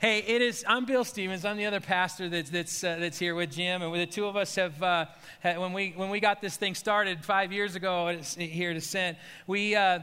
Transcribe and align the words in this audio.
Hey, 0.00 0.20
it 0.20 0.40
is. 0.40 0.64
I'm 0.66 0.86
Bill 0.86 1.04
Stevens. 1.04 1.44
I'm 1.44 1.58
the 1.58 1.66
other 1.66 1.78
pastor 1.78 2.30
that's 2.30 2.48
that's 2.48 2.82
uh, 2.82 2.96
that's 2.98 3.18
here 3.18 3.34
with 3.34 3.50
Jim, 3.50 3.82
and 3.82 3.94
the 3.94 4.06
two 4.06 4.24
of 4.24 4.34
us 4.34 4.54
have 4.54 4.82
uh, 4.82 5.04
had, 5.40 5.58
when 5.58 5.74
we 5.74 5.92
when 5.94 6.08
we 6.08 6.20
got 6.20 6.40
this 6.40 6.56
thing 6.56 6.74
started 6.74 7.22
five 7.22 7.52
years 7.52 7.74
ago 7.74 8.08
here 8.38 8.70
at 8.70 8.78
Ascent, 8.78 9.18
we, 9.46 9.76
uh, 9.76 9.98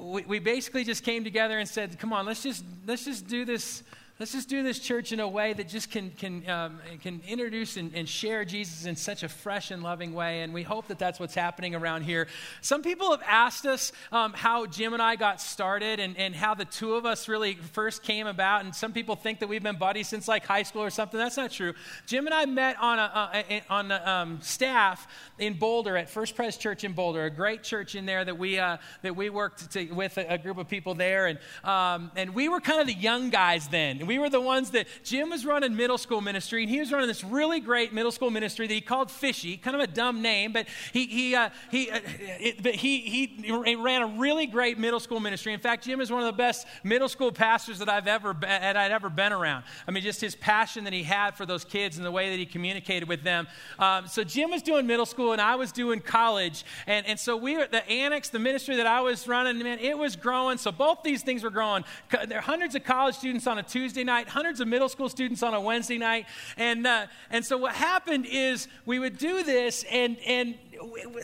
we 0.00 0.22
we 0.22 0.38
basically 0.40 0.82
just 0.82 1.04
came 1.04 1.22
together 1.22 1.60
and 1.60 1.68
said, 1.68 1.96
"Come 1.96 2.12
on, 2.12 2.26
let's 2.26 2.42
just 2.42 2.64
let's 2.88 3.04
just 3.04 3.28
do 3.28 3.44
this." 3.44 3.84
Let's 4.18 4.32
just 4.32 4.48
do 4.48 4.62
this 4.62 4.78
church 4.78 5.12
in 5.12 5.20
a 5.20 5.28
way 5.28 5.52
that 5.52 5.68
just 5.68 5.90
can, 5.90 6.10
can, 6.12 6.48
um, 6.48 6.78
can 7.02 7.20
introduce 7.28 7.76
and, 7.76 7.94
and, 7.94 8.08
share 8.08 8.46
Jesus 8.46 8.86
in 8.86 8.96
such 8.96 9.22
a 9.22 9.28
fresh 9.28 9.70
and 9.70 9.82
loving 9.82 10.14
way. 10.14 10.40
And 10.40 10.54
we 10.54 10.62
hope 10.62 10.88
that 10.88 10.98
that's 10.98 11.20
what's 11.20 11.34
happening 11.34 11.74
around 11.74 12.00
here. 12.00 12.26
Some 12.62 12.80
people 12.80 13.10
have 13.10 13.20
asked 13.26 13.66
us 13.66 13.92
um, 14.12 14.32
how 14.32 14.64
Jim 14.64 14.94
and 14.94 15.02
I 15.02 15.16
got 15.16 15.42
started 15.42 16.00
and, 16.00 16.16
and 16.16 16.34
how 16.34 16.54
the 16.54 16.64
two 16.64 16.94
of 16.94 17.04
us 17.04 17.28
really 17.28 17.56
first 17.56 18.02
came 18.02 18.26
about. 18.26 18.64
And 18.64 18.74
some 18.74 18.94
people 18.94 19.16
think 19.16 19.40
that 19.40 19.50
we've 19.50 19.62
been 19.62 19.76
buddies 19.76 20.08
since 20.08 20.26
like 20.26 20.46
high 20.46 20.62
school 20.62 20.82
or 20.82 20.88
something. 20.88 21.18
That's 21.18 21.36
not 21.36 21.50
true. 21.50 21.74
Jim 22.06 22.24
and 22.24 22.32
I 22.32 22.46
met 22.46 22.78
on, 22.80 22.98
a, 22.98 23.62
on 23.68 23.90
a, 23.90 24.06
um, 24.06 24.38
staff 24.40 25.06
in 25.38 25.58
Boulder 25.58 25.94
at 25.98 26.08
First 26.08 26.36
Pres 26.36 26.56
Church 26.56 26.84
in 26.84 26.94
Boulder, 26.94 27.26
a 27.26 27.30
great 27.30 27.62
church 27.62 27.94
in 27.94 28.06
there 28.06 28.24
that 28.24 28.38
we, 28.38 28.58
uh, 28.58 28.78
that 29.02 29.14
we 29.14 29.28
worked 29.28 29.72
to, 29.72 29.92
with 29.92 30.16
a, 30.16 30.32
a, 30.32 30.38
group 30.38 30.56
of 30.56 30.68
people 30.68 30.94
there. 30.94 31.26
And, 31.26 31.38
um, 31.64 32.10
and 32.16 32.34
we 32.34 32.48
were 32.48 32.60
kind 32.60 32.80
of 32.80 32.86
the 32.86 32.94
young 32.94 33.28
guys 33.28 33.68
then 33.68 34.05
we 34.06 34.18
were 34.18 34.30
the 34.30 34.40
ones 34.40 34.70
that 34.70 34.86
Jim 35.04 35.30
was 35.30 35.44
running 35.44 35.74
middle 35.76 35.98
school 35.98 36.20
ministry, 36.20 36.62
and 36.62 36.70
he 36.70 36.80
was 36.80 36.92
running 36.92 37.08
this 37.08 37.24
really 37.24 37.60
great 37.60 37.92
middle 37.92 38.12
school 38.12 38.30
ministry 38.30 38.66
that 38.66 38.74
he 38.74 38.80
called 38.80 39.10
Fishy, 39.10 39.56
kind 39.56 39.74
of 39.74 39.82
a 39.82 39.86
dumb 39.86 40.22
name, 40.22 40.52
but 40.52 40.66
he 40.92 41.06
he 41.06 41.34
uh, 41.34 41.50
he 41.70 41.90
uh, 41.90 42.00
it, 42.40 42.62
but 42.62 42.74
he 42.74 43.00
he 43.00 43.74
ran 43.76 44.02
a 44.02 44.06
really 44.06 44.46
great 44.46 44.78
middle 44.78 45.00
school 45.00 45.20
ministry. 45.20 45.52
In 45.52 45.60
fact, 45.60 45.84
Jim 45.84 46.00
is 46.00 46.10
one 46.10 46.20
of 46.20 46.26
the 46.26 46.36
best 46.36 46.66
middle 46.84 47.08
school 47.08 47.32
pastors 47.32 47.78
that 47.78 47.88
I've 47.88 48.06
ever 48.06 48.34
been, 48.34 48.48
that 48.48 48.76
I'd 48.76 48.92
ever 48.92 49.08
been 49.08 49.32
around. 49.32 49.64
I 49.86 49.90
mean, 49.90 50.02
just 50.02 50.20
his 50.20 50.34
passion 50.34 50.84
that 50.84 50.92
he 50.92 51.02
had 51.02 51.36
for 51.36 51.46
those 51.46 51.64
kids 51.64 51.96
and 51.96 52.06
the 52.06 52.10
way 52.10 52.30
that 52.30 52.38
he 52.38 52.46
communicated 52.46 53.08
with 53.08 53.22
them. 53.22 53.46
Um, 53.78 54.06
so 54.08 54.24
Jim 54.24 54.50
was 54.50 54.62
doing 54.62 54.86
middle 54.86 55.06
school, 55.06 55.32
and 55.32 55.40
I 55.40 55.56
was 55.56 55.72
doing 55.72 56.00
college, 56.00 56.64
and 56.86 57.06
and 57.06 57.18
so 57.18 57.36
we 57.36 57.56
were 57.56 57.66
the 57.66 57.86
annex, 57.88 58.28
the 58.28 58.38
ministry 58.38 58.76
that 58.76 58.86
I 58.86 59.00
was 59.00 59.26
running, 59.28 59.58
man, 59.58 59.78
it 59.78 59.96
was 59.96 60.16
growing. 60.16 60.58
So 60.58 60.72
both 60.72 61.02
these 61.02 61.22
things 61.22 61.42
were 61.42 61.50
growing. 61.50 61.84
There 62.26 62.38
are 62.38 62.42
hundreds 62.42 62.74
of 62.74 62.84
college 62.84 63.16
students 63.16 63.46
on 63.46 63.58
a 63.58 63.62
Tuesday 63.62 63.95
Night, 64.04 64.28
hundreds 64.28 64.60
of 64.60 64.68
middle 64.68 64.88
school 64.88 65.08
students 65.08 65.42
on 65.42 65.54
a 65.54 65.60
Wednesday 65.60 65.98
night. 65.98 66.26
And, 66.56 66.86
uh, 66.86 67.06
and 67.30 67.44
so 67.44 67.56
what 67.56 67.74
happened 67.74 68.26
is 68.26 68.68
we 68.84 68.98
would 68.98 69.18
do 69.18 69.42
this, 69.42 69.84
and, 69.90 70.16
and 70.26 70.54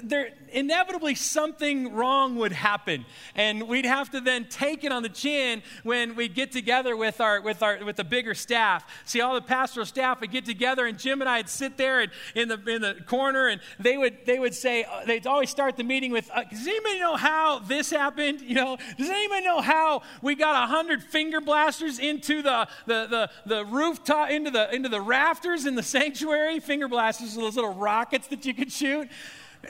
there 0.03 0.31
inevitably 0.51 1.15
something 1.15 1.93
wrong 1.93 2.37
would 2.37 2.53
happen. 2.53 3.05
And 3.35 3.69
we'd 3.69 3.85
have 3.85 4.11
to 4.11 4.21
then 4.21 4.47
take 4.47 4.85
it 4.85 4.93
on 4.93 5.03
the 5.03 5.09
chin 5.09 5.63
when 5.83 6.15
we 6.15 6.29
get 6.29 6.53
together 6.53 6.97
with 6.97 7.21
our 7.21 7.41
with 7.41 7.63
our 7.63 7.85
with 7.85 7.97
the 7.97 8.05
bigger 8.05 8.35
staff. 8.35 8.85
See 9.05 9.21
all 9.21 9.35
the 9.35 9.43
pastoral 9.43 9.87
staff 9.87 10.21
would 10.21 10.31
get 10.31 10.45
together 10.45 10.87
and 10.87 10.99
jim 10.99 11.21
and 11.21 11.29
i'd 11.29 11.49
sit 11.49 11.77
there 11.77 12.01
and 12.01 12.13
in 12.35 12.49
the 12.49 12.55
in 12.67 12.83
the 12.83 12.97
corner 13.07 13.49
and 13.49 13.61
they 13.79 13.97
would 13.97 14.25
they 14.25 14.39
would 14.39 14.55
say 14.55 14.85
uh, 14.85 15.05
they'd 15.05 15.27
always 15.27 15.51
start 15.51 15.77
the 15.77 15.85
meeting 15.85 16.13
with 16.13 16.31
uh, 16.33 16.43
does 16.45 16.67
anybody 16.67 16.99
know 16.99 17.17
how 17.17 17.59
this 17.59 17.91
happened? 17.91 18.41
You 18.41 18.55
know 18.55 18.79
does 18.99 19.09
anybody 19.09 19.45
know 19.45 19.61
how 19.61 20.03
we 20.23 20.35
got 20.35 20.63
a 20.63 20.67
hundred 20.67 21.03
finger 21.03 21.41
blasters 21.41 21.99
into 21.99 22.43
the 22.43 22.69
the 22.87 23.07
the, 23.07 23.31
the 23.47 23.65
rooftop 23.65 24.31
into 24.31 24.51
the 24.51 24.75
into 24.75 24.89
the 24.89 25.01
rafters 25.01 25.67
in 25.67 25.75
the 25.75 25.83
sanctuary? 25.83 26.61
Finger 26.61 26.89
blasters 26.89 27.37
are 27.37 27.41
those 27.41 27.57
little 27.57 27.75
rockets 27.75 28.29
that 28.29 28.45
you 28.45 28.55
could 28.55 28.73
shoot 28.73 29.09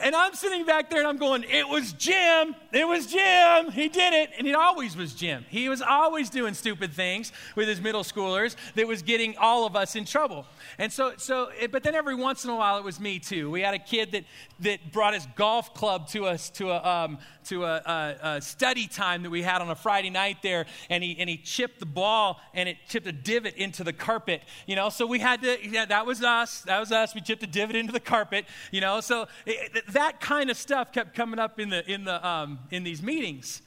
and 0.00 0.16
I'm 0.16 0.34
sitting 0.34 0.64
back 0.64 0.88
there 0.88 1.00
and 1.00 1.08
I'm 1.08 1.18
going, 1.18 1.44
it 1.44 1.68
was 1.68 1.92
Jim. 1.92 2.54
It 2.72 2.86
was 2.86 3.06
Jim. 3.06 3.70
He 3.70 3.88
did 3.88 4.14
it. 4.14 4.30
And 4.38 4.46
it 4.46 4.54
always 4.54 4.96
was 4.96 5.14
Jim. 5.14 5.44
He 5.50 5.68
was 5.68 5.82
always 5.82 6.30
doing 6.30 6.54
stupid 6.54 6.92
things 6.92 7.30
with 7.56 7.68
his 7.68 7.80
middle 7.80 8.02
schoolers 8.02 8.56
that 8.74 8.86
was 8.86 9.02
getting 9.02 9.36
all 9.36 9.66
of 9.66 9.76
us 9.76 9.94
in 9.94 10.06
trouble. 10.06 10.46
And 10.78 10.90
so, 10.90 11.12
so 11.18 11.50
but 11.70 11.82
then 11.82 11.94
every 11.94 12.14
once 12.14 12.44
in 12.44 12.50
a 12.50 12.56
while 12.56 12.78
it 12.78 12.84
was 12.84 13.00
me 13.00 13.18
too. 13.18 13.50
We 13.50 13.60
had 13.60 13.74
a 13.74 13.78
kid 13.78 14.12
that, 14.12 14.24
that 14.60 14.92
brought 14.92 15.12
his 15.12 15.26
golf 15.36 15.74
club 15.74 16.08
to 16.08 16.24
us 16.24 16.48
to 16.50 16.70
a, 16.70 16.82
um, 16.82 17.18
to 17.44 17.64
a, 17.64 17.76
a, 17.84 18.16
a, 18.36 18.40
study 18.40 18.86
time 18.86 19.22
that 19.24 19.30
we 19.30 19.42
had 19.42 19.60
on 19.60 19.68
a 19.70 19.74
Friday 19.74 20.10
night 20.10 20.38
there, 20.42 20.66
and 20.88 21.02
he, 21.02 21.16
and 21.18 21.28
he 21.28 21.36
chipped 21.36 21.80
the 21.80 21.86
ball 21.86 22.40
and 22.54 22.68
it 22.68 22.76
chipped 22.88 23.06
a 23.06 23.12
divot 23.12 23.56
into 23.56 23.84
the 23.84 23.92
carpet, 23.92 24.42
you 24.66 24.76
know. 24.76 24.88
So 24.88 25.06
we 25.06 25.18
had 25.18 25.42
to, 25.42 25.58
yeah, 25.68 25.84
that 25.86 26.06
was 26.06 26.22
us. 26.22 26.62
That 26.62 26.80
was 26.80 26.92
us. 26.92 27.14
We 27.14 27.20
chipped 27.20 27.42
a 27.42 27.46
divot 27.46 27.76
into 27.76 27.92
the 27.92 28.00
carpet, 28.00 28.46
you 28.70 28.80
know. 28.80 29.00
So 29.00 29.26
it, 29.44 29.81
that 29.88 30.20
kind 30.20 30.50
of 30.50 30.56
stuff 30.56 30.92
kept 30.92 31.14
coming 31.14 31.38
up 31.38 31.58
in, 31.58 31.70
the, 31.70 31.90
in, 31.90 32.04
the, 32.04 32.26
um, 32.26 32.60
in 32.70 32.84
these 32.84 33.02
meetings. 33.02 33.62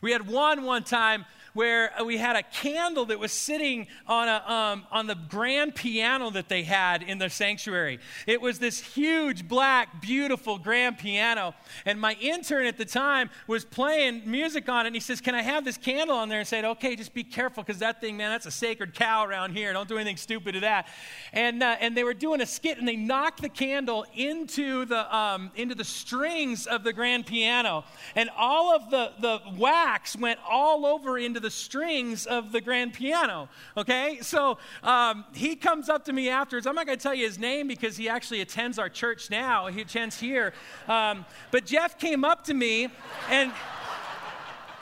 We 0.00 0.12
had 0.12 0.28
one 0.28 0.64
one 0.64 0.84
time 0.84 1.24
where 1.58 1.90
we 2.06 2.16
had 2.16 2.36
a 2.36 2.42
candle 2.44 3.04
that 3.06 3.18
was 3.18 3.32
sitting 3.32 3.88
on, 4.06 4.28
a, 4.28 4.48
um, 4.48 4.86
on 4.92 5.08
the 5.08 5.16
grand 5.16 5.74
piano 5.74 6.30
that 6.30 6.48
they 6.48 6.62
had 6.62 7.02
in 7.02 7.18
the 7.18 7.28
sanctuary. 7.28 7.98
It 8.28 8.40
was 8.40 8.60
this 8.60 8.78
huge, 8.78 9.48
black, 9.48 10.00
beautiful 10.00 10.56
grand 10.56 10.98
piano. 10.98 11.56
And 11.84 12.00
my 12.00 12.16
intern 12.20 12.66
at 12.66 12.78
the 12.78 12.84
time 12.84 13.28
was 13.48 13.64
playing 13.64 14.22
music 14.24 14.68
on 14.68 14.86
it. 14.86 14.90
And 14.90 14.94
he 14.94 15.00
says, 15.00 15.20
Can 15.20 15.34
I 15.34 15.42
have 15.42 15.64
this 15.64 15.76
candle 15.76 16.16
on 16.16 16.28
there? 16.28 16.38
And 16.38 16.46
said, 16.46 16.64
Okay, 16.64 16.94
just 16.94 17.12
be 17.12 17.24
careful 17.24 17.64
because 17.64 17.80
that 17.80 18.00
thing, 18.00 18.16
man, 18.16 18.30
that's 18.30 18.46
a 18.46 18.52
sacred 18.52 18.94
cow 18.94 19.24
around 19.24 19.56
here. 19.56 19.72
Don't 19.72 19.88
do 19.88 19.96
anything 19.96 20.16
stupid 20.16 20.52
to 20.52 20.60
that. 20.60 20.86
And, 21.32 21.60
uh, 21.60 21.74
and 21.80 21.96
they 21.96 22.04
were 22.04 22.14
doing 22.14 22.40
a 22.40 22.46
skit 22.46 22.78
and 22.78 22.86
they 22.86 22.94
knocked 22.94 23.42
the 23.42 23.48
candle 23.48 24.06
into 24.14 24.84
the, 24.84 25.12
um, 25.16 25.50
into 25.56 25.74
the 25.74 25.82
strings 25.82 26.68
of 26.68 26.84
the 26.84 26.92
grand 26.92 27.26
piano. 27.26 27.82
And 28.14 28.30
all 28.38 28.72
of 28.72 28.90
the, 28.90 29.10
the 29.18 29.40
wax 29.56 30.14
went 30.14 30.38
all 30.48 30.86
over 30.86 31.18
into 31.18 31.40
the 31.40 31.47
the 31.48 31.54
strings 31.54 32.26
of 32.26 32.52
the 32.52 32.60
grand 32.60 32.92
piano. 32.92 33.48
Okay? 33.74 34.18
So 34.20 34.58
um, 34.82 35.24
he 35.32 35.56
comes 35.56 35.88
up 35.88 36.04
to 36.04 36.12
me 36.12 36.28
afterwards. 36.28 36.66
I'm 36.66 36.74
not 36.74 36.84
going 36.84 36.98
to 36.98 37.02
tell 37.02 37.14
you 37.14 37.24
his 37.24 37.38
name 37.38 37.68
because 37.68 37.96
he 37.96 38.06
actually 38.06 38.42
attends 38.42 38.78
our 38.78 38.90
church 38.90 39.30
now. 39.30 39.68
He 39.68 39.80
attends 39.80 40.20
here. 40.20 40.52
Um, 40.88 41.24
but 41.50 41.64
Jeff 41.64 41.98
came 41.98 42.22
up 42.22 42.44
to 42.44 42.54
me 42.54 42.88
and, 43.30 43.50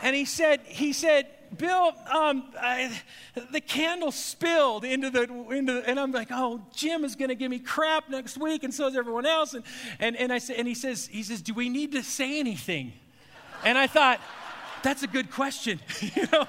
and 0.02 0.16
he 0.16 0.24
said, 0.24 0.60
he 0.64 0.92
said, 0.92 1.28
Bill, 1.56 1.92
um, 2.12 2.52
I, 2.60 3.00
the 3.52 3.60
candle 3.60 4.10
spilled 4.10 4.84
into 4.84 5.08
the, 5.10 5.22
into 5.52 5.74
the, 5.74 5.88
and 5.88 6.00
I'm 6.00 6.10
like, 6.10 6.28
oh, 6.32 6.66
Jim 6.74 7.04
is 7.04 7.14
going 7.14 7.28
to 7.28 7.36
give 7.36 7.52
me 7.52 7.60
crap 7.60 8.10
next 8.10 8.36
week, 8.36 8.64
and 8.64 8.74
so 8.74 8.88
is 8.88 8.96
everyone 8.96 9.24
else. 9.24 9.54
And, 9.54 9.64
and, 10.00 10.16
and, 10.16 10.32
I 10.32 10.40
and 10.56 10.66
he 10.66 10.74
says, 10.74 11.06
he 11.06 11.22
says, 11.22 11.42
do 11.42 11.54
we 11.54 11.68
need 11.68 11.92
to 11.92 12.02
say 12.02 12.40
anything? 12.40 12.94
And 13.64 13.78
I 13.78 13.86
thought, 13.86 14.20
that's 14.82 15.02
a 15.02 15.06
good 15.06 15.30
question. 15.30 15.80
you 16.00 16.26
know? 16.32 16.46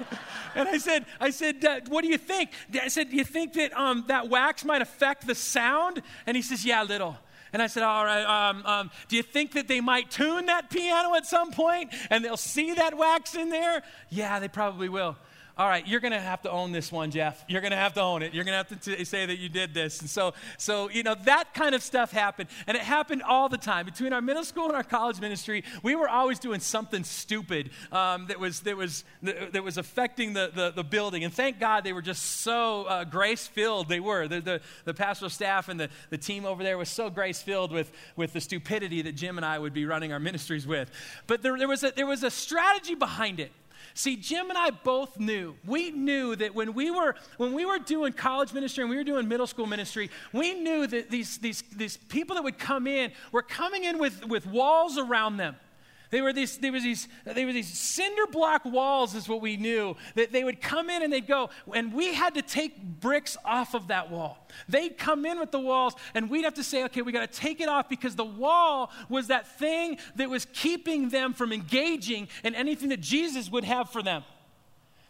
And 0.55 0.67
I 0.67 0.77
said, 0.77 1.05
I 1.19 1.29
said, 1.29 1.63
uh, 1.63 1.81
what 1.87 2.03
do 2.03 2.07
you 2.07 2.17
think? 2.17 2.51
I 2.81 2.87
said, 2.87 3.09
do 3.09 3.15
you 3.15 3.23
think 3.23 3.53
that 3.53 3.75
um, 3.77 4.05
that 4.07 4.29
wax 4.29 4.65
might 4.65 4.81
affect 4.81 5.27
the 5.27 5.35
sound? 5.35 6.01
And 6.25 6.35
he 6.35 6.43
says, 6.43 6.65
yeah, 6.65 6.83
a 6.83 6.85
little. 6.85 7.17
And 7.53 7.61
I 7.61 7.67
said, 7.67 7.83
all 7.83 8.03
right, 8.03 8.49
um, 8.49 8.65
um, 8.65 8.91
do 9.07 9.15
you 9.15 9.23
think 9.23 9.53
that 9.53 9.67
they 9.67 9.79
might 9.79 10.11
tune 10.11 10.47
that 10.47 10.69
piano 10.69 11.15
at 11.15 11.25
some 11.25 11.51
point 11.51 11.93
and 12.09 12.23
they'll 12.23 12.35
see 12.37 12.73
that 12.73 12.97
wax 12.97 13.35
in 13.35 13.49
there? 13.49 13.83
Yeah, 14.09 14.39
they 14.39 14.49
probably 14.49 14.89
will 14.89 15.15
all 15.57 15.67
right, 15.67 15.87
you're 15.87 15.99
going 15.99 16.11
to 16.11 16.19
have 16.19 16.43
to 16.43 16.51
own 16.51 16.71
this 16.71 16.91
one, 16.91 17.09
Jeff. 17.09 17.43
You're 17.47 17.61
going 17.61 17.71
to 17.71 17.77
have 17.77 17.93
to 17.93 18.01
own 18.01 18.21
it. 18.21 18.33
You're 18.33 18.43
going 18.43 18.53
to 18.53 18.57
have 18.57 18.81
to 18.81 18.95
t- 18.95 19.03
say 19.05 19.25
that 19.25 19.39
you 19.39 19.49
did 19.49 19.73
this. 19.73 20.01
And 20.01 20.09
so, 20.09 20.35
so, 20.57 20.87
you 20.91 21.01
know, 21.01 21.15
that 21.23 21.55
kind 21.55 21.73
of 21.73 21.81
stuff 21.81 22.11
happened. 22.11 22.49
And 22.67 22.77
it 22.77 22.83
happened 22.83 23.23
all 23.23 23.49
the 23.49 23.57
time. 23.57 23.85
Between 23.85 24.13
our 24.13 24.21
middle 24.21 24.43
school 24.43 24.65
and 24.65 24.75
our 24.75 24.83
college 24.83 25.19
ministry, 25.19 25.63
we 25.81 25.95
were 25.95 26.07
always 26.07 26.37
doing 26.37 26.59
something 26.59 27.03
stupid 27.03 27.71
um, 27.91 28.27
that, 28.27 28.39
was, 28.39 28.59
that, 28.61 28.77
was, 28.77 29.03
that, 29.23 29.63
was 29.63 29.79
affecting 29.79 30.33
the, 30.33 30.51
the, 30.53 30.71
the, 30.71 30.83
building. 30.83 31.23
And 31.23 31.33
thank 31.33 31.59
God 31.59 31.83
they 31.83 31.93
were 31.93 32.03
just 32.03 32.41
so 32.41 32.83
uh, 32.83 33.03
grace 33.03 33.47
filled. 33.47 33.89
They 33.89 33.99
were. 33.99 34.27
The, 34.27 34.41
the, 34.41 34.61
the, 34.85 34.93
pastoral 34.93 35.29
staff 35.29 35.69
and 35.69 35.79
the, 35.79 35.89
the 36.11 36.17
team 36.17 36.45
over 36.45 36.63
there 36.63 36.77
was 36.77 36.89
so 36.89 37.09
grace 37.09 37.41
filled 37.41 37.71
with, 37.71 37.91
with 38.15 38.33
the 38.33 38.41
stupidity 38.41 39.01
that 39.01 39.15
Jim 39.15 39.37
and 39.37 39.45
I 39.45 39.57
would 39.57 39.73
be 39.73 39.85
running 39.85 40.13
our 40.13 40.19
ministries 40.19 40.67
with. 40.67 40.91
But 41.25 41.41
there, 41.41 41.57
there, 41.57 41.67
was 41.67 41.83
a, 41.83 41.91
there 41.95 42.05
was 42.05 42.23
a 42.23 42.31
strategy 42.31 42.93
behind 42.93 43.39
it. 43.39 43.51
See, 43.97 44.15
Jim 44.15 44.49
and 44.49 44.57
I 44.59 44.69
both 44.69 45.19
knew. 45.19 45.55
We 45.65 45.89
knew 45.89 46.35
that 46.35 46.53
when 46.53 46.75
we 46.75 46.91
were 46.91 47.15
when 47.37 47.53
we 47.53 47.65
were 47.65 47.79
doing 47.79 48.13
college 48.13 48.53
ministry 48.53 48.83
and 48.83 48.91
we 48.91 48.95
were 48.95 49.03
doing 49.03 49.27
middle 49.27 49.47
school 49.47 49.65
ministry, 49.65 50.11
we 50.31 50.53
knew 50.53 50.85
that 50.85 51.09
these 51.09 51.39
these 51.39 51.63
these 51.75 51.97
people 51.97 52.35
that 52.35 52.43
would 52.43 52.59
come 52.59 52.85
in 52.85 53.11
were 53.31 53.41
coming 53.41 53.85
in 53.85 53.97
with, 53.97 54.23
with 54.27 54.45
walls 54.45 54.99
around 54.99 55.37
them. 55.37 55.55
They 56.09 56.21
were 56.21 56.33
these, 56.33 56.57
there 56.57 56.71
was 56.71 56.83
these, 56.83 57.07
they 57.25 57.45
were 57.45 57.53
these 57.53 57.77
cinder 57.77 58.27
block 58.31 58.63
walls, 58.65 59.15
is 59.15 59.27
what 59.27 59.41
we 59.41 59.57
knew. 59.57 59.95
That 60.15 60.31
they 60.31 60.43
would 60.43 60.61
come 60.61 60.89
in 60.89 61.03
and 61.03 61.11
they'd 61.11 61.27
go, 61.27 61.49
and 61.73 61.93
we 61.93 62.13
had 62.13 62.35
to 62.35 62.41
take 62.41 62.81
bricks 62.81 63.37
off 63.43 63.73
of 63.73 63.87
that 63.87 64.09
wall. 64.09 64.47
They'd 64.69 64.97
come 64.97 65.25
in 65.25 65.39
with 65.39 65.51
the 65.51 65.59
walls, 65.59 65.95
and 66.13 66.29
we'd 66.29 66.43
have 66.43 66.55
to 66.55 66.63
say, 66.63 66.83
okay, 66.85 67.01
we 67.01 67.11
got 67.11 67.29
to 67.31 67.39
take 67.39 67.59
it 67.59 67.69
off 67.69 67.89
because 67.89 68.15
the 68.15 68.25
wall 68.25 68.91
was 69.09 69.27
that 69.27 69.47
thing 69.59 69.97
that 70.15 70.29
was 70.29 70.45
keeping 70.53 71.09
them 71.09 71.33
from 71.33 71.51
engaging 71.51 72.27
in 72.43 72.55
anything 72.55 72.89
that 72.89 73.01
Jesus 73.01 73.49
would 73.51 73.63
have 73.63 73.89
for 73.89 74.01
them. 74.01 74.23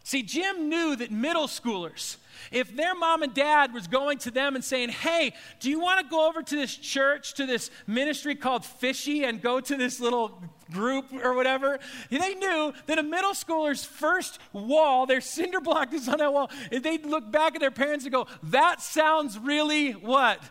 See, 0.07 0.23
Jim 0.23 0.69
knew 0.69 0.95
that 0.95 1.11
middle 1.11 1.47
schoolers, 1.47 2.15
if 2.49 2.73
their 2.73 2.95
mom 2.95 3.23
and 3.23 3.33
dad 3.33 3.73
was 3.73 3.87
going 3.87 4.19
to 4.19 4.31
them 4.31 4.55
and 4.55 4.63
saying, 4.63 4.87
Hey, 4.87 5.33
do 5.59 5.69
you 5.69 5.81
want 5.81 5.99
to 5.99 6.09
go 6.09 6.29
over 6.29 6.41
to 6.41 6.55
this 6.55 6.73
church, 6.73 7.33
to 7.33 7.45
this 7.45 7.69
ministry 7.87 8.33
called 8.33 8.63
Fishy, 8.63 9.25
and 9.25 9.41
go 9.41 9.59
to 9.59 9.75
this 9.75 9.99
little 9.99 10.41
group 10.71 11.07
or 11.11 11.33
whatever? 11.33 11.77
They 12.09 12.35
knew 12.35 12.71
that 12.85 12.97
a 12.97 13.03
middle 13.03 13.33
schooler's 13.33 13.83
first 13.83 14.39
wall, 14.53 15.07
their 15.07 15.19
cinder 15.19 15.59
block 15.59 15.93
is 15.93 16.07
on 16.07 16.19
that 16.19 16.31
wall, 16.31 16.49
and 16.71 16.81
they'd 16.81 17.05
look 17.05 17.29
back 17.29 17.55
at 17.55 17.59
their 17.59 17.69
parents 17.69 18.05
and 18.05 18.13
go, 18.13 18.27
That 18.43 18.81
sounds 18.81 19.37
really 19.37 19.91
what? 19.91 20.41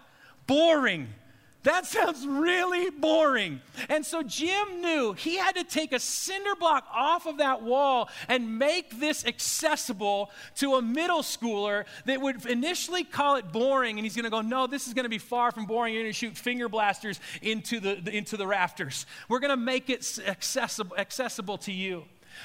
Boring. 0.47 1.09
That 1.67 1.85
sounds 1.85 2.25
really 2.25 2.91
boring. 2.91 3.61
And 3.89 4.07
so 4.07 4.23
Jim 4.23 4.81
knew 4.81 5.15
he 5.15 5.37
had 5.37 5.57
to 5.57 5.65
take 5.65 5.93
a 5.93 5.99
cinder 5.99 6.55
block 6.55 6.87
off 6.95 7.27
of 7.27 7.39
that 7.39 7.61
wall 7.61 8.09
and 8.29 8.57
make 8.57 9.01
this 9.01 9.27
accessible 9.27 10.31
to 10.59 10.77
a 10.77 10.83
middle 10.83 11.23
schooler 11.23 11.85
that 12.05 12.21
would 12.21 12.47
initially 12.47 13.03
call 13.03 13.35
it 13.35 13.51
boring. 13.51 13.99
And 13.99 14.07
he's 14.07 14.15
going 14.15 14.27
to 14.27 14.31
go, 14.31 14.43
No, 14.43 14.69
this 14.69 14.87
is 14.87 14.95
going 14.95 15.07
to 15.07 15.11
be 15.11 15.19
far 15.19 15.51
from 15.51 15.67
boring. 15.67 15.93
You're 15.93 16.05
going 16.05 16.13
to 16.13 16.17
shoot 16.17 16.37
finger 16.37 16.69
blasters 16.69 17.19
into 17.43 17.81
the, 17.81 17.97
the 17.97 18.17
into 18.17 18.37
the 18.37 18.47
rafters. 18.47 19.05
We're 19.29 19.41
going 19.41 19.51
to 19.51 19.57
make 19.57 19.91
it 19.91 20.21
accessible, 20.25 20.97
accessible 20.97 21.59
to 21.59 21.73
you. 21.73 22.05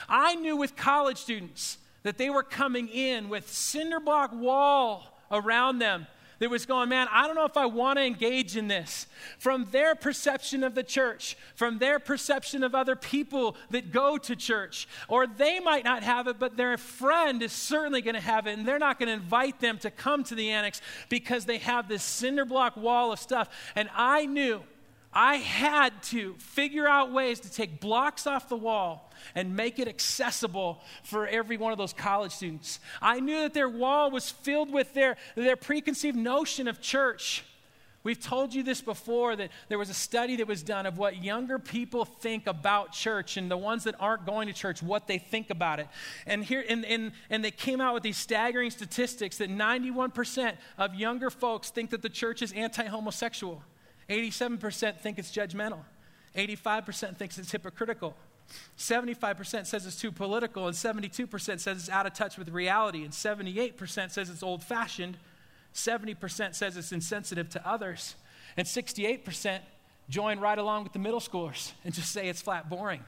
I 0.09 0.33
knew 0.33 0.57
with 0.57 0.75
college 0.75 1.17
students 1.17 1.77
that 2.01 2.17
they 2.17 2.31
were 2.31 2.41
coming 2.41 2.87
in 2.87 3.29
with 3.29 3.51
cinder 3.51 3.99
block 3.99 4.31
wall 4.33 5.15
around 5.29 5.77
them 5.77 6.07
that 6.41 6.49
was 6.49 6.65
going, 6.65 6.89
man, 6.89 7.07
I 7.11 7.27
don't 7.27 7.35
know 7.35 7.45
if 7.45 7.55
I 7.55 7.67
want 7.67 7.99
to 7.99 8.03
engage 8.03 8.57
in 8.57 8.67
this. 8.67 9.05
From 9.37 9.67
their 9.69 9.93
perception 9.93 10.63
of 10.63 10.73
the 10.73 10.81
church, 10.81 11.37
from 11.53 11.77
their 11.77 11.99
perception 11.99 12.63
of 12.63 12.73
other 12.73 12.95
people 12.95 13.55
that 13.69 13.91
go 13.91 14.17
to 14.17 14.35
church, 14.35 14.87
or 15.07 15.27
they 15.27 15.59
might 15.59 15.83
not 15.83 16.01
have 16.01 16.25
it, 16.25 16.39
but 16.39 16.57
their 16.57 16.79
friend 16.79 17.43
is 17.43 17.51
certainly 17.51 18.01
going 18.01 18.15
to 18.15 18.21
have 18.21 18.47
it, 18.47 18.57
and 18.57 18.67
they're 18.67 18.79
not 18.79 18.97
going 18.97 19.05
to 19.05 19.13
invite 19.13 19.59
them 19.59 19.77
to 19.77 19.91
come 19.91 20.23
to 20.23 20.33
the 20.33 20.49
annex 20.49 20.81
because 21.09 21.45
they 21.45 21.59
have 21.59 21.87
this 21.87 22.03
cinder 22.03 22.43
block 22.43 22.75
wall 22.75 23.11
of 23.11 23.19
stuff. 23.19 23.47
And 23.75 23.87
I 23.95 24.25
knew 24.25 24.63
I 25.13 25.35
had 25.35 26.01
to 26.03 26.35
figure 26.35 26.87
out 26.87 27.11
ways 27.11 27.39
to 27.41 27.51
take 27.51 27.81
blocks 27.81 28.25
off 28.25 28.47
the 28.47 28.55
wall 28.55 29.11
and 29.35 29.55
make 29.55 29.77
it 29.77 29.87
accessible 29.87 30.81
for 31.03 31.27
every 31.27 31.57
one 31.57 31.73
of 31.73 31.77
those 31.77 31.93
college 31.93 32.31
students. 32.31 32.79
I 33.01 33.19
knew 33.19 33.41
that 33.41 33.53
their 33.53 33.69
wall 33.69 34.09
was 34.09 34.29
filled 34.29 34.71
with 34.71 34.93
their, 34.93 35.17
their 35.35 35.57
preconceived 35.57 36.17
notion 36.17 36.67
of 36.67 36.79
church. 36.79 37.43
We've 38.03 38.19
told 38.19 38.53
you 38.53 38.63
this 38.63 38.81
before 38.81 39.35
that 39.35 39.51
there 39.67 39.77
was 39.77 39.89
a 39.89 39.93
study 39.93 40.37
that 40.37 40.47
was 40.47 40.63
done 40.63 40.85
of 40.85 40.97
what 40.97 41.23
younger 41.23 41.59
people 41.59 42.05
think 42.05 42.47
about 42.47 42.93
church 42.93 43.37
and 43.37 43.51
the 43.51 43.57
ones 43.57 43.83
that 43.83 43.95
aren't 43.99 44.25
going 44.25 44.47
to 44.47 44.53
church, 44.53 44.81
what 44.81 45.07
they 45.07 45.19
think 45.19 45.51
about 45.51 45.79
it. 45.79 45.87
And 46.25 46.43
here 46.43 46.63
and, 46.67 46.83
and, 46.85 47.11
and 47.29 47.45
they 47.45 47.51
came 47.51 47.79
out 47.79 47.93
with 47.93 48.01
these 48.01 48.17
staggering 48.17 48.71
statistics 48.71 49.37
that 49.37 49.51
91% 49.51 50.53
of 50.79 50.95
younger 50.95 51.29
folks 51.29 51.69
think 51.69 51.91
that 51.91 52.01
the 52.01 52.09
church 52.09 52.41
is 52.41 52.53
anti-homosexual. 52.53 53.61
87% 54.11 54.99
think 54.99 55.17
it's 55.17 55.31
judgmental. 55.31 55.79
85% 56.35 57.17
thinks 57.17 57.37
it's 57.37 57.51
hypocritical. 57.51 58.15
75% 58.77 59.65
says 59.65 59.85
it's 59.85 59.95
too 59.95 60.11
political, 60.11 60.67
and 60.67 60.75
72% 60.75 61.29
says 61.39 61.65
it's 61.65 61.89
out 61.89 62.05
of 62.05 62.13
touch 62.13 62.37
with 62.37 62.49
reality, 62.49 63.03
and 63.03 63.13
78% 63.13 64.11
says 64.11 64.29
it's 64.29 64.43
old 64.43 64.61
fashioned, 64.61 65.17
70% 65.73 66.53
says 66.55 66.75
it's 66.75 66.91
insensitive 66.91 67.49
to 67.49 67.67
others, 67.67 68.15
and 68.57 68.67
68% 68.67 69.59
join 70.09 70.39
right 70.39 70.57
along 70.57 70.83
with 70.83 70.91
the 70.91 70.99
middle 70.99 71.21
schoolers 71.21 71.71
and 71.85 71.93
just 71.93 72.11
say 72.11 72.27
it's 72.27 72.41
flat 72.41 72.69
boring. 72.69 73.03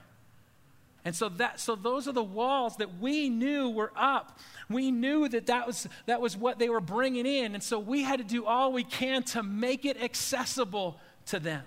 And 1.05 1.15
so 1.15 1.29
that 1.29 1.59
so 1.59 1.75
those 1.75 2.07
are 2.07 2.13
the 2.13 2.23
walls 2.23 2.77
that 2.77 2.99
we 2.99 3.29
knew 3.29 3.69
were 3.69 3.91
up. 3.95 4.39
We 4.69 4.89
knew 4.89 5.27
that 5.27 5.47
that 5.47 5.67
was 5.67 5.87
that 6.05 6.21
was 6.21 6.37
what 6.37 6.59
they 6.59 6.69
were 6.69 6.79
bringing 6.79 7.25
in, 7.25 7.53
and 7.53 7.63
so 7.63 7.77
we 7.77 8.03
had 8.03 8.19
to 8.19 8.23
do 8.23 8.45
all 8.45 8.71
we 8.71 8.83
can 8.83 9.23
to 9.23 9.43
make 9.43 9.83
it 9.85 10.01
accessible 10.01 10.99
to 11.27 11.39
them. 11.39 11.63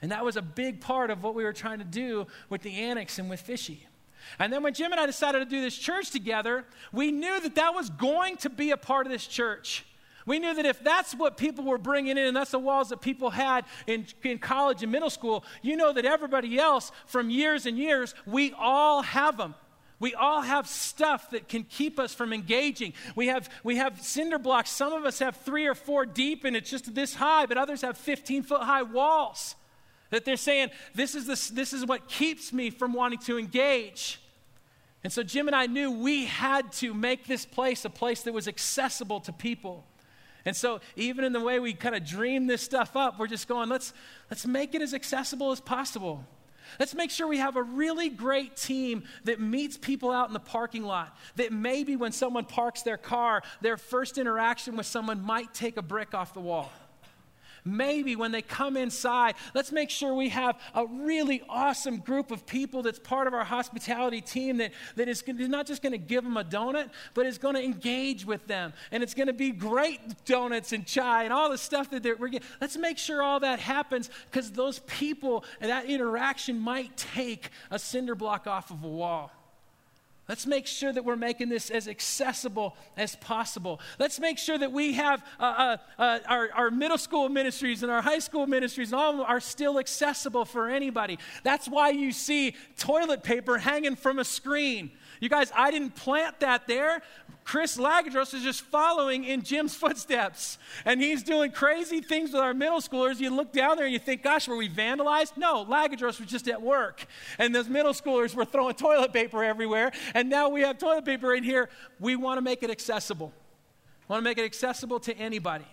And 0.00 0.12
that 0.12 0.24
was 0.24 0.36
a 0.36 0.42
big 0.42 0.80
part 0.80 1.10
of 1.10 1.22
what 1.22 1.34
we 1.34 1.42
were 1.42 1.52
trying 1.52 1.78
to 1.78 1.84
do 1.84 2.26
with 2.48 2.62
the 2.62 2.74
annex 2.74 3.18
and 3.18 3.28
with 3.28 3.40
Fishy. 3.40 3.86
And 4.38 4.52
then 4.52 4.62
when 4.62 4.74
Jim 4.74 4.92
and 4.92 5.00
I 5.00 5.06
decided 5.06 5.38
to 5.38 5.44
do 5.44 5.60
this 5.60 5.76
church 5.76 6.10
together, 6.10 6.64
we 6.92 7.10
knew 7.10 7.40
that 7.40 7.54
that 7.54 7.74
was 7.74 7.90
going 7.90 8.36
to 8.38 8.50
be 8.50 8.70
a 8.70 8.76
part 8.76 9.06
of 9.06 9.12
this 9.12 9.26
church. 9.26 9.84
We 10.26 10.40
knew 10.40 10.54
that 10.54 10.66
if 10.66 10.82
that's 10.82 11.14
what 11.14 11.36
people 11.36 11.64
were 11.64 11.78
bringing 11.78 12.18
in, 12.18 12.26
and 12.26 12.36
that's 12.36 12.50
the 12.50 12.58
walls 12.58 12.88
that 12.88 13.00
people 13.00 13.30
had 13.30 13.64
in, 13.86 14.06
in 14.24 14.38
college 14.38 14.82
and 14.82 14.90
middle 14.90 15.08
school, 15.08 15.44
you 15.62 15.76
know 15.76 15.92
that 15.92 16.04
everybody 16.04 16.58
else 16.58 16.90
from 17.06 17.30
years 17.30 17.64
and 17.64 17.78
years, 17.78 18.14
we 18.26 18.52
all 18.58 19.02
have 19.02 19.36
them. 19.36 19.54
We 19.98 20.14
all 20.14 20.42
have 20.42 20.68
stuff 20.68 21.30
that 21.30 21.48
can 21.48 21.62
keep 21.62 21.98
us 21.98 22.12
from 22.12 22.32
engaging. 22.32 22.92
We 23.14 23.28
have, 23.28 23.48
we 23.62 23.76
have 23.76 24.02
cinder 24.02 24.38
blocks. 24.38 24.68
Some 24.70 24.92
of 24.92 25.06
us 25.06 25.20
have 25.20 25.36
three 25.36 25.66
or 25.66 25.74
four 25.74 26.04
deep, 26.04 26.44
and 26.44 26.54
it's 26.56 26.68
just 26.68 26.94
this 26.94 27.14
high, 27.14 27.46
but 27.46 27.56
others 27.56 27.80
have 27.80 27.96
15 27.96 28.42
foot 28.42 28.62
high 28.62 28.82
walls. 28.82 29.54
That 30.10 30.24
they're 30.24 30.36
saying, 30.36 30.70
this 30.94 31.14
is, 31.14 31.26
this, 31.26 31.48
this 31.48 31.72
is 31.72 31.86
what 31.86 32.08
keeps 32.08 32.52
me 32.52 32.70
from 32.70 32.92
wanting 32.92 33.20
to 33.20 33.38
engage. 33.38 34.20
And 35.02 35.12
so 35.12 35.22
Jim 35.22 35.46
and 35.46 35.54
I 35.54 35.66
knew 35.66 35.90
we 35.90 36.26
had 36.26 36.72
to 36.74 36.92
make 36.92 37.26
this 37.26 37.46
place 37.46 37.84
a 37.84 37.90
place 37.90 38.22
that 38.22 38.34
was 38.34 38.48
accessible 38.48 39.20
to 39.20 39.32
people. 39.32 39.84
And 40.46 40.56
so, 40.56 40.80
even 40.94 41.24
in 41.24 41.32
the 41.32 41.40
way 41.40 41.58
we 41.58 41.74
kind 41.74 41.94
of 41.94 42.06
dream 42.06 42.46
this 42.46 42.62
stuff 42.62 42.96
up, 42.96 43.18
we're 43.18 43.26
just 43.26 43.48
going, 43.48 43.68
let's, 43.68 43.92
let's 44.30 44.46
make 44.46 44.74
it 44.74 44.80
as 44.80 44.94
accessible 44.94 45.50
as 45.50 45.60
possible. 45.60 46.24
Let's 46.78 46.94
make 46.94 47.10
sure 47.10 47.26
we 47.26 47.38
have 47.38 47.56
a 47.56 47.62
really 47.62 48.08
great 48.08 48.56
team 48.56 49.04
that 49.24 49.40
meets 49.40 49.76
people 49.76 50.10
out 50.10 50.28
in 50.28 50.34
the 50.34 50.40
parking 50.40 50.84
lot. 50.84 51.16
That 51.36 51.52
maybe 51.52 51.96
when 51.96 52.12
someone 52.12 52.44
parks 52.44 52.82
their 52.82 52.96
car, 52.96 53.42
their 53.60 53.76
first 53.76 54.18
interaction 54.18 54.76
with 54.76 54.86
someone 54.86 55.22
might 55.22 55.52
take 55.52 55.76
a 55.76 55.82
brick 55.82 56.14
off 56.14 56.32
the 56.32 56.40
wall 56.40 56.70
maybe 57.66 58.16
when 58.16 58.32
they 58.32 58.42
come 58.42 58.76
inside, 58.76 59.34
let's 59.54 59.72
make 59.72 59.90
sure 59.90 60.14
we 60.14 60.28
have 60.30 60.58
a 60.74 60.86
really 60.86 61.42
awesome 61.48 61.98
group 61.98 62.30
of 62.30 62.46
people 62.46 62.82
that's 62.82 62.98
part 62.98 63.26
of 63.26 63.34
our 63.34 63.44
hospitality 63.44 64.20
team 64.20 64.58
that, 64.58 64.72
that 64.94 65.08
is 65.08 65.22
not 65.26 65.66
just 65.66 65.82
going 65.82 65.92
to 65.92 65.98
give 65.98 66.24
them 66.24 66.36
a 66.36 66.44
donut, 66.44 66.90
but 67.14 67.26
is 67.26 67.38
going 67.38 67.54
to 67.54 67.62
engage 67.62 68.24
with 68.24 68.46
them. 68.46 68.72
And 68.90 69.02
it's 69.02 69.14
going 69.14 69.26
to 69.26 69.32
be 69.32 69.50
great 69.50 70.24
donuts 70.24 70.72
and 70.72 70.86
chai 70.86 71.24
and 71.24 71.32
all 71.32 71.50
the 71.50 71.58
stuff 71.58 71.90
that 71.90 72.04
we're 72.18 72.28
getting. 72.28 72.48
Let's 72.60 72.76
make 72.76 72.98
sure 72.98 73.22
all 73.22 73.40
that 73.40 73.58
happens 73.58 74.10
because 74.30 74.52
those 74.52 74.78
people 74.80 75.44
and 75.60 75.70
that 75.70 75.86
interaction 75.86 76.58
might 76.58 76.96
take 76.96 77.50
a 77.70 77.78
cinder 77.78 78.14
block 78.14 78.46
off 78.46 78.70
of 78.70 78.82
a 78.84 78.88
wall. 78.88 79.30
Let's 80.28 80.44
make 80.44 80.66
sure 80.66 80.92
that 80.92 81.04
we're 81.04 81.14
making 81.14 81.50
this 81.50 81.70
as 81.70 81.86
accessible 81.86 82.76
as 82.96 83.14
possible. 83.16 83.80
Let's 83.98 84.18
make 84.18 84.38
sure 84.38 84.58
that 84.58 84.72
we 84.72 84.94
have 84.94 85.24
uh, 85.38 85.42
uh, 85.42 85.76
uh, 86.02 86.18
our, 86.28 86.50
our 86.52 86.70
middle 86.70 86.98
school 86.98 87.28
ministries 87.28 87.84
and 87.84 87.92
our 87.92 88.02
high 88.02 88.18
school 88.18 88.46
ministries 88.48 88.92
and 88.92 89.00
all 89.00 89.10
of 89.10 89.16
them 89.18 89.26
are 89.26 89.38
still 89.38 89.78
accessible 89.78 90.44
for 90.44 90.68
anybody. 90.68 91.18
That's 91.44 91.68
why 91.68 91.90
you 91.90 92.10
see 92.10 92.56
toilet 92.76 93.22
paper 93.22 93.58
hanging 93.58 93.94
from 93.94 94.18
a 94.18 94.24
screen. 94.24 94.90
You 95.20 95.28
guys, 95.28 95.52
I 95.54 95.70
didn't 95.70 95.94
plant 95.94 96.40
that 96.40 96.66
there. 96.66 97.02
Chris 97.46 97.76
Lagadros 97.76 98.34
is 98.34 98.42
just 98.42 98.62
following 98.62 99.22
in 99.22 99.40
Jim's 99.40 99.72
footsteps. 99.72 100.58
And 100.84 101.00
he's 101.00 101.22
doing 101.22 101.52
crazy 101.52 102.00
things 102.00 102.32
with 102.32 102.42
our 102.42 102.52
middle 102.52 102.80
schoolers. 102.80 103.20
You 103.20 103.30
look 103.30 103.52
down 103.52 103.76
there 103.76 103.84
and 103.86 103.92
you 103.92 104.00
think, 104.00 104.24
gosh, 104.24 104.48
were 104.48 104.56
we 104.56 104.68
vandalized? 104.68 105.36
No, 105.36 105.64
Lagadros 105.64 106.18
was 106.18 106.28
just 106.28 106.48
at 106.48 106.60
work. 106.60 107.06
And 107.38 107.54
those 107.54 107.68
middle 107.68 107.92
schoolers 107.92 108.34
were 108.34 108.44
throwing 108.44 108.74
toilet 108.74 109.12
paper 109.12 109.44
everywhere. 109.44 109.92
And 110.12 110.28
now 110.28 110.48
we 110.48 110.62
have 110.62 110.76
toilet 110.78 111.04
paper 111.04 111.36
in 111.36 111.44
here. 111.44 111.68
We 112.00 112.16
want 112.16 112.38
to 112.38 112.42
make 112.42 112.64
it 112.64 112.70
accessible. 112.70 113.32
We 114.08 114.12
want 114.12 114.24
to 114.24 114.28
make 114.28 114.38
it 114.38 114.44
accessible 114.44 114.98
to 115.00 115.16
anybody. 115.16 115.68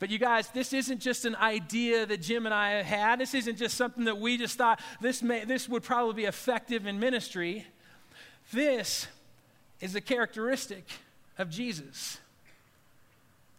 But 0.00 0.10
you 0.10 0.18
guys, 0.18 0.48
this 0.48 0.72
isn't 0.72 1.00
just 1.00 1.26
an 1.26 1.36
idea 1.36 2.06
that 2.06 2.20
Jim 2.20 2.44
and 2.44 2.52
I 2.52 2.82
had. 2.82 3.20
This 3.20 3.34
isn't 3.34 3.56
just 3.56 3.76
something 3.76 4.04
that 4.06 4.18
we 4.18 4.36
just 4.36 4.58
thought 4.58 4.80
this, 5.00 5.22
may, 5.22 5.44
this 5.44 5.68
would 5.68 5.84
probably 5.84 6.14
be 6.14 6.24
effective 6.24 6.86
in 6.86 6.98
ministry. 6.98 7.64
This 8.52 9.06
is 9.80 9.94
a 9.94 10.00
characteristic 10.00 10.84
of 11.38 11.50
Jesus. 11.50 12.18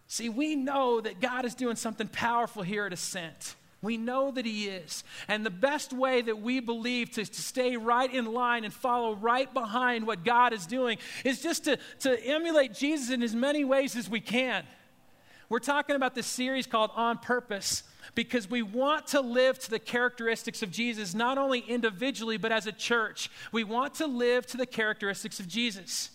See, 0.08 0.30
we 0.30 0.56
know 0.56 1.02
that 1.02 1.20
God 1.20 1.46
is 1.46 1.54
doing 1.54 1.76
something 1.76 2.08
powerful 2.08 2.64
here 2.64 2.86
at 2.86 2.94
Ascent. 2.94 3.56
We 3.82 3.98
know 3.98 4.32
that 4.32 4.46
He 4.46 4.68
is. 4.68 5.04
And 5.28 5.46
the 5.46 5.52
best 5.52 5.94
way 5.94 6.22
that 6.22 6.42
we 6.42 6.60
believe 6.60 7.12
to, 7.12 7.26
to, 7.26 7.42
stay 7.42 7.78
right 7.78 8.12
in 8.12 8.26
line 8.26 8.64
and 8.64 8.74
follow 8.74 9.16
right 9.16 9.54
behind 9.54 10.08
what 10.08 10.24
God 10.24 10.54
is 10.54 10.66
doing 10.66 10.98
is 11.24 11.42
just 11.42 11.66
to, 11.66 11.78
to 12.00 12.26
emulate 12.26 12.74
Jesus 12.74 13.12
in 13.12 13.22
as 13.22 13.36
many 13.36 13.64
ways 13.66 13.96
as 13.96 14.10
we 14.10 14.22
can. 14.22 14.64
We're 15.50 15.60
talking 15.60 15.96
about 15.96 16.16
this 16.16 16.28
series 16.28 16.68
called 16.68 16.92
On 16.96 17.18
Purpose 17.18 17.84
because 18.16 18.50
we 18.50 18.62
want 18.62 19.08
to 19.08 19.22
live 19.22 19.60
to 19.60 19.70
the 19.70 19.80
characteristics 19.80 20.62
of 20.62 20.72
Jesus, 20.72 21.14
not 21.14 21.38
only 21.38 21.60
individually, 21.60 22.38
but 22.38 22.52
as 22.52 22.68
a 22.68 22.72
church. 22.72 23.30
We 23.52 23.64
want 23.64 23.96
to 23.96 24.08
live 24.08 24.46
to 24.48 24.58
the 24.58 24.66
characteristics 24.66 25.40
of 25.40 25.48
Jesus. 25.48 26.10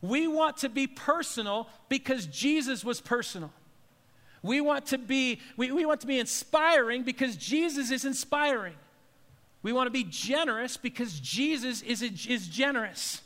We 0.00 0.28
want 0.28 0.58
to 0.58 0.68
be 0.68 0.86
personal 0.86 1.68
because 1.88 2.26
Jesus 2.26 2.84
was 2.84 3.00
personal. 3.00 3.52
We 4.42 4.60
want 4.60 4.86
to 4.86 4.98
be, 4.98 5.40
we, 5.56 5.72
we 5.72 5.84
want 5.84 6.00
to 6.02 6.06
be 6.06 6.18
inspiring 6.18 7.02
because 7.02 7.36
Jesus 7.36 7.90
is 7.90 8.04
inspiring. 8.04 8.74
We 9.62 9.72
want 9.72 9.88
to 9.88 9.90
be 9.90 10.04
generous 10.04 10.76
because 10.76 11.18
Jesus 11.18 11.82
is, 11.82 12.02
is 12.02 12.46
generous. 12.46 13.20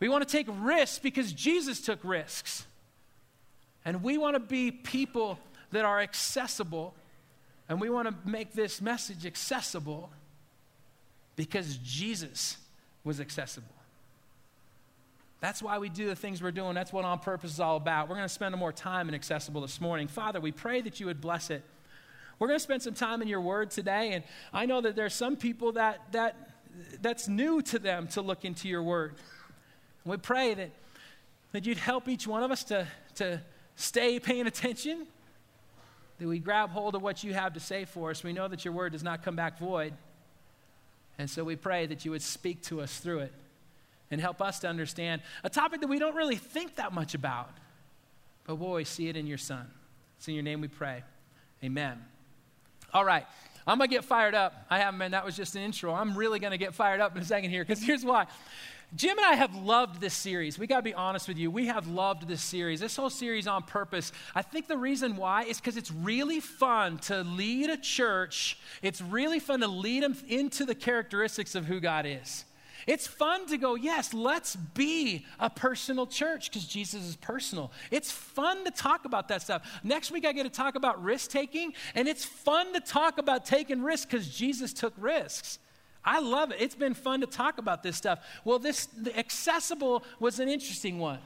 We 0.00 0.08
want 0.08 0.28
to 0.28 0.30
take 0.30 0.46
risks 0.50 0.98
because 0.98 1.32
Jesus 1.32 1.80
took 1.80 2.00
risks. 2.02 2.66
And 3.84 4.02
we 4.02 4.18
want 4.18 4.34
to 4.34 4.40
be 4.40 4.72
people 4.72 5.38
that 5.72 5.84
are 5.84 6.00
accessible. 6.00 6.94
And 7.68 7.80
we 7.80 7.90
want 7.90 8.08
to 8.08 8.28
make 8.28 8.52
this 8.52 8.80
message 8.80 9.26
accessible 9.26 10.10
because 11.34 11.76
Jesus 11.78 12.56
was 13.04 13.20
accessible. 13.20 13.68
That's 15.40 15.62
why 15.62 15.78
we 15.78 15.88
do 15.88 16.06
the 16.06 16.16
things 16.16 16.42
we're 16.42 16.50
doing. 16.50 16.74
That's 16.74 16.92
what 16.92 17.04
On 17.04 17.18
Purpose 17.18 17.52
is 17.52 17.60
all 17.60 17.76
about. 17.76 18.08
We're 18.08 18.16
going 18.16 18.26
to 18.26 18.32
spend 18.32 18.56
more 18.56 18.72
time 18.72 19.08
in 19.08 19.14
accessible 19.14 19.60
this 19.60 19.80
morning. 19.80 20.08
Father, 20.08 20.40
we 20.40 20.50
pray 20.50 20.80
that 20.80 20.98
you 20.98 21.06
would 21.06 21.20
bless 21.20 21.50
it. 21.50 21.62
We're 22.38 22.48
going 22.48 22.58
to 22.58 22.62
spend 22.62 22.82
some 22.82 22.94
time 22.94 23.22
in 23.22 23.28
your 23.28 23.40
word 23.40 23.70
today, 23.70 24.12
and 24.12 24.24
I 24.52 24.66
know 24.66 24.80
that 24.82 24.94
there 24.94 25.06
are 25.06 25.10
some 25.10 25.36
people 25.36 25.72
that, 25.72 26.00
that 26.12 26.36
that's 27.00 27.28
new 27.28 27.62
to 27.62 27.78
them 27.78 28.08
to 28.08 28.22
look 28.22 28.44
into 28.44 28.68
your 28.68 28.82
word. 28.82 29.14
We 30.04 30.16
pray 30.18 30.54
that, 30.54 30.70
that 31.52 31.66
you'd 31.66 31.78
help 31.78 32.08
each 32.08 32.26
one 32.26 32.42
of 32.42 32.50
us 32.50 32.64
to, 32.64 32.86
to 33.16 33.40
stay 33.76 34.20
paying 34.20 34.46
attention, 34.46 35.06
that 36.18 36.26
we 36.26 36.38
grab 36.38 36.70
hold 36.70 36.94
of 36.94 37.02
what 37.02 37.22
you 37.22 37.34
have 37.34 37.54
to 37.54 37.60
say 37.60 37.84
for 37.84 38.10
us. 38.10 38.24
We 38.24 38.32
know 38.32 38.48
that 38.48 38.64
your 38.64 38.72
word 38.72 38.92
does 38.92 39.02
not 39.02 39.22
come 39.22 39.36
back 39.36 39.58
void. 39.58 39.92
And 41.18 41.28
so 41.28 41.44
we 41.44 41.56
pray 41.56 41.86
that 41.86 42.04
you 42.04 42.10
would 42.10 42.22
speak 42.22 42.62
to 42.64 42.80
us 42.80 42.98
through 42.98 43.20
it 43.20 43.32
and 44.10 44.20
help 44.20 44.40
us 44.40 44.60
to 44.60 44.68
understand 44.68 45.22
a 45.44 45.50
topic 45.50 45.80
that 45.80 45.88
we 45.88 45.98
don't 45.98 46.14
really 46.14 46.36
think 46.36 46.76
that 46.76 46.92
much 46.92 47.14
about. 47.14 47.50
But 48.44 48.56
boy, 48.56 48.84
see 48.84 49.08
it 49.08 49.16
in 49.16 49.26
your 49.26 49.38
son. 49.38 49.66
It's 50.18 50.28
in 50.28 50.34
your 50.34 50.42
name 50.42 50.60
we 50.60 50.68
pray. 50.68 51.02
Amen. 51.64 52.02
All 52.94 53.04
right. 53.04 53.26
I'm 53.66 53.78
going 53.78 53.90
to 53.90 53.94
get 53.94 54.04
fired 54.04 54.34
up. 54.34 54.54
I 54.70 54.78
haven't 54.78 54.98
been, 54.98 55.10
that 55.10 55.24
was 55.24 55.36
just 55.36 55.56
an 55.56 55.62
intro. 55.62 55.92
I'm 55.92 56.16
really 56.16 56.38
going 56.38 56.52
to 56.52 56.58
get 56.58 56.74
fired 56.74 57.00
up 57.00 57.16
in 57.16 57.22
a 57.22 57.24
second 57.24 57.50
here 57.50 57.64
because 57.64 57.82
here's 57.82 58.04
why. 58.04 58.26
Jim 58.94 59.18
and 59.18 59.26
I 59.26 59.34
have 59.34 59.54
loved 59.54 60.00
this 60.00 60.14
series. 60.14 60.58
We 60.58 60.66
got 60.66 60.76
to 60.76 60.82
be 60.82 60.94
honest 60.94 61.26
with 61.26 61.36
you. 61.36 61.50
We 61.50 61.66
have 61.66 61.88
loved 61.88 62.28
this 62.28 62.40
series, 62.40 62.80
this 62.80 62.96
whole 62.96 63.10
series 63.10 63.46
on 63.46 63.64
purpose. 63.64 64.12
I 64.34 64.42
think 64.42 64.68
the 64.68 64.78
reason 64.78 65.16
why 65.16 65.42
is 65.42 65.58
because 65.58 65.76
it's 65.76 65.90
really 65.90 66.40
fun 66.40 66.98
to 66.98 67.22
lead 67.22 67.68
a 67.68 67.76
church. 67.76 68.58
It's 68.82 69.00
really 69.00 69.40
fun 69.40 69.60
to 69.60 69.66
lead 69.66 70.02
them 70.02 70.16
into 70.28 70.64
the 70.64 70.74
characteristics 70.74 71.54
of 71.54 71.64
who 71.64 71.80
God 71.80 72.06
is. 72.06 72.44
It's 72.86 73.08
fun 73.08 73.46
to 73.46 73.58
go, 73.58 73.74
yes, 73.74 74.14
let's 74.14 74.54
be 74.54 75.26
a 75.40 75.50
personal 75.50 76.06
church 76.06 76.50
because 76.50 76.66
Jesus 76.66 77.02
is 77.02 77.16
personal. 77.16 77.72
It's 77.90 78.12
fun 78.12 78.64
to 78.64 78.70
talk 78.70 79.04
about 79.04 79.26
that 79.28 79.42
stuff. 79.42 79.80
Next 79.82 80.12
week, 80.12 80.24
I 80.24 80.32
get 80.32 80.44
to 80.44 80.50
talk 80.50 80.76
about 80.76 81.02
risk 81.02 81.30
taking, 81.30 81.72
and 81.96 82.06
it's 82.06 82.24
fun 82.24 82.72
to 82.74 82.80
talk 82.80 83.18
about 83.18 83.44
taking 83.44 83.82
risks 83.82 84.06
because 84.06 84.28
Jesus 84.28 84.72
took 84.72 84.94
risks. 84.96 85.58
I 86.06 86.20
love 86.20 86.52
it. 86.52 86.58
It's 86.60 86.76
been 86.76 86.94
fun 86.94 87.20
to 87.20 87.26
talk 87.26 87.58
about 87.58 87.82
this 87.82 87.96
stuff. 87.96 88.20
Well, 88.44 88.60
this 88.60 88.88
accessible 89.16 90.04
was 90.20 90.38
an 90.38 90.48
interesting 90.48 90.98
one. 90.98 91.18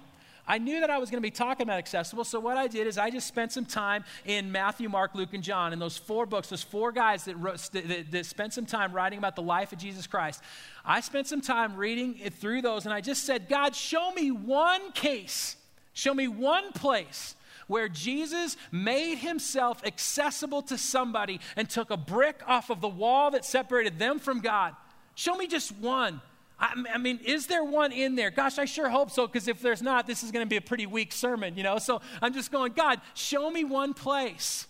I 0.49 0.59
knew 0.59 0.81
that 0.81 0.91
I 0.91 0.99
was 0.99 1.11
going 1.11 1.23
to 1.23 1.27
be 1.27 1.31
talking 1.31 1.63
about 1.63 1.79
accessible, 1.79 2.25
so 2.25 2.41
what 2.41 2.57
I 2.57 2.67
did 2.67 2.89
is 2.89 2.99
I 2.99 3.11
just 3.11 3.29
spent 3.29 3.53
some 3.53 3.67
time 3.67 4.05
in 4.25 4.51
Matthew, 4.51 4.89
Mark, 4.89 5.15
Luke, 5.15 5.33
and 5.33 5.45
John, 5.45 5.73
in 5.73 5.79
those 5.79 5.97
four 5.97 6.27
books, 6.27 6.49
those 6.49 6.63
four 6.63 6.91
guys 6.91 7.25
that, 7.27 7.37
wrote, 7.37 7.61
that, 7.73 8.11
that 8.11 8.27
spent 8.27 8.55
some 8.55 8.67
time 8.67 8.93
writing 8.93 9.19
about 9.19 9.37
the 9.37 9.43
life 9.43 9.71
of 9.73 9.79
Jesus 9.79 10.09
Christ. 10.09 10.43
I 10.85 11.03
spent 11.03 11.29
some 11.29 11.41
time 11.41 11.77
reading 11.77 12.19
it 12.19 12.35
through 12.35 12.63
those, 12.63 12.85
and 12.85 12.93
I 12.93 13.01
just 13.01 13.25
said, 13.25 13.49
God, 13.49 13.77
show 13.77 14.11
me 14.13 14.33
one 14.33 14.91
case, 14.91 15.55
show 15.93 16.15
me 16.15 16.27
one 16.27 16.73
place 16.73 17.37
where 17.71 17.89
Jesus 17.89 18.57
made 18.73 19.19
himself 19.19 19.81
accessible 19.87 20.61
to 20.63 20.77
somebody 20.77 21.39
and 21.55 21.71
took 21.71 21.93
a 21.93 21.97
brick 21.97 22.41
off 22.45 22.69
of 22.69 22.81
the 22.81 22.89
wall 22.89 23.31
that 23.31 23.45
separated 23.45 23.97
them 23.97 24.19
from 24.19 24.41
God. 24.41 24.75
Show 25.15 25.37
me 25.37 25.47
just 25.47 25.71
one. 25.77 26.21
I, 26.59 26.99
mean, 26.99 27.21
is 27.25 27.47
there 27.47 27.63
one 27.63 27.93
in 27.93 28.17
there? 28.17 28.33
Gosh, 28.33 28.59
I 28.59 28.65
sure 28.65 28.89
hope 28.89 29.13
so, 29.13 29.25
because 29.25 29.47
if 29.47 29.63
there's 29.63 29.83
not, 29.83 30.09
this 30.09 30.25
is 30.25 30.33
going 30.33 30.45
to 30.45 30.51
be 30.51 30.57
a 30.57 30.61
pretty 30.61 30.85
weak 30.85 31.13
sermon, 31.13 31.57
you 31.57 31.63
know? 31.63 31.79
So 31.79 32.03
I'm 32.21 32.35
just 32.35 32.51
going, 32.51 32.73
God, 32.73 33.01
show 33.15 33.49
me 33.49 33.63
one 33.63 33.95
place. 33.95 34.67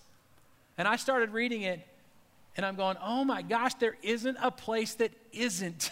And 0.77 0.87
I 0.87 0.97
started 0.97 1.31
reading 1.31 1.63
it, 1.63 1.81
and 2.55 2.67
I'm 2.67 2.77
going, 2.77 2.99
oh 3.03 3.25
my 3.25 3.41
gosh, 3.41 3.73
there 3.75 3.97
isn't 4.03 4.37
a 4.43 4.51
place 4.51 4.93
that 4.97 5.11
isn't 5.33 5.91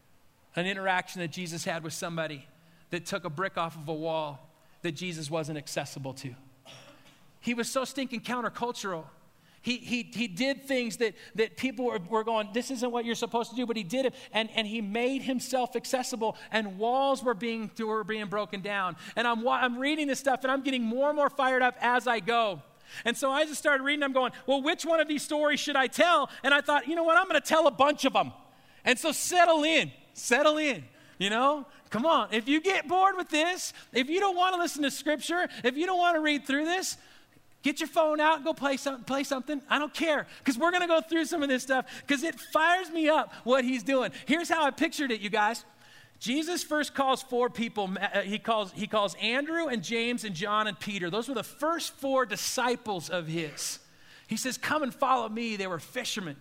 an 0.56 0.66
interaction 0.66 1.20
that 1.20 1.32
Jesus 1.32 1.64
had 1.64 1.82
with 1.82 1.94
somebody 1.94 2.46
that 2.90 3.06
took 3.06 3.24
a 3.24 3.30
brick 3.30 3.58
off 3.58 3.76
of 3.76 3.88
a 3.88 3.92
wall 3.92 4.53
that 4.84 4.92
Jesus 4.92 5.28
wasn't 5.28 5.58
accessible 5.58 6.14
to. 6.14 6.34
He 7.40 7.52
was 7.52 7.68
so 7.68 7.84
stinking 7.84 8.20
countercultural 8.20 9.04
he, 9.64 9.78
he, 9.78 10.02
he 10.02 10.28
did 10.28 10.64
things 10.64 10.98
that, 10.98 11.14
that 11.36 11.56
people 11.56 11.86
were, 11.86 11.98
were 12.10 12.22
going, 12.22 12.50
this 12.52 12.70
isn't 12.70 12.92
what 12.92 13.06
you're 13.06 13.14
supposed 13.14 13.48
to 13.48 13.56
do, 13.56 13.64
but 13.64 13.78
he 13.78 13.82
did 13.82 14.04
it. 14.04 14.14
And, 14.30 14.50
and 14.54 14.66
he 14.66 14.82
made 14.82 15.22
himself 15.22 15.74
accessible, 15.74 16.36
and 16.52 16.76
walls 16.76 17.24
were 17.24 17.32
being, 17.32 17.70
were 17.78 18.04
being 18.04 18.26
broken 18.26 18.60
down. 18.60 18.96
And 19.16 19.26
I'm, 19.26 19.48
I'm 19.48 19.78
reading 19.78 20.06
this 20.06 20.18
stuff, 20.18 20.40
and 20.42 20.52
I'm 20.52 20.60
getting 20.60 20.82
more 20.82 21.08
and 21.08 21.16
more 21.16 21.30
fired 21.30 21.62
up 21.62 21.76
as 21.80 22.06
I 22.06 22.20
go. 22.20 22.60
And 23.06 23.16
so 23.16 23.30
I 23.30 23.46
just 23.46 23.58
started 23.58 23.82
reading, 23.82 24.02
I'm 24.02 24.12
going, 24.12 24.32
well, 24.46 24.60
which 24.60 24.84
one 24.84 25.00
of 25.00 25.08
these 25.08 25.22
stories 25.22 25.60
should 25.60 25.76
I 25.76 25.86
tell? 25.86 26.28
And 26.42 26.52
I 26.52 26.60
thought, 26.60 26.86
you 26.86 26.94
know 26.94 27.04
what, 27.04 27.16
I'm 27.16 27.26
going 27.26 27.40
to 27.40 27.48
tell 27.48 27.66
a 27.66 27.70
bunch 27.70 28.04
of 28.04 28.12
them. 28.12 28.32
And 28.84 28.98
so 28.98 29.12
settle 29.12 29.64
in, 29.64 29.90
settle 30.12 30.58
in. 30.58 30.84
You 31.16 31.30
know, 31.30 31.64
come 31.94 32.06
on. 32.06 32.26
If 32.32 32.48
you 32.48 32.60
get 32.60 32.88
bored 32.88 33.16
with 33.16 33.28
this, 33.28 33.72
if 33.92 34.10
you 34.10 34.18
don't 34.18 34.34
want 34.34 34.52
to 34.56 34.60
listen 34.60 34.82
to 34.82 34.90
scripture, 34.90 35.48
if 35.62 35.76
you 35.76 35.86
don't 35.86 35.98
want 35.98 36.16
to 36.16 36.20
read 36.20 36.44
through 36.44 36.64
this, 36.64 36.96
Get 37.62 37.80
your 37.80 37.88
phone 37.88 38.20
out 38.20 38.36
and 38.36 38.44
go 38.44 38.52
play, 38.52 38.76
some, 38.76 39.04
play 39.04 39.24
something. 39.24 39.62
I 39.70 39.78
don't 39.78 39.94
care 39.94 40.26
because 40.40 40.58
we're 40.58 40.70
going 40.70 40.82
to 40.82 40.86
go 40.86 41.00
through 41.00 41.24
some 41.24 41.42
of 41.42 41.48
this 41.48 41.62
stuff 41.62 41.86
because 42.06 42.22
it 42.22 42.38
fires 42.38 42.90
me 42.90 43.08
up 43.08 43.32
what 43.42 43.64
he's 43.64 43.82
doing. 43.82 44.10
Here's 44.26 44.50
how 44.50 44.66
I 44.66 44.70
pictured 44.70 45.10
it, 45.10 45.22
you 45.22 45.30
guys. 45.30 45.64
Jesus 46.20 46.62
first 46.62 46.94
calls 46.94 47.22
four 47.22 47.48
people. 47.48 47.90
Uh, 47.98 48.20
he 48.20 48.38
calls, 48.38 48.70
he 48.72 48.86
calls 48.86 49.14
Andrew 49.14 49.68
and 49.68 49.82
James 49.82 50.24
and 50.24 50.34
John 50.34 50.66
and 50.66 50.78
Peter. 50.78 51.08
Those 51.08 51.26
were 51.26 51.34
the 51.34 51.42
first 51.42 51.94
four 51.94 52.26
disciples 52.26 53.08
of 53.08 53.28
his. 53.28 53.78
He 54.26 54.36
says, 54.36 54.58
Come 54.58 54.82
and 54.82 54.94
follow 54.94 55.30
me. 55.30 55.56
They 55.56 55.66
were 55.66 55.78
fishermen. 55.78 56.36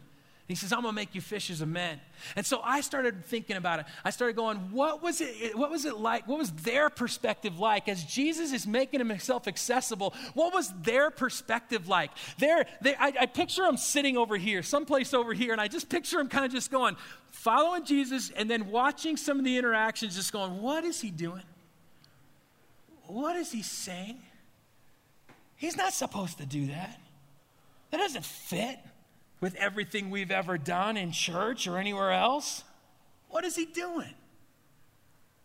He 0.53 0.55
says, 0.55 0.71
I'm 0.71 0.83
going 0.83 0.91
to 0.91 0.95
make 0.95 1.15
you 1.15 1.21
fishers 1.21 1.61
of 1.61 1.67
men. 1.67 1.99
And 2.35 2.45
so 2.45 2.61
I 2.63 2.81
started 2.81 3.25
thinking 3.25 3.57
about 3.57 3.79
it. 3.79 3.87
I 4.05 4.11
started 4.11 4.35
going, 4.35 4.57
what 4.71 5.01
was 5.01 5.19
it, 5.19 5.57
what 5.57 5.71
was 5.71 5.85
it 5.85 5.97
like? 5.97 6.27
What 6.27 6.37
was 6.37 6.51
their 6.51 6.91
perspective 6.91 7.57
like? 7.57 7.89
As 7.89 8.03
Jesus 8.03 8.53
is 8.53 8.67
making 8.67 8.99
himself 8.99 9.47
accessible, 9.47 10.13
what 10.35 10.53
was 10.53 10.71
their 10.83 11.09
perspective 11.09 11.87
like? 11.87 12.11
They're, 12.37 12.67
they, 12.81 12.93
I, 12.93 13.13
I 13.21 13.25
picture 13.25 13.63
them 13.63 13.77
sitting 13.77 14.15
over 14.15 14.37
here, 14.37 14.61
someplace 14.61 15.11
over 15.11 15.33
here, 15.33 15.53
and 15.53 15.59
I 15.59 15.67
just 15.67 15.89
picture 15.89 16.17
them 16.17 16.29
kind 16.29 16.45
of 16.45 16.51
just 16.51 16.69
going, 16.69 16.97
following 17.31 17.83
Jesus, 17.83 18.29
and 18.29 18.47
then 18.47 18.69
watching 18.69 19.17
some 19.17 19.39
of 19.39 19.45
the 19.45 19.57
interactions, 19.57 20.15
just 20.15 20.31
going, 20.31 20.61
what 20.61 20.83
is 20.83 21.01
he 21.01 21.09
doing? 21.09 21.41
What 23.07 23.35
is 23.37 23.51
he 23.51 23.63
saying? 23.63 24.21
He's 25.55 25.75
not 25.75 25.93
supposed 25.93 26.37
to 26.37 26.45
do 26.45 26.67
that. 26.67 26.99
That 27.89 27.97
doesn't 27.97 28.23
fit 28.23 28.77
with 29.43 29.55
everything 29.55 30.09
we've 30.09 30.31
ever 30.31 30.57
done 30.57 30.95
in 30.95 31.11
church 31.11 31.67
or 31.67 31.77
anywhere 31.77 32.13
else? 32.13 32.63
What 33.27 33.43
is 33.43 33.57
he 33.57 33.65
doing? 33.65 34.13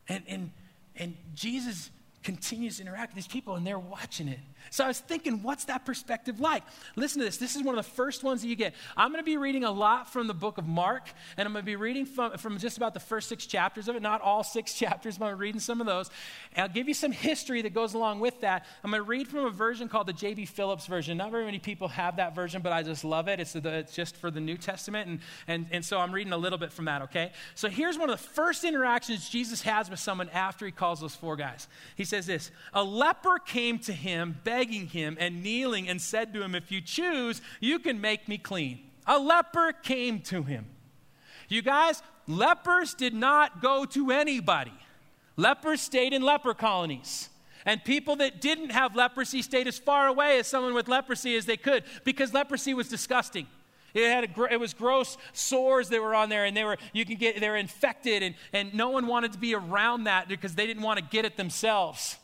And, 0.09 0.23
and, 0.29 0.51
and 0.95 1.17
Jesus 1.35 1.91
continues 2.23 2.77
to 2.77 2.83
interact 2.83 3.11
with 3.13 3.17
these 3.17 3.33
people 3.33 3.57
and 3.57 3.67
they're 3.67 3.77
watching 3.77 4.29
it. 4.29 4.39
So 4.71 4.85
I 4.85 4.89
was 4.89 5.01
thinking, 5.01 5.43
what's 5.43 5.65
that 5.65 5.85
perspective 5.85 6.41
like? 6.41 6.63
Listen 6.97 7.21
to 7.21 7.25
this. 7.25 7.37
This 7.37 7.57
is 7.57 7.63
one 7.63 7.79
of 7.79 7.85
the 7.85 7.91
first 7.91 8.23
ones 8.23 8.43
that 8.43 8.49
you 8.49 8.57
get. 8.57 8.75
I'm 8.97 9.11
going 9.11 9.23
to 9.23 9.27
be 9.27 9.37
reading 9.37 9.65
a 9.65 9.71
lot 9.71 10.13
from 10.13 10.27
the 10.27 10.35
book 10.35 10.59
of 10.59 10.67
Mark, 10.67 11.09
and 11.37 11.47
I'm 11.47 11.53
going 11.53 11.65
to 11.65 11.67
be 11.67 11.77
reading 11.77 12.07
from, 12.07 12.37
from 12.39 12.59
just 12.59 12.77
about 12.77 12.95
the 12.95 13.01
first 13.01 13.29
six 13.29 13.47
chapters 13.47 13.89
of 13.89 13.97
it, 13.97 14.03
not 14.03 14.21
all 14.21 14.43
six 14.45 14.75
chapters, 14.79 15.19
but 15.19 15.27
I'm 15.27 15.39
reading 15.39 15.61
some 15.61 15.81
of 15.81 15.87
those. 15.87 16.11
And 16.55 16.63
I'll 16.65 16.75
give 16.75 16.89
you 16.89 16.95
some 16.95 17.13
history 17.13 17.63
that 17.63 17.75
goes 17.75 17.95
along 17.95 18.21
with 18.21 18.41
that. 18.41 18.67
I'm 18.85 18.91
going 18.91 19.03
to 19.03 19.09
read 19.09 19.29
from 19.29 19.47
a 19.47 19.51
version 19.51 19.89
called 19.89 20.07
the 20.07 20.13
J.B. 20.13 20.47
Phillips 20.47 20.87
version. 20.87 21.17
Not 21.17 21.31
very 21.31 21.45
many 21.45 21.59
people 21.59 21.89
have 21.89 22.17
that 22.17 22.35
version, 22.35 22.63
but 22.63 22.73
I 22.73 22.83
just 22.83 23.05
love 23.05 23.29
it. 23.29 23.41
It's, 23.41 23.53
the, 23.53 23.69
it's 23.69 23.95
just 23.95 24.17
for 24.17 24.31
the 24.31 24.41
New 24.41 24.57
Testament, 24.57 25.09
and, 25.09 25.21
and, 25.47 25.67
and 25.71 25.85
so 25.85 25.99
I'm 25.99 26.13
reading 26.13 26.33
a 26.33 26.39
little 26.39 26.59
bit 26.59 26.73
from 26.73 26.87
that, 26.87 27.03
okay? 27.03 27.33
So 27.55 27.69
here's 27.69 27.99
one 27.99 28.11
of 28.11 28.19
the 28.19 28.25
first 28.25 28.65
interactions 28.65 29.29
Jesus 29.29 29.63
has 29.63 29.91
with 29.91 29.99
someone 29.99 30.29
after 30.31 30.67
he 30.67 30.73
calls 30.73 31.01
those 31.01 31.15
four 31.15 31.37
guys. 31.37 31.69
He 31.97 32.05
says 32.05 32.27
this 32.27 32.51
A 32.73 32.83
leper 32.83 33.39
came 33.39 33.79
to 33.81 33.93
him, 33.93 34.37
begging, 34.45 34.58
begging 34.59 34.89
him 34.89 35.17
and 35.21 35.41
kneeling 35.41 35.89
and 35.89 36.01
said 36.01 36.35
to 36.35 36.43
him, 36.43 36.53
If 36.53 36.73
you 36.73 36.81
choose, 36.81 37.41
you 37.61 37.79
can 37.79 38.01
make 38.01 38.27
me 38.27 38.39
clean. 38.39 38.81
A 39.07 39.17
leper 39.17 39.73
came 39.73 40.21
to 40.23 40.43
him. 40.43 40.67
You 41.49 41.63
guys, 41.63 42.03
lepers 42.27 42.95
did 42.95 43.15
not 43.15 43.63
go 43.63 43.85
to 43.85 44.11
anybody, 44.11 44.75
lepers 45.37 45.81
stayed 45.81 46.13
in 46.13 46.23
leper 46.23 46.55
colonies. 46.55 47.29
And 47.65 47.85
people 47.85 48.17
that 48.17 48.41
didn't 48.41 48.71
have 48.71 48.97
leprosy 48.97 49.43
stayed 49.43 49.67
as 49.67 49.79
far 49.79 50.07
away 50.07 50.39
as 50.39 50.47
someone 50.47 50.75
with 50.75 50.89
leprosy 50.89 51.37
as 51.37 51.45
they 51.45 51.59
could 51.59 51.85
because 52.03 52.33
leprosy 52.33 52.73
was 52.73 52.89
disgusting. 52.89 53.47
It, 53.93 54.09
had 54.09 54.25
a, 54.25 54.55
it 54.55 54.59
was 54.59 54.73
gross 54.75 55.19
sores 55.35 55.89
that 55.91 56.01
were 56.01 56.15
on 56.15 56.31
there, 56.31 56.47
and 56.47 56.57
they 56.57 56.65
were, 56.65 56.79
you 56.93 57.05
can 57.05 57.17
get, 57.17 57.41
they 57.41 57.49
were 57.49 57.57
infected, 57.57 58.23
and, 58.23 58.35
and 58.53 58.75
no 58.75 58.89
one 58.89 59.07
wanted 59.07 59.33
to 59.33 59.39
be 59.39 59.55
around 59.55 60.05
that 60.05 60.29
because 60.29 60.55
they 60.55 60.67
didn't 60.67 60.83
want 60.83 60.99
to 60.99 61.05
get 61.05 61.25
it 61.25 61.37
themselves. 61.37 62.17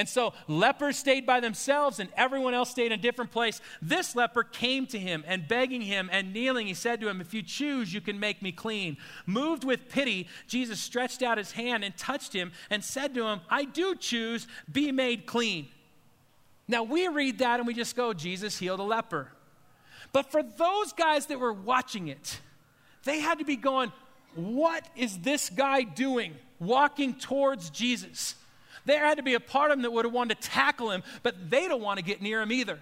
And 0.00 0.08
so 0.08 0.32
lepers 0.48 0.96
stayed 0.96 1.26
by 1.26 1.40
themselves 1.40 2.00
and 2.00 2.08
everyone 2.16 2.54
else 2.54 2.70
stayed 2.70 2.86
in 2.86 2.92
a 2.92 3.02
different 3.02 3.32
place. 3.32 3.60
This 3.82 4.16
leper 4.16 4.42
came 4.42 4.86
to 4.86 4.98
him 4.98 5.22
and 5.26 5.46
begging 5.46 5.82
him 5.82 6.08
and 6.10 6.32
kneeling, 6.32 6.66
he 6.66 6.72
said 6.72 7.02
to 7.02 7.08
him, 7.10 7.20
If 7.20 7.34
you 7.34 7.42
choose, 7.42 7.92
you 7.92 8.00
can 8.00 8.18
make 8.18 8.40
me 8.40 8.50
clean. 8.50 8.96
Moved 9.26 9.62
with 9.62 9.90
pity, 9.90 10.26
Jesus 10.46 10.80
stretched 10.80 11.22
out 11.22 11.36
his 11.36 11.52
hand 11.52 11.84
and 11.84 11.94
touched 11.98 12.32
him 12.32 12.50
and 12.70 12.82
said 12.82 13.12
to 13.12 13.26
him, 13.26 13.42
I 13.50 13.66
do 13.66 13.94
choose, 13.94 14.48
be 14.72 14.90
made 14.90 15.26
clean. 15.26 15.68
Now 16.66 16.82
we 16.82 17.06
read 17.06 17.40
that 17.40 17.60
and 17.60 17.66
we 17.66 17.74
just 17.74 17.94
go, 17.94 18.14
Jesus 18.14 18.58
healed 18.58 18.80
a 18.80 18.84
leper. 18.84 19.28
But 20.14 20.32
for 20.32 20.42
those 20.42 20.94
guys 20.94 21.26
that 21.26 21.38
were 21.38 21.52
watching 21.52 22.08
it, 22.08 22.40
they 23.04 23.20
had 23.20 23.40
to 23.40 23.44
be 23.44 23.56
going, 23.56 23.92
What 24.34 24.88
is 24.96 25.18
this 25.18 25.50
guy 25.50 25.82
doing 25.82 26.36
walking 26.58 27.16
towards 27.16 27.68
Jesus? 27.68 28.34
There 28.90 29.06
had 29.06 29.18
to 29.18 29.22
be 29.22 29.34
a 29.34 29.40
part 29.40 29.70
of 29.70 29.76
them 29.76 29.82
that 29.82 29.92
would 29.92 30.04
have 30.04 30.12
wanted 30.12 30.40
to 30.40 30.48
tackle 30.48 30.90
him, 30.90 31.04
but 31.22 31.48
they 31.48 31.68
don't 31.68 31.80
want 31.80 31.98
to 31.98 32.04
get 32.04 32.20
near 32.20 32.42
him 32.42 32.50
either. 32.50 32.80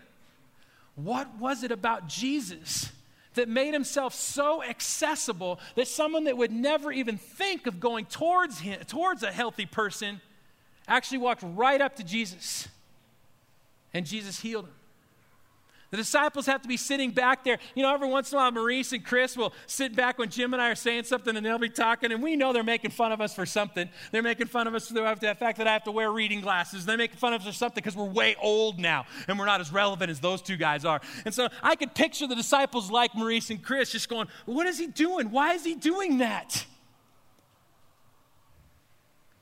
What 0.94 1.36
was 1.38 1.62
it 1.62 1.70
about 1.70 2.08
Jesus 2.08 2.90
that 3.34 3.46
made 3.46 3.74
himself 3.74 4.14
so 4.14 4.64
accessible 4.64 5.60
that 5.74 5.86
someone 5.86 6.24
that 6.24 6.38
would 6.38 6.50
never 6.50 6.90
even 6.90 7.18
think 7.18 7.66
of 7.66 7.78
going 7.78 8.06
towards 8.06 8.60
him, 8.60 8.80
towards 8.86 9.22
a 9.22 9.30
healthy 9.30 9.66
person, 9.66 10.22
actually 10.88 11.18
walked 11.18 11.42
right 11.44 11.82
up 11.82 11.96
to 11.96 12.04
Jesus? 12.04 12.68
And 13.92 14.06
Jesus 14.06 14.40
healed 14.40 14.64
him. 14.64 14.74
The 15.90 15.96
disciples 15.96 16.44
have 16.46 16.60
to 16.62 16.68
be 16.68 16.76
sitting 16.76 17.12
back 17.12 17.44
there. 17.44 17.58
You 17.74 17.82
know, 17.82 17.94
every 17.94 18.08
once 18.08 18.30
in 18.30 18.36
a 18.36 18.42
while, 18.42 18.50
Maurice 18.50 18.92
and 18.92 19.02
Chris 19.02 19.38
will 19.38 19.54
sit 19.66 19.96
back 19.96 20.18
when 20.18 20.28
Jim 20.28 20.52
and 20.52 20.60
I 20.60 20.70
are 20.70 20.74
saying 20.74 21.04
something 21.04 21.34
and 21.34 21.44
they'll 21.44 21.58
be 21.58 21.70
talking, 21.70 22.12
and 22.12 22.22
we 22.22 22.36
know 22.36 22.52
they're 22.52 22.62
making 22.62 22.90
fun 22.90 23.10
of 23.10 23.22
us 23.22 23.34
for 23.34 23.46
something. 23.46 23.88
They're 24.12 24.22
making 24.22 24.48
fun 24.48 24.66
of 24.66 24.74
us 24.74 24.88
for 24.88 24.94
the 24.94 25.34
fact 25.38 25.56
that 25.56 25.66
I 25.66 25.72
have 25.72 25.84
to 25.84 25.90
wear 25.90 26.12
reading 26.12 26.42
glasses. 26.42 26.84
They're 26.84 26.98
making 26.98 27.16
fun 27.16 27.32
of 27.32 27.40
us 27.40 27.46
for 27.46 27.52
something 27.54 27.82
because 27.82 27.96
we're 27.96 28.04
way 28.04 28.36
old 28.42 28.78
now 28.78 29.06
and 29.28 29.38
we're 29.38 29.46
not 29.46 29.62
as 29.62 29.72
relevant 29.72 30.10
as 30.10 30.20
those 30.20 30.42
two 30.42 30.58
guys 30.58 30.84
are. 30.84 31.00
And 31.24 31.32
so 31.32 31.48
I 31.62 31.74
could 31.74 31.94
picture 31.94 32.26
the 32.26 32.36
disciples 32.36 32.90
like 32.90 33.14
Maurice 33.14 33.48
and 33.48 33.62
Chris 33.62 33.90
just 33.90 34.10
going, 34.10 34.28
What 34.44 34.66
is 34.66 34.78
he 34.78 34.88
doing? 34.88 35.30
Why 35.30 35.54
is 35.54 35.64
he 35.64 35.74
doing 35.74 36.18
that? 36.18 36.66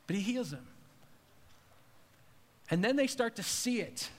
But 0.06 0.14
he 0.14 0.22
heals 0.22 0.52
them. 0.52 0.68
And 2.70 2.84
then 2.84 2.94
they 2.94 3.08
start 3.08 3.34
to 3.36 3.42
see 3.42 3.80
it 3.80 4.10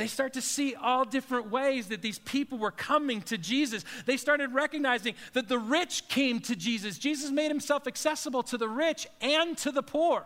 they 0.00 0.06
start 0.06 0.32
to 0.32 0.40
see 0.40 0.74
all 0.74 1.04
different 1.04 1.50
ways 1.50 1.88
that 1.88 2.00
these 2.00 2.18
people 2.20 2.56
were 2.58 2.70
coming 2.70 3.20
to 3.22 3.36
Jesus. 3.36 3.84
They 4.06 4.16
started 4.16 4.54
recognizing 4.54 5.14
that 5.34 5.48
the 5.48 5.58
rich 5.58 6.08
came 6.08 6.40
to 6.40 6.56
Jesus. 6.56 6.98
Jesus 6.98 7.30
made 7.30 7.50
himself 7.50 7.86
accessible 7.86 8.42
to 8.44 8.56
the 8.56 8.68
rich 8.68 9.06
and 9.20 9.58
to 9.58 9.70
the 9.70 9.82
poor. 9.82 10.24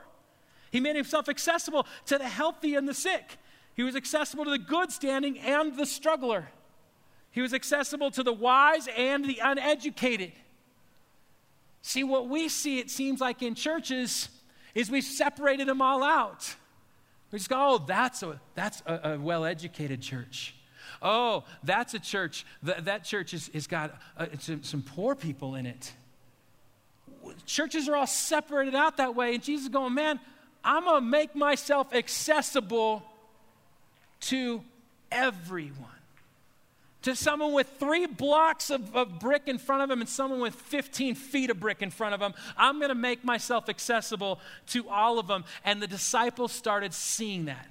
He 0.71 0.81
made 0.81 0.97
himself 0.97 1.29
accessible 1.29 1.87
to 2.07 2.19
the 2.19 2.29
healthy 2.29 2.75
and 2.77 2.89
the 2.89 2.95
sick. 2.95 3.39
He 3.75 3.83
was 3.83 3.97
accessible 3.97 4.45
to 4.45 4.51
the 4.51 4.59
good 4.59 4.93
standing 4.93 5.39
and 5.41 5.77
the 5.77 5.87
struggler. 5.87 6.49
He 7.33 7.41
was 7.41 7.53
accessible 7.53 8.13
to 8.13 8.23
the 8.23 8.33
wise 8.33 8.89
and 8.97 9.25
the 9.25 9.41
uneducated. 9.43 10.33
See, 11.83 12.05
what 12.05 12.29
we 12.29 12.49
see, 12.49 12.79
it 12.79 12.91
seems 12.91 13.21
like 13.21 13.43
in 13.43 13.57
churches, 13.57 14.29
is 14.75 14.91
we've 14.91 15.03
separated 15.03 15.69
them 15.69 15.83
all 15.83 16.05
out. 16.05 16.55
We 17.35 17.39
just 17.41 17.51
go, 17.51 17.57
oh, 17.59 17.79
that's 17.85 18.23
a, 18.23 18.41
that's 18.55 18.81
a, 18.87 19.15
a 19.15 19.19
well 19.19 19.45
educated 19.45 20.01
church. 20.01 20.55
Oh, 21.03 21.43
that's 21.65 21.93
a 21.93 21.99
church. 21.99 22.47
That, 22.63 22.85
that 22.85 23.03
church 23.03 23.33
has, 23.33 23.67
got 23.67 23.99
uh, 24.17 24.27
some, 24.39 24.63
some 24.63 24.83
poor 24.83 25.17
people 25.17 25.57
in 25.57 25.67
it. 25.67 25.93
Churches 27.45 27.89
are 27.89 27.97
all 27.97 28.07
separated 28.07 28.77
out 28.77 28.99
that 28.99 29.17
way. 29.17 29.35
And 29.35 29.43
Jesus 29.43 29.65
is 29.65 29.69
going, 29.69 29.95
man, 29.95 30.21
I'm 30.63 30.85
going 30.85 31.03
to 31.03 31.11
make 31.11 31.35
myself 31.35 31.93
accessible 31.93 33.03
to 34.21 34.63
everyone 35.11 35.91
to 37.05 37.15
someone 37.15 37.53
with 37.53 37.69
three 37.79 38.07
blocks 38.07 38.71
of, 38.71 38.97
of, 38.97 39.19
brick 39.19 39.43
in 39.47 39.59
front 39.59 39.83
of 39.83 39.91
him 39.91 40.01
and 40.01 40.09
someone 40.09 40.41
with 40.41 40.55
15 40.55 41.15
feet 41.15 41.51
of 41.51 41.61
brick 41.61 41.83
in 41.83 41.91
front 41.91 42.15
of 42.15 42.21
him. 42.21 42.33
I'm 42.57 42.79
going 42.79 42.89
to 42.89 42.95
make 42.95 43.23
myself 43.23 43.69
accessible 43.69 44.41
to 44.69 44.89
all 44.89 45.19
of 45.19 45.27
them. 45.27 45.45
And 45.65 45.83
the 45.83 45.87
disciples 45.87 46.51
started 46.51 46.95
seeing 46.95 47.45
that. 47.45 47.69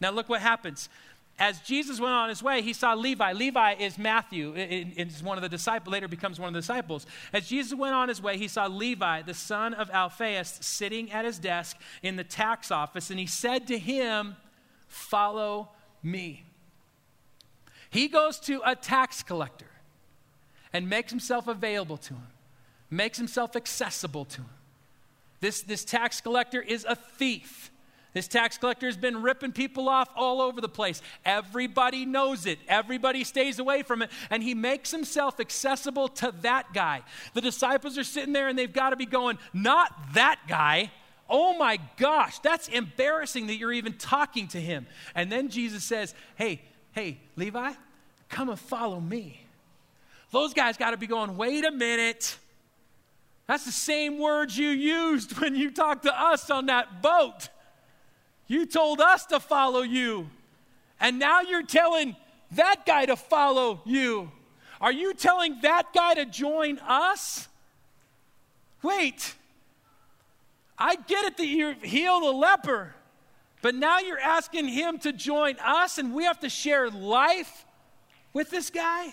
Now, 0.00 0.12
look 0.12 0.30
what 0.30 0.40
happens. 0.40 0.88
As 1.38 1.60
Jesus 1.60 2.00
went 2.00 2.14
on 2.14 2.30
his 2.30 2.42
way, 2.42 2.62
he 2.62 2.72
saw 2.72 2.94
Levi. 2.94 3.34
Levi 3.34 3.74
is 3.74 3.98
Matthew, 3.98 4.54
is 4.56 5.22
one 5.22 5.36
of 5.36 5.42
the 5.42 5.48
disciples, 5.48 5.92
later 5.92 6.08
becomes 6.08 6.40
one 6.40 6.48
of 6.48 6.54
the 6.54 6.60
disciples. 6.60 7.06
As 7.34 7.48
Jesus 7.48 7.78
went 7.78 7.94
on 7.94 8.08
his 8.08 8.20
way, 8.22 8.38
he 8.38 8.48
saw 8.48 8.66
Levi, 8.66 9.22
the 9.22 9.34
son 9.34 9.74
of 9.74 9.90
Alphaeus, 9.90 10.58
sitting 10.62 11.12
at 11.12 11.26
his 11.26 11.38
desk 11.38 11.76
in 12.02 12.16
the 12.16 12.24
tax 12.24 12.70
office, 12.70 13.10
and 13.10 13.20
he 13.20 13.26
said 13.26 13.66
to 13.68 13.78
him, 13.78 14.36
Follow 14.88 15.68
me. 16.02 16.47
He 17.90 18.08
goes 18.08 18.38
to 18.40 18.60
a 18.64 18.74
tax 18.76 19.22
collector 19.22 19.66
and 20.72 20.88
makes 20.88 21.10
himself 21.10 21.48
available 21.48 21.96
to 21.96 22.14
him, 22.14 22.26
makes 22.90 23.18
himself 23.18 23.56
accessible 23.56 24.24
to 24.26 24.42
him. 24.42 24.50
This, 25.40 25.62
this 25.62 25.84
tax 25.84 26.20
collector 26.20 26.60
is 26.60 26.84
a 26.88 26.96
thief. 26.96 27.70
This 28.14 28.26
tax 28.26 28.58
collector 28.58 28.86
has 28.86 28.96
been 28.96 29.22
ripping 29.22 29.52
people 29.52 29.88
off 29.88 30.08
all 30.16 30.40
over 30.40 30.60
the 30.60 30.68
place. 30.68 31.02
Everybody 31.24 32.04
knows 32.04 32.46
it. 32.46 32.58
Everybody 32.66 33.22
stays 33.22 33.58
away 33.58 33.82
from 33.82 34.02
it. 34.02 34.10
And 34.30 34.42
he 34.42 34.54
makes 34.54 34.90
himself 34.90 35.38
accessible 35.38 36.08
to 36.08 36.32
that 36.42 36.72
guy. 36.72 37.02
The 37.34 37.40
disciples 37.40 37.96
are 37.96 38.04
sitting 38.04 38.32
there 38.32 38.48
and 38.48 38.58
they've 38.58 38.72
got 38.72 38.90
to 38.90 38.96
be 38.96 39.06
going, 39.06 39.38
not 39.52 39.92
that 40.14 40.40
guy. 40.48 40.90
Oh 41.30 41.56
my 41.58 41.78
gosh, 41.98 42.38
that's 42.38 42.68
embarrassing 42.68 43.48
that 43.48 43.56
you're 43.56 43.72
even 43.72 43.92
talking 43.92 44.48
to 44.48 44.60
him. 44.60 44.86
And 45.14 45.30
then 45.30 45.50
Jesus 45.50 45.84
says, 45.84 46.14
Hey, 46.36 46.62
hey, 46.98 47.16
Levi, 47.36 47.70
come 48.28 48.48
and 48.48 48.58
follow 48.58 48.98
me. 48.98 49.40
Those 50.32 50.52
guys 50.52 50.76
got 50.76 50.90
to 50.90 50.96
be 50.96 51.06
going, 51.06 51.36
wait 51.36 51.64
a 51.64 51.70
minute. 51.70 52.36
That's 53.46 53.64
the 53.64 53.70
same 53.70 54.18
words 54.18 54.58
you 54.58 54.70
used 54.70 55.38
when 55.38 55.54
you 55.54 55.70
talked 55.70 56.02
to 56.02 56.12
us 56.12 56.50
on 56.50 56.66
that 56.66 57.00
boat. 57.00 57.50
You 58.48 58.66
told 58.66 59.00
us 59.00 59.26
to 59.26 59.38
follow 59.38 59.82
you. 59.82 60.28
And 60.98 61.20
now 61.20 61.40
you're 61.40 61.62
telling 61.62 62.16
that 62.50 62.84
guy 62.84 63.06
to 63.06 63.14
follow 63.14 63.80
you. 63.84 64.32
Are 64.80 64.92
you 64.92 65.14
telling 65.14 65.60
that 65.62 65.92
guy 65.94 66.14
to 66.14 66.24
join 66.24 66.80
us? 66.80 67.46
Wait. 68.82 69.36
I 70.76 70.96
get 70.96 71.26
it 71.26 71.36
that 71.36 71.46
you 71.46 71.76
heal 71.80 72.20
the 72.20 72.32
leper. 72.32 72.92
But 73.60 73.74
now 73.74 73.98
you're 73.98 74.20
asking 74.20 74.68
him 74.68 74.98
to 75.00 75.12
join 75.12 75.56
us 75.64 75.98
and 75.98 76.14
we 76.14 76.24
have 76.24 76.40
to 76.40 76.48
share 76.48 76.90
life 76.90 77.66
with 78.32 78.50
this 78.50 78.70
guy? 78.70 79.12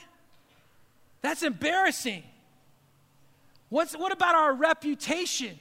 That's 1.21 1.41
embarrassing. 1.41 2.23
What's, 3.69 3.97
what 3.97 4.11
about 4.11 4.35
our 4.35 4.53
reputation? 4.53 5.59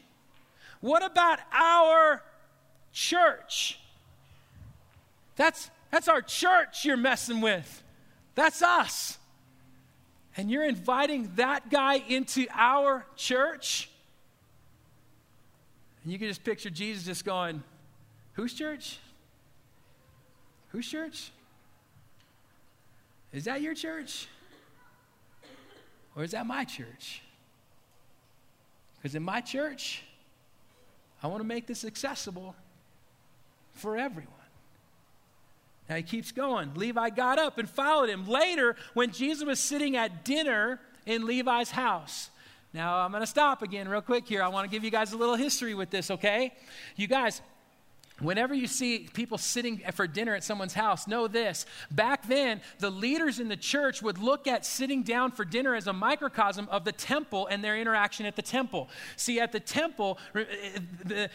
What 0.81 1.03
about 1.03 1.38
our 1.53 2.23
church? 2.92 3.79
That's, 5.37 5.70
that's 5.90 6.09
our 6.09 6.20
church 6.20 6.85
you're 6.85 6.99
messing 6.99 7.40
with. 7.40 7.83
That's 8.35 8.61
us. 8.61 9.18
And 10.37 10.51
you're 10.51 10.64
inviting 10.64 11.31
that 11.37 11.70
guy 11.70 12.03
into 12.09 12.47
our 12.53 13.07
church? 13.16 13.88
And 16.03 16.12
you 16.12 16.18
can 16.18 16.29
just 16.29 16.44
picture 16.44 16.70
Jesus 16.70 17.05
just 17.05 17.25
going, 17.25 17.62
Whose 18.35 18.55
church? 18.55 18.99
Whose 20.68 20.88
church? 20.88 21.31
Is 23.33 23.44
that 23.44 23.62
your 23.62 23.75
church? 23.75 24.29
Or 26.16 26.23
is 26.23 26.33
that 26.33 26.47
my 26.47 26.64
church? 26.64 27.23
Because 28.97 29.14
in 29.14 29.23
my 29.23 29.40
church, 29.40 30.03
I 31.23 31.27
want 31.27 31.40
to 31.40 31.47
make 31.47 31.66
this 31.66 31.85
accessible 31.85 32.55
for 33.73 33.97
everyone. 33.97 34.31
Now 35.88 35.97
he 35.97 36.03
keeps 36.03 36.33
going. 36.33 36.75
Levi 36.75 37.11
got 37.11 37.38
up 37.38 37.59
and 37.59 37.68
followed 37.68 38.09
him. 38.09 38.27
Later, 38.27 38.77
when 38.94 39.11
Jesus 39.11 39.44
was 39.44 39.61
sitting 39.61 39.97
at 39.97 40.25
dinner 40.25 40.81
in 41.07 41.27
Levi's 41.27 41.70
house, 41.70 42.31
now 42.73 42.97
I'm 42.97 43.11
going 43.11 43.20
to 43.20 43.27
stop 43.27 43.62
again 43.62 43.88
real 43.88 44.01
quick 44.01 44.27
here. 44.27 44.42
I 44.42 44.49
want 44.49 44.68
to 44.68 44.75
give 44.75 44.83
you 44.83 44.90
guys 44.90 45.12
a 45.12 45.16
little 45.16 45.37
history 45.37 45.75
with 45.75 45.90
this, 45.90 46.11
okay? 46.11 46.55
You 46.97 47.07
guys, 47.07 47.42
Whenever 48.20 48.55
you 48.55 48.68
see 48.68 49.09
people 49.12 49.38
sitting 49.38 49.83
for 49.92 50.07
dinner 50.07 50.37
at 50.37 50.44
someone's 50.44 50.74
house, 50.74 51.09
know 51.09 51.27
this. 51.27 51.66
Back 51.90 52.29
then, 52.29 52.61
the 52.79 52.90
leaders 52.90 53.40
in 53.40 53.48
the 53.48 53.57
church 53.57 54.03
would 54.03 54.18
look 54.18 54.46
at 54.46 54.64
sitting 54.64 55.03
down 55.03 55.33
for 55.33 55.44
dinner 55.44 55.74
as 55.74 55.88
a 55.88 55.92
microcosm 55.92 56.68
of 56.70 56.85
the 56.85 56.92
temple 56.92 57.48
and 57.48 57.62
their 57.62 57.77
interaction 57.77 58.24
at 58.24 58.37
the 58.37 58.42
temple. 58.42 58.88
See, 59.16 59.40
at 59.40 59.50
the 59.50 59.59
temple, 59.59 60.18
eh, 60.37 61.27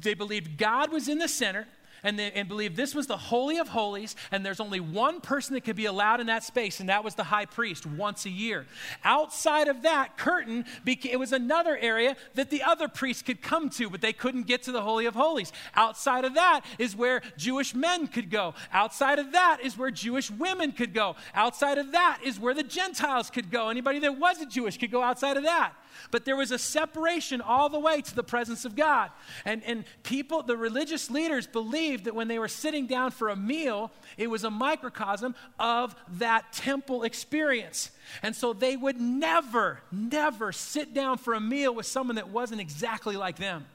they 0.00 0.14
believed 0.14 0.58
God 0.58 0.92
was 0.92 1.08
in 1.08 1.18
the 1.18 1.28
center 1.28 1.68
and, 2.04 2.18
they, 2.18 2.30
and 2.32 2.46
believed 2.48 2.76
this 2.76 2.94
was 2.94 3.06
the 3.08 3.16
Holy 3.16 3.58
of 3.58 3.68
Holies, 3.68 4.14
and 4.30 4.46
there's 4.46 4.60
only 4.60 4.78
one 4.78 5.20
person 5.20 5.54
that 5.54 5.62
could 5.62 5.74
be 5.74 5.86
allowed 5.86 6.20
in 6.20 6.28
that 6.28 6.44
space, 6.44 6.78
and 6.78 6.88
that 6.88 7.02
was 7.02 7.14
the 7.14 7.24
high 7.24 7.46
priest 7.46 7.86
once 7.86 8.26
a 8.26 8.30
year. 8.30 8.66
Outside 9.02 9.68
of 9.68 9.82
that 9.82 10.16
curtain, 10.16 10.64
it 10.86 11.18
was 11.18 11.32
another 11.32 11.76
area 11.76 12.16
that 12.34 12.50
the 12.50 12.62
other 12.62 12.86
priests 12.86 13.22
could 13.22 13.42
come 13.42 13.70
to, 13.70 13.90
but 13.90 14.00
they 14.00 14.12
couldn't 14.12 14.46
get 14.46 14.62
to 14.64 14.72
the 14.72 14.82
Holy 14.82 15.06
of 15.06 15.14
Holies. 15.14 15.52
Outside 15.74 16.24
of 16.24 16.34
that 16.34 16.60
is 16.78 16.94
where 16.94 17.22
Jewish 17.36 17.74
men 17.74 18.06
could 18.06 18.30
go. 18.30 18.54
Outside 18.72 19.18
of 19.18 19.32
that 19.32 19.58
is 19.62 19.76
where 19.78 19.90
Jewish 19.90 20.30
women 20.30 20.72
could 20.72 20.92
go. 20.92 21.16
Outside 21.34 21.78
of 21.78 21.92
that 21.92 22.18
is 22.22 22.38
where 22.38 22.54
the 22.54 22.62
Gentiles 22.62 23.30
could 23.30 23.50
go. 23.50 23.70
Anybody 23.70 23.98
that 24.00 24.18
wasn't 24.18 24.50
Jewish 24.50 24.78
could 24.78 24.90
go 24.90 25.02
outside 25.02 25.36
of 25.36 25.44
that. 25.44 25.72
But 26.10 26.24
there 26.24 26.36
was 26.36 26.50
a 26.50 26.58
separation 26.58 27.40
all 27.40 27.68
the 27.68 27.78
way 27.78 28.00
to 28.02 28.14
the 28.14 28.22
presence 28.22 28.64
of 28.64 28.76
God. 28.76 29.10
And, 29.44 29.62
and 29.64 29.84
people, 30.02 30.42
the 30.42 30.56
religious 30.56 31.10
leaders, 31.10 31.46
believed 31.46 32.04
that 32.04 32.14
when 32.14 32.28
they 32.28 32.38
were 32.38 32.48
sitting 32.48 32.86
down 32.86 33.10
for 33.10 33.28
a 33.28 33.36
meal, 33.36 33.90
it 34.16 34.28
was 34.28 34.44
a 34.44 34.50
microcosm 34.50 35.34
of 35.58 35.94
that 36.18 36.52
temple 36.52 37.02
experience. 37.02 37.90
And 38.22 38.34
so 38.34 38.52
they 38.52 38.76
would 38.76 39.00
never, 39.00 39.80
never 39.90 40.52
sit 40.52 40.94
down 40.94 41.18
for 41.18 41.34
a 41.34 41.40
meal 41.40 41.74
with 41.74 41.86
someone 41.86 42.16
that 42.16 42.28
wasn't 42.28 42.60
exactly 42.60 43.16
like 43.16 43.36
them. 43.36 43.66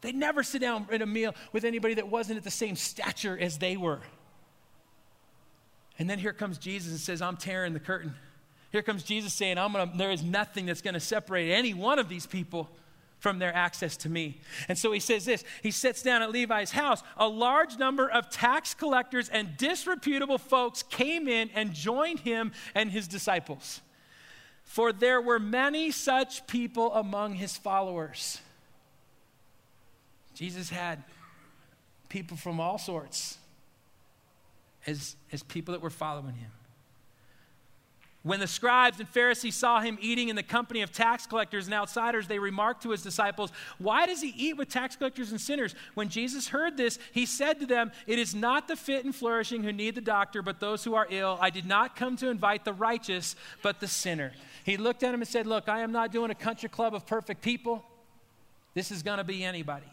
They'd 0.00 0.14
never 0.14 0.42
sit 0.42 0.60
down 0.60 0.86
at 0.92 1.00
a 1.00 1.06
meal 1.06 1.34
with 1.52 1.64
anybody 1.64 1.94
that 1.94 2.08
wasn't 2.08 2.36
at 2.36 2.44
the 2.44 2.50
same 2.50 2.76
stature 2.76 3.38
as 3.38 3.58
they 3.58 3.76
were. 3.76 4.00
And 5.98 6.10
then 6.10 6.18
here 6.18 6.32
comes 6.32 6.58
Jesus 6.58 6.90
and 6.90 7.00
says, 7.00 7.22
I'm 7.22 7.36
tearing 7.36 7.72
the 7.72 7.80
curtain. 7.80 8.14
Here 8.74 8.82
comes 8.82 9.04
Jesus 9.04 9.32
saying, 9.32 9.56
I'm 9.56 9.72
gonna, 9.72 9.92
there 9.94 10.10
is 10.10 10.24
nothing 10.24 10.66
that's 10.66 10.82
going 10.82 10.94
to 10.94 11.00
separate 11.00 11.52
any 11.52 11.72
one 11.72 12.00
of 12.00 12.08
these 12.08 12.26
people 12.26 12.68
from 13.20 13.38
their 13.38 13.54
access 13.54 13.96
to 13.98 14.08
me. 14.08 14.40
And 14.66 14.76
so 14.76 14.90
he 14.90 14.98
says 14.98 15.24
this 15.24 15.44
He 15.62 15.70
sits 15.70 16.02
down 16.02 16.22
at 16.22 16.32
Levi's 16.32 16.72
house. 16.72 17.00
A 17.16 17.28
large 17.28 17.78
number 17.78 18.10
of 18.10 18.30
tax 18.30 18.74
collectors 18.74 19.28
and 19.28 19.56
disreputable 19.56 20.38
folks 20.38 20.82
came 20.82 21.28
in 21.28 21.50
and 21.54 21.72
joined 21.72 22.18
him 22.18 22.50
and 22.74 22.90
his 22.90 23.06
disciples. 23.06 23.80
For 24.64 24.92
there 24.92 25.20
were 25.20 25.38
many 25.38 25.92
such 25.92 26.44
people 26.48 26.92
among 26.94 27.34
his 27.34 27.56
followers. 27.56 28.40
Jesus 30.34 30.68
had 30.68 31.04
people 32.08 32.36
from 32.36 32.58
all 32.58 32.78
sorts 32.78 33.38
as, 34.84 35.14
as 35.30 35.44
people 35.44 35.74
that 35.74 35.80
were 35.80 35.90
following 35.90 36.34
him. 36.34 36.50
When 38.24 38.40
the 38.40 38.46
scribes 38.46 38.98
and 39.00 39.08
Pharisees 39.08 39.54
saw 39.54 39.80
him 39.80 39.98
eating 40.00 40.30
in 40.30 40.36
the 40.36 40.42
company 40.42 40.80
of 40.80 40.90
tax 40.90 41.26
collectors 41.26 41.66
and 41.66 41.74
outsiders, 41.74 42.26
they 42.26 42.38
remarked 42.38 42.82
to 42.84 42.90
his 42.90 43.02
disciples, 43.02 43.52
Why 43.76 44.06
does 44.06 44.22
he 44.22 44.30
eat 44.34 44.56
with 44.56 44.70
tax 44.70 44.96
collectors 44.96 45.30
and 45.30 45.38
sinners? 45.38 45.74
When 45.92 46.08
Jesus 46.08 46.48
heard 46.48 46.78
this, 46.78 46.98
he 47.12 47.26
said 47.26 47.60
to 47.60 47.66
them, 47.66 47.92
It 48.06 48.18
is 48.18 48.34
not 48.34 48.66
the 48.66 48.76
fit 48.76 49.04
and 49.04 49.14
flourishing 49.14 49.62
who 49.62 49.74
need 49.74 49.94
the 49.94 50.00
doctor, 50.00 50.40
but 50.40 50.58
those 50.58 50.82
who 50.84 50.94
are 50.94 51.06
ill. 51.10 51.36
I 51.38 51.50
did 51.50 51.66
not 51.66 51.96
come 51.96 52.16
to 52.16 52.30
invite 52.30 52.64
the 52.64 52.72
righteous, 52.72 53.36
but 53.60 53.80
the 53.80 53.88
sinner. 53.88 54.32
He 54.64 54.78
looked 54.78 55.02
at 55.02 55.12
him 55.12 55.20
and 55.20 55.28
said, 55.28 55.46
Look, 55.46 55.68
I 55.68 55.80
am 55.80 55.92
not 55.92 56.10
doing 56.10 56.30
a 56.30 56.34
country 56.34 56.70
club 56.70 56.94
of 56.94 57.04
perfect 57.04 57.42
people. 57.42 57.84
This 58.72 58.90
is 58.90 59.02
going 59.02 59.18
to 59.18 59.24
be 59.24 59.44
anybody 59.44 59.92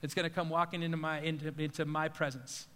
that's 0.00 0.14
going 0.14 0.26
to 0.26 0.34
come 0.34 0.48
walking 0.48 0.82
into 0.82 0.96
my, 0.96 1.20
into, 1.20 1.52
into 1.58 1.84
my 1.84 2.08
presence. 2.08 2.68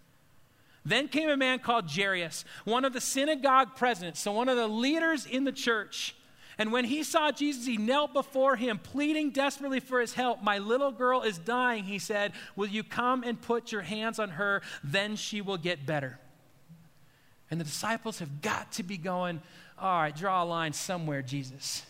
Then 0.85 1.07
came 1.07 1.29
a 1.29 1.37
man 1.37 1.59
called 1.59 1.89
Jairus, 1.89 2.45
one 2.63 2.85
of 2.85 2.93
the 2.93 3.01
synagogue 3.01 3.75
presidents, 3.75 4.19
so 4.19 4.31
one 4.31 4.49
of 4.49 4.55
the 4.55 4.67
leaders 4.67 5.25
in 5.25 5.43
the 5.43 5.51
church. 5.51 6.15
And 6.57 6.71
when 6.71 6.85
he 6.85 7.03
saw 7.03 7.31
Jesus, 7.31 7.65
he 7.65 7.77
knelt 7.77 8.13
before 8.13 8.55
him, 8.55 8.77
pleading 8.77 9.31
desperately 9.31 9.79
for 9.79 9.99
his 9.99 10.13
help. 10.13 10.41
My 10.41 10.59
little 10.59 10.91
girl 10.91 11.23
is 11.23 11.37
dying, 11.37 11.83
he 11.83 11.99
said. 11.99 12.31
Will 12.55 12.67
you 12.67 12.83
come 12.83 13.23
and 13.23 13.41
put 13.41 13.71
your 13.71 13.81
hands 13.81 14.19
on 14.19 14.29
her? 14.29 14.61
Then 14.83 15.15
she 15.15 15.41
will 15.41 15.57
get 15.57 15.85
better. 15.85 16.17
And 17.51 17.59
the 17.59 17.65
disciples 17.65 18.19
have 18.19 18.41
got 18.41 18.71
to 18.73 18.83
be 18.83 18.97
going, 18.97 19.41
All 19.77 19.99
right, 19.99 20.15
draw 20.15 20.43
a 20.43 20.45
line 20.45 20.71
somewhere, 20.71 21.21
Jesus. 21.21 21.83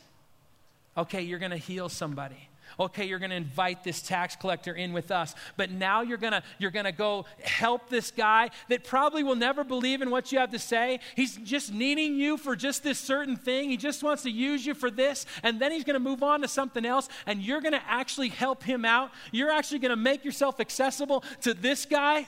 Okay, 0.97 1.21
you're 1.21 1.39
going 1.39 1.51
to 1.51 1.57
heal 1.57 1.89
somebody 1.89 2.49
okay, 2.79 3.05
you're 3.05 3.19
going 3.19 3.31
to 3.31 3.35
invite 3.35 3.83
this 3.83 4.01
tax 4.01 4.35
collector 4.35 4.73
in 4.73 4.93
with 4.93 5.11
us, 5.11 5.35
but 5.57 5.71
now 5.71 6.01
you're 6.01 6.17
going 6.17 6.33
to 6.33 6.43
you're 6.59 6.71
going 6.71 6.85
to 6.85 6.91
go 6.91 7.25
help 7.43 7.89
this 7.89 8.11
guy 8.11 8.49
that 8.69 8.83
probably 8.83 9.23
will 9.23 9.35
never 9.35 9.63
believe 9.63 10.01
in 10.01 10.09
what 10.09 10.31
you 10.31 10.39
have 10.39 10.51
to 10.51 10.59
say. 10.59 10.99
He's 11.15 11.35
just 11.37 11.73
needing 11.73 12.15
you 12.15 12.37
for 12.37 12.55
just 12.55 12.83
this 12.83 12.99
certain 12.99 13.35
thing. 13.35 13.69
He 13.69 13.77
just 13.77 14.03
wants 14.03 14.23
to 14.23 14.31
use 14.31 14.65
you 14.65 14.73
for 14.73 14.91
this, 14.91 15.25
and 15.43 15.59
then 15.59 15.71
he's 15.71 15.83
going 15.83 15.95
to 15.95 15.99
move 15.99 16.23
on 16.23 16.41
to 16.41 16.47
something 16.47 16.85
else, 16.85 17.09
and 17.25 17.41
you're 17.41 17.61
going 17.61 17.73
to 17.73 17.83
actually 17.87 18.29
help 18.29 18.63
him 18.63 18.85
out. 18.85 19.11
You're 19.31 19.51
actually 19.51 19.79
going 19.79 19.91
to 19.91 19.95
make 19.95 20.25
yourself 20.25 20.59
accessible 20.59 21.23
to 21.41 21.53
this 21.53 21.85
guy. 21.85 22.27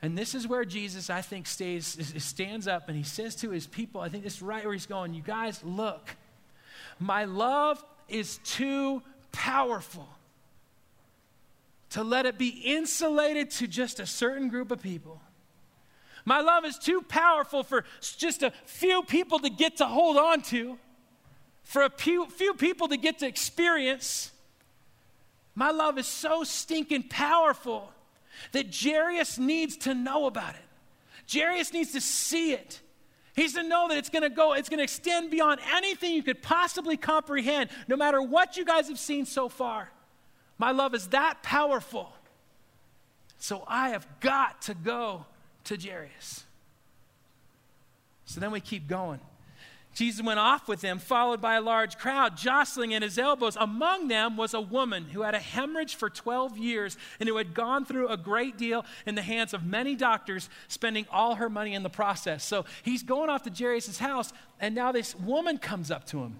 And 0.00 0.16
this 0.16 0.34
is 0.34 0.46
where 0.46 0.64
Jesus, 0.64 1.10
I 1.10 1.22
think, 1.22 1.46
stays, 1.46 2.14
stands 2.18 2.68
up 2.68 2.88
and 2.88 2.96
he 2.96 3.02
says 3.02 3.34
to 3.36 3.50
his 3.50 3.66
people, 3.66 4.00
I 4.00 4.08
think 4.08 4.22
this 4.22 4.36
is 4.36 4.42
right 4.42 4.64
where 4.64 4.72
he's 4.72 4.86
going, 4.86 5.12
You 5.12 5.22
guys, 5.22 5.62
look, 5.64 6.16
my 7.00 7.24
love 7.24 7.84
is 8.08 8.38
too 8.44 9.02
powerful 9.38 10.08
to 11.90 12.02
let 12.02 12.26
it 12.26 12.36
be 12.36 12.48
insulated 12.48 13.52
to 13.52 13.68
just 13.68 14.00
a 14.00 14.06
certain 14.06 14.48
group 14.48 14.72
of 14.72 14.82
people. 14.82 15.20
My 16.24 16.40
love 16.40 16.64
is 16.64 16.76
too 16.76 17.02
powerful 17.02 17.62
for 17.62 17.84
just 18.00 18.42
a 18.42 18.52
few 18.66 19.04
people 19.04 19.38
to 19.38 19.48
get 19.48 19.76
to 19.76 19.86
hold 19.86 20.16
on 20.16 20.42
to, 20.42 20.76
for 21.62 21.82
a 21.82 21.88
few, 21.88 22.26
few 22.26 22.52
people 22.52 22.88
to 22.88 22.96
get 22.96 23.20
to 23.20 23.28
experience. 23.28 24.32
My 25.54 25.70
love 25.70 25.98
is 25.98 26.06
so 26.06 26.42
stinking 26.42 27.04
powerful 27.04 27.92
that 28.50 28.74
Jairus 28.74 29.38
needs 29.38 29.76
to 29.78 29.94
know 29.94 30.26
about 30.26 30.56
it. 30.56 31.32
Jairus 31.32 31.72
needs 31.72 31.92
to 31.92 32.00
see 32.00 32.54
it. 32.54 32.80
He's 33.38 33.54
to 33.54 33.62
know 33.62 33.86
that 33.86 33.96
it's 33.96 34.10
going 34.10 34.24
to 34.24 34.30
go, 34.30 34.54
it's 34.54 34.68
going 34.68 34.78
to 34.78 34.84
extend 34.84 35.30
beyond 35.30 35.60
anything 35.72 36.12
you 36.12 36.24
could 36.24 36.42
possibly 36.42 36.96
comprehend, 36.96 37.70
no 37.86 37.96
matter 37.96 38.20
what 38.20 38.56
you 38.56 38.64
guys 38.64 38.88
have 38.88 38.98
seen 38.98 39.26
so 39.26 39.48
far. 39.48 39.90
My 40.58 40.72
love 40.72 40.92
is 40.92 41.06
that 41.08 41.40
powerful. 41.44 42.12
So 43.38 43.62
I 43.68 43.90
have 43.90 44.08
got 44.18 44.62
to 44.62 44.74
go 44.74 45.24
to 45.64 45.76
Jairus. 45.76 46.42
So 48.24 48.40
then 48.40 48.50
we 48.50 48.60
keep 48.60 48.88
going. 48.88 49.20
Jesus 49.98 50.24
went 50.24 50.38
off 50.38 50.68
with 50.68 50.80
them, 50.80 51.00
followed 51.00 51.40
by 51.40 51.56
a 51.56 51.60
large 51.60 51.98
crowd, 51.98 52.36
jostling 52.36 52.94
at 52.94 53.02
his 53.02 53.18
elbows. 53.18 53.56
Among 53.56 54.06
them 54.06 54.36
was 54.36 54.54
a 54.54 54.60
woman 54.60 55.06
who 55.06 55.22
had 55.22 55.34
a 55.34 55.40
hemorrhage 55.40 55.96
for 55.96 56.08
12 56.08 56.56
years 56.56 56.96
and 57.18 57.28
who 57.28 57.36
had 57.36 57.52
gone 57.52 57.84
through 57.84 58.06
a 58.06 58.16
great 58.16 58.56
deal 58.56 58.86
in 59.06 59.16
the 59.16 59.22
hands 59.22 59.52
of 59.52 59.66
many 59.66 59.96
doctors, 59.96 60.48
spending 60.68 61.04
all 61.10 61.34
her 61.34 61.50
money 61.50 61.74
in 61.74 61.82
the 61.82 61.90
process. 61.90 62.44
So 62.44 62.64
he's 62.84 63.02
going 63.02 63.28
off 63.28 63.42
to 63.42 63.50
Jairus' 63.50 63.98
house, 63.98 64.32
and 64.60 64.72
now 64.72 64.92
this 64.92 65.16
woman 65.16 65.58
comes 65.58 65.90
up 65.90 66.06
to 66.06 66.20
him. 66.20 66.36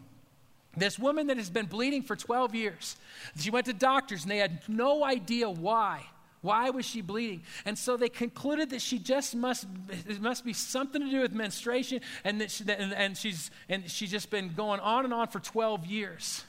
This 0.77 0.97
woman 0.97 1.27
that 1.27 1.37
has 1.37 1.51
been 1.51 1.66
bleeding 1.66 2.03
for 2.05 2.14
12 2.14 2.55
years. 2.55 2.94
She 3.40 3.51
went 3.51 3.66
to 3.66 3.73
doctors, 3.73 4.23
and 4.23 4.31
they 4.31 4.38
had 4.38 4.61
no 4.68 5.03
idea 5.03 5.51
why. 5.51 6.05
Why 6.40 6.70
was 6.70 6.87
she 6.87 7.01
bleeding? 7.01 7.42
And 7.64 7.77
so 7.77 7.96
they 7.96 8.09
concluded 8.09 8.70
that 8.70 8.81
she 8.81 8.98
just 8.98 9.35
must, 9.35 9.66
it 10.07 10.20
must 10.20 10.44
be 10.44 10.53
something 10.53 11.03
to 11.03 11.11
do 11.11 11.20
with 11.20 11.33
menstruation, 11.33 12.01
and, 12.24 12.40
that 12.40 12.51
she, 12.51 12.64
and, 12.68 12.92
and, 12.92 13.16
she's, 13.16 13.51
and 13.68 13.90
she's 13.90 14.11
just 14.11 14.31
been 14.31 14.53
going 14.55 14.81
on 14.81 15.05
and 15.05 15.12
on 15.12 15.29
for 15.29 15.40
12 15.40 15.87
years. 15.87 16.44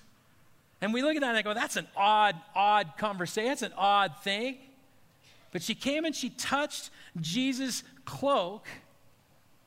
And 0.81 0.93
we 0.93 1.01
look 1.01 1.15
at 1.15 1.21
that 1.21 1.29
and 1.29 1.37
I 1.37 1.41
go, 1.41 1.53
that's 1.53 1.75
an 1.75 1.87
odd, 1.95 2.35
odd 2.55 2.93
conversation. 2.97 3.49
That's 3.49 3.63
an 3.63 3.73
odd 3.75 4.13
thing. 4.23 4.57
But 5.51 5.63
she 5.63 5.75
came 5.75 6.05
and 6.05 6.15
she 6.15 6.29
touched 6.29 6.91
Jesus' 7.19 7.83
cloak, 8.05 8.67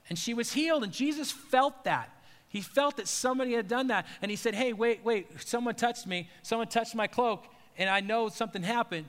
and 0.09 0.19
she 0.19 0.35
was 0.35 0.53
healed, 0.53 0.85
and 0.85 0.93
Jesus 0.93 1.31
felt 1.31 1.85
that. 1.85 2.11
He 2.49 2.61
felt 2.61 2.99
that 2.99 3.09
somebody 3.09 3.55
had 3.55 3.67
done 3.67 3.89
that. 3.89 4.07
And 4.21 4.31
he 4.31 4.37
said, 4.37 4.55
Hey, 4.55 4.73
wait, 4.73 5.01
wait, 5.03 5.27
someone 5.45 5.75
touched 5.75 6.07
me. 6.07 6.29
Someone 6.43 6.69
touched 6.69 6.95
my 6.95 7.07
cloak, 7.07 7.47
and 7.79 7.89
I 7.89 8.01
know 8.01 8.29
something 8.29 8.63
happened. 8.63 9.07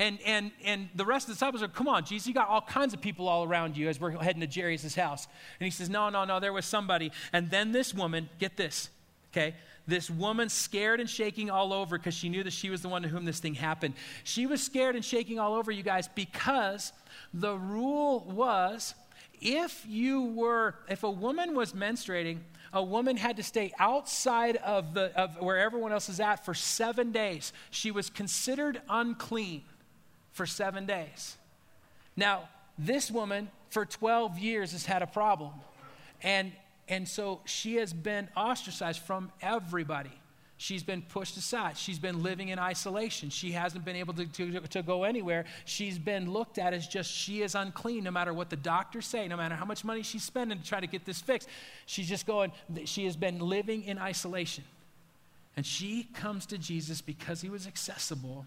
And, 0.00 0.18
and, 0.24 0.50
and 0.64 0.88
the 0.94 1.04
rest 1.04 1.24
of 1.24 1.28
the 1.28 1.34
disciples 1.34 1.62
are, 1.62 1.68
come 1.68 1.86
on, 1.86 2.06
Jesus, 2.06 2.26
you 2.26 2.32
got 2.32 2.48
all 2.48 2.62
kinds 2.62 2.94
of 2.94 3.02
people 3.02 3.28
all 3.28 3.44
around 3.44 3.76
you 3.76 3.86
as 3.90 4.00
we're 4.00 4.12
heading 4.12 4.40
to 4.40 4.60
Jairus' 4.60 4.94
house. 4.94 5.28
And 5.60 5.66
he 5.66 5.70
says, 5.70 5.90
no, 5.90 6.08
no, 6.08 6.24
no, 6.24 6.40
there 6.40 6.54
was 6.54 6.64
somebody. 6.64 7.12
And 7.34 7.50
then 7.50 7.72
this 7.72 7.92
woman, 7.92 8.30
get 8.38 8.56
this, 8.56 8.88
okay? 9.30 9.54
This 9.86 10.08
woman 10.08 10.48
scared 10.48 11.00
and 11.00 11.10
shaking 11.10 11.50
all 11.50 11.74
over 11.74 11.98
because 11.98 12.14
she 12.14 12.30
knew 12.30 12.42
that 12.44 12.54
she 12.54 12.70
was 12.70 12.80
the 12.80 12.88
one 12.88 13.02
to 13.02 13.08
whom 13.08 13.26
this 13.26 13.40
thing 13.40 13.52
happened. 13.52 13.92
She 14.24 14.46
was 14.46 14.62
scared 14.62 14.96
and 14.96 15.04
shaking 15.04 15.38
all 15.38 15.52
over, 15.52 15.70
you 15.70 15.82
guys, 15.82 16.08
because 16.08 16.94
the 17.34 17.58
rule 17.58 18.20
was 18.20 18.94
if 19.42 19.84
you 19.86 20.22
were, 20.22 20.76
if 20.88 21.02
a 21.02 21.10
woman 21.10 21.54
was 21.54 21.74
menstruating, 21.74 22.38
a 22.72 22.82
woman 22.82 23.18
had 23.18 23.36
to 23.36 23.42
stay 23.42 23.70
outside 23.78 24.56
of, 24.56 24.94
the, 24.94 25.14
of 25.14 25.42
where 25.42 25.58
everyone 25.58 25.92
else 25.92 26.08
is 26.08 26.20
at 26.20 26.42
for 26.42 26.54
seven 26.54 27.12
days. 27.12 27.52
She 27.70 27.90
was 27.90 28.08
considered 28.08 28.80
unclean 28.88 29.64
for 30.32 30.46
seven 30.46 30.86
days. 30.86 31.36
Now, 32.16 32.48
this 32.78 33.10
woman 33.10 33.48
for 33.68 33.84
12 33.84 34.38
years 34.38 34.72
has 34.72 34.84
had 34.84 35.02
a 35.02 35.06
problem. 35.06 35.52
And, 36.22 36.52
and 36.88 37.08
so 37.08 37.40
she 37.44 37.76
has 37.76 37.92
been 37.92 38.28
ostracized 38.36 39.00
from 39.00 39.30
everybody. 39.40 40.12
She's 40.56 40.82
been 40.82 41.00
pushed 41.00 41.38
aside. 41.38 41.78
She's 41.78 41.98
been 41.98 42.22
living 42.22 42.48
in 42.48 42.58
isolation. 42.58 43.30
She 43.30 43.52
hasn't 43.52 43.82
been 43.82 43.96
able 43.96 44.12
to, 44.12 44.26
to, 44.26 44.60
to, 44.60 44.82
go 44.82 45.04
anywhere. 45.04 45.46
She's 45.64 45.98
been 45.98 46.30
looked 46.30 46.58
at 46.58 46.74
as 46.74 46.86
just 46.86 47.10
she 47.10 47.40
is 47.40 47.54
unclean 47.54 48.04
no 48.04 48.10
matter 48.10 48.34
what 48.34 48.50
the 48.50 48.56
doctors 48.56 49.06
say, 49.06 49.26
no 49.26 49.38
matter 49.38 49.54
how 49.54 49.64
much 49.64 49.84
money 49.84 50.02
she's 50.02 50.22
spending 50.22 50.58
to 50.58 50.64
try 50.64 50.78
to 50.78 50.86
get 50.86 51.06
this 51.06 51.18
fixed. 51.18 51.48
She's 51.86 52.06
just 52.06 52.26
going, 52.26 52.52
she 52.84 53.06
has 53.06 53.16
been 53.16 53.38
living 53.38 53.84
in 53.84 53.98
isolation. 53.98 54.64
And 55.56 55.64
she 55.64 56.04
comes 56.12 56.44
to 56.46 56.58
Jesus 56.58 57.00
because 57.00 57.40
he 57.40 57.48
was 57.48 57.66
accessible 57.66 58.44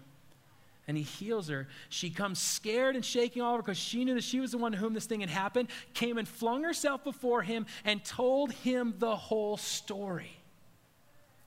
and 0.86 0.96
he 0.96 1.02
heals 1.02 1.48
her. 1.48 1.66
She 1.88 2.10
comes 2.10 2.38
scared 2.38 2.94
and 2.94 3.04
shaking 3.04 3.42
all 3.42 3.54
over 3.54 3.62
because 3.62 3.78
she 3.78 4.04
knew 4.04 4.14
that 4.14 4.24
she 4.24 4.40
was 4.40 4.52
the 4.52 4.58
one 4.58 4.72
to 4.72 4.78
whom 4.78 4.94
this 4.94 5.06
thing 5.06 5.20
had 5.20 5.30
happened, 5.30 5.68
came 5.94 6.18
and 6.18 6.28
flung 6.28 6.62
herself 6.62 7.04
before 7.04 7.42
him 7.42 7.66
and 7.84 8.04
told 8.04 8.52
him 8.52 8.94
the 8.98 9.16
whole 9.16 9.56
story. 9.56 10.36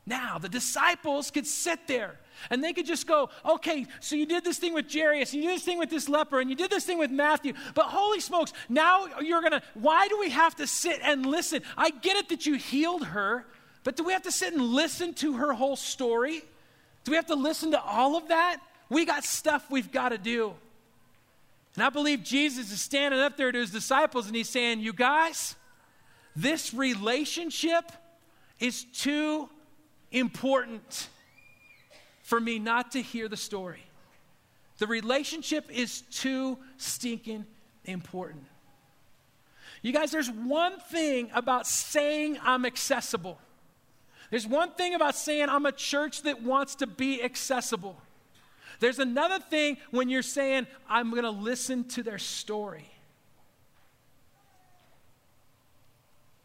Now, 0.05 0.37
the 0.37 0.49
disciples 0.49 1.31
could 1.31 1.45
sit 1.45 1.85
there 1.87 2.17
and 2.49 2.63
they 2.63 2.71
could 2.71 2.85
just 2.85 3.05
go, 3.07 3.29
okay, 3.45 3.85
so 3.99 4.15
you 4.15 4.25
did 4.25 4.43
this 4.43 4.57
thing 4.57 4.73
with 4.73 4.91
Jairus, 4.91 5.33
and 5.33 5.43
you 5.43 5.49
did 5.49 5.57
this 5.57 5.65
thing 5.65 5.79
with 5.79 5.89
this 5.89 6.07
leper, 6.07 6.39
and 6.39 6.49
you 6.49 6.55
did 6.55 6.69
this 6.69 6.85
thing 6.85 6.97
with 6.97 7.11
Matthew, 7.11 7.53
but 7.73 7.85
holy 7.87 8.19
smokes, 8.19 8.53
now 8.69 9.07
you're 9.21 9.41
gonna, 9.41 9.61
why 9.73 10.07
do 10.07 10.17
we 10.19 10.29
have 10.29 10.55
to 10.55 10.67
sit 10.67 10.99
and 11.03 11.25
listen? 11.25 11.61
I 11.75 11.89
get 11.89 12.15
it 12.15 12.29
that 12.29 12.45
you 12.45 12.53
healed 12.55 13.05
her, 13.05 13.45
but 13.83 13.97
do 13.97 14.03
we 14.03 14.13
have 14.13 14.21
to 14.23 14.31
sit 14.31 14.53
and 14.53 14.61
listen 14.61 15.13
to 15.15 15.33
her 15.33 15.51
whole 15.51 15.75
story? 15.75 16.43
Do 17.03 17.11
we 17.11 17.15
have 17.15 17.27
to 17.27 17.35
listen 17.35 17.71
to 17.71 17.81
all 17.81 18.15
of 18.15 18.27
that? 18.29 18.59
We 18.89 19.05
got 19.05 19.23
stuff 19.23 19.69
we've 19.69 19.91
got 19.91 20.09
to 20.09 20.17
do. 20.17 20.53
And 21.75 21.83
I 21.83 21.89
believe 21.89 22.23
Jesus 22.23 22.71
is 22.71 22.81
standing 22.81 23.19
up 23.19 23.37
there 23.37 23.51
to 23.51 23.59
his 23.59 23.71
disciples 23.71 24.27
and 24.27 24.35
he's 24.35 24.49
saying, 24.49 24.79
You 24.79 24.93
guys, 24.93 25.55
this 26.35 26.73
relationship 26.73 27.91
is 28.59 28.83
too 28.85 29.49
important 30.11 31.09
for 32.23 32.39
me 32.39 32.59
not 32.59 32.91
to 32.91 33.01
hear 33.01 33.27
the 33.27 33.37
story. 33.37 33.83
The 34.79 34.87
relationship 34.87 35.69
is 35.71 36.01
too 36.01 36.57
stinking 36.77 37.45
important. 37.85 38.43
You 39.81 39.93
guys, 39.93 40.11
there's 40.11 40.29
one 40.29 40.79
thing 40.79 41.29
about 41.33 41.67
saying 41.67 42.39
I'm 42.43 42.65
accessible. 42.65 43.39
There's 44.29 44.47
one 44.47 44.71
thing 44.71 44.93
about 44.93 45.15
saying 45.15 45.47
I'm 45.49 45.65
a 45.65 45.71
church 45.71 46.23
that 46.23 46.41
wants 46.41 46.75
to 46.75 46.87
be 46.87 47.23
accessible. 47.23 47.95
There's 48.79 48.99
another 48.99 49.39
thing 49.39 49.77
when 49.91 50.09
you're 50.09 50.21
saying, 50.21 50.67
I'm 50.89 51.11
going 51.11 51.23
to 51.23 51.29
listen 51.29 51.85
to 51.89 52.03
their 52.03 52.17
story. 52.17 52.89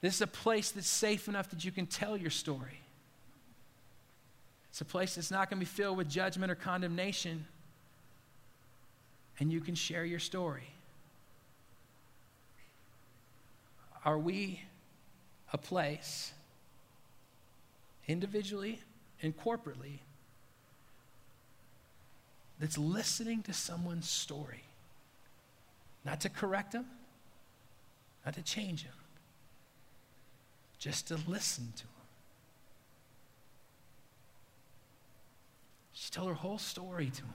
This 0.01 0.17
is 0.17 0.23
a 0.23 0.27
place 0.27 0.71
that's 0.71 0.89
safe 0.89 1.29
enough 1.29 1.51
that 1.51 1.65
you 1.65 1.71
can 1.71 1.87
tell 1.87 2.17
your 2.17 2.31
story. 2.31 2.81
It's 4.71 4.81
a 4.81 4.85
place 4.85 5.17
that's 5.17 5.31
not 5.31 5.51
going 5.51 5.61
to 5.61 5.67
be 5.67 5.71
filled 5.71 5.99
with 5.99 6.09
judgment 6.09 6.51
or 6.51 6.55
condemnation. 6.55 7.47
And 9.39 9.53
you 9.53 9.61
can 9.61 9.75
share 9.75 10.05
your 10.05 10.19
story. 10.19 10.69
Are 14.05 14.19
we 14.19 14.63
a 15.53 15.59
place, 15.59 16.33
individually 18.09 18.81
and 19.23 19.37
corporately, 19.37 19.99
that's 22.63 22.79
listening 22.79 23.43
to 23.43 23.53
someone's 23.53 24.09
story? 24.09 24.63
Not 26.05 26.21
to 26.21 26.29
correct 26.29 26.71
them, 26.71 26.87
not 28.25 28.35
to 28.35 28.43
change 28.43 28.85
them, 28.85 28.93
just 30.79 31.09
to 31.09 31.19
listen 31.27 31.73
to 31.75 31.83
them. 31.83 31.89
She 35.93 36.13
told 36.13 36.29
her 36.29 36.35
whole 36.35 36.59
story 36.59 37.11
to 37.11 37.23
him. 37.23 37.35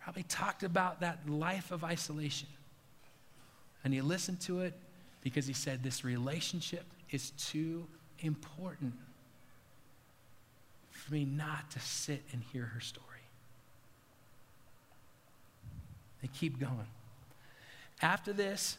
Probably 0.00 0.22
talked 0.22 0.62
about 0.62 1.00
that 1.00 1.28
life 1.28 1.72
of 1.72 1.82
isolation. 1.82 2.48
And 3.82 3.92
he 3.92 4.00
listened 4.00 4.40
to 4.42 4.60
it 4.60 4.74
because 5.22 5.48
he 5.48 5.54
said, 5.54 5.82
This 5.82 6.04
relationship 6.04 6.84
is 7.10 7.30
too 7.30 7.88
important 8.20 8.94
for 10.92 11.12
me 11.12 11.24
not 11.24 11.68
to 11.72 11.80
sit 11.80 12.22
and 12.32 12.44
hear 12.52 12.66
her 12.66 12.80
story. 12.80 13.09
They 16.22 16.28
keep 16.28 16.58
going. 16.58 16.86
After 18.02 18.32
this, 18.32 18.78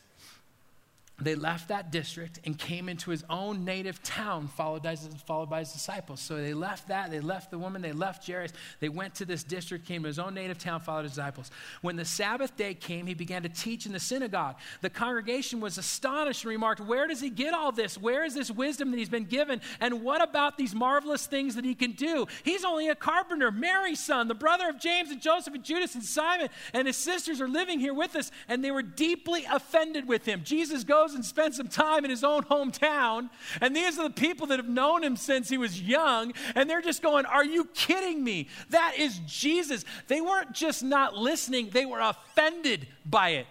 they 1.23 1.35
left 1.35 1.67
that 1.69 1.91
district 1.91 2.39
and 2.45 2.57
came 2.57 2.89
into 2.89 3.11
his 3.11 3.23
own 3.29 3.63
native 3.63 4.01
town, 4.01 4.47
followed 4.47 4.83
by, 4.83 4.95
followed 4.95 5.49
by 5.49 5.59
his 5.59 5.71
disciples. 5.71 6.19
So 6.19 6.37
they 6.37 6.53
left 6.53 6.87
that, 6.87 7.11
they 7.11 7.19
left 7.19 7.51
the 7.51 7.59
woman, 7.59 7.81
they 7.81 7.91
left 7.91 8.25
Jairus, 8.27 8.51
they 8.79 8.89
went 8.89 9.15
to 9.15 9.25
this 9.25 9.43
district, 9.43 9.85
came 9.85 10.01
to 10.03 10.07
his 10.07 10.19
own 10.19 10.33
native 10.33 10.57
town, 10.57 10.81
followed 10.81 11.03
his 11.03 11.13
disciples. 11.13 11.51
When 11.81 11.95
the 11.95 12.05
Sabbath 12.05 12.55
day 12.57 12.73
came, 12.73 13.07
he 13.07 13.13
began 13.13 13.43
to 13.43 13.49
teach 13.49 13.85
in 13.85 13.91
the 13.91 13.99
synagogue. 13.99 14.55
The 14.81 14.89
congregation 14.89 15.59
was 15.59 15.77
astonished 15.77 16.43
and 16.43 16.49
remarked, 16.49 16.81
Where 16.81 17.07
does 17.07 17.21
he 17.21 17.29
get 17.29 17.53
all 17.53 17.71
this? 17.71 17.97
Where 17.97 18.23
is 18.23 18.33
this 18.33 18.49
wisdom 18.49 18.91
that 18.91 18.97
he's 18.97 19.09
been 19.09 19.25
given? 19.25 19.61
And 19.79 20.03
what 20.03 20.21
about 20.21 20.57
these 20.57 20.73
marvelous 20.73 21.27
things 21.27 21.55
that 21.55 21.65
he 21.65 21.75
can 21.75 21.91
do? 21.91 22.27
He's 22.43 22.65
only 22.65 22.89
a 22.89 22.95
carpenter, 22.95 23.51
Mary's 23.51 23.99
son, 23.99 24.27
the 24.27 24.35
brother 24.35 24.69
of 24.69 24.79
James 24.79 25.11
and 25.11 25.21
Joseph 25.21 25.53
and 25.53 25.63
Judas 25.63 25.95
and 25.95 26.03
Simon, 26.03 26.49
and 26.73 26.87
his 26.87 26.97
sisters 26.97 27.41
are 27.41 27.47
living 27.47 27.79
here 27.79 27.93
with 27.93 28.15
us, 28.15 28.31
and 28.47 28.63
they 28.63 28.71
were 28.71 28.81
deeply 28.81 29.45
offended 29.49 30.07
with 30.07 30.25
him. 30.25 30.41
Jesus 30.43 30.83
goes 30.83 31.10
goes 31.11 31.15
and 31.15 31.25
spends 31.25 31.57
some 31.57 31.67
time 31.67 32.03
in 32.03 32.09
his 32.09 32.23
own 32.23 32.43
hometown. 32.43 33.29
And 33.59 33.75
these 33.75 33.99
are 33.99 34.07
the 34.07 34.13
people 34.13 34.47
that 34.47 34.59
have 34.59 34.69
known 34.69 35.03
him 35.03 35.15
since 35.15 35.49
he 35.49 35.57
was 35.57 35.81
young. 35.81 36.33
And 36.55 36.69
they're 36.69 36.81
just 36.81 37.01
going, 37.01 37.25
Are 37.25 37.45
you 37.45 37.65
kidding 37.73 38.23
me? 38.23 38.47
That 38.69 38.95
is 38.97 39.19
Jesus. 39.27 39.85
They 40.07 40.21
weren't 40.21 40.53
just 40.53 40.83
not 40.83 41.15
listening, 41.15 41.69
they 41.71 41.85
were 41.85 41.99
offended 41.99 42.87
by 43.05 43.29
it. 43.29 43.47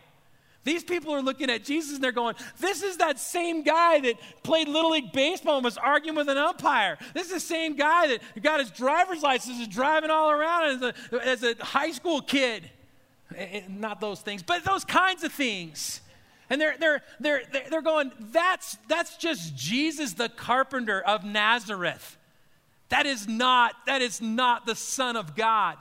These 0.63 0.85
people 0.85 1.15
are 1.15 1.23
looking 1.23 1.49
at 1.49 1.65
Jesus 1.65 1.95
and 1.95 2.05
they're 2.05 2.13
going, 2.13 2.35
This 2.59 2.83
is 2.83 2.99
that 2.99 3.19
same 3.19 3.63
guy 3.63 4.01
that 4.01 4.15
played 4.43 4.69
Little 4.69 4.91
League 4.91 5.13
Baseball 5.13 5.57
and 5.57 5.65
was 5.65 5.79
arguing 5.79 6.17
with 6.17 6.29
an 6.29 6.39
umpire. 6.39 6.99
This 7.15 7.27
is 7.27 7.33
the 7.33 7.41
same 7.41 7.77
guy 7.77 8.09
that 8.09 8.43
got 8.43 8.61
his 8.61 8.71
driver's 8.71 9.23
license 9.23 9.59
and 9.59 9.71
driving 9.71 10.11
all 10.11 10.31
around 10.31 10.83
as 10.83 10.83
a, 10.83 11.27
as 11.27 11.43
a 11.43 11.65
high 11.65 11.93
school 11.93 12.21
kid. 12.21 12.71
Eh, 13.37 13.47
eh, 13.53 13.63
not 13.69 14.01
those 14.01 14.21
things, 14.21 14.43
but 14.43 14.65
those 14.65 14.85
kinds 14.85 15.23
of 15.23 15.33
things. 15.33 16.01
And 16.51 16.61
they're, 16.61 16.77
they're, 16.79 17.03
they're, 17.21 17.43
they're 17.71 17.83
going, 17.83 18.11
that's, 18.33 18.77
that's 18.89 19.17
just 19.17 19.57
Jesus 19.57 20.15
the 20.15 20.29
carpenter 20.29 21.01
of 21.01 21.25
Nazareth. 21.25 22.19
That 22.89 23.07
is 23.07 23.29
not, 23.29 23.75
that 23.87 24.03
is 24.03 24.21
not 24.21 24.67
the 24.67 24.75
Son 24.75 25.17
of 25.17 25.37
God. 25.37 25.77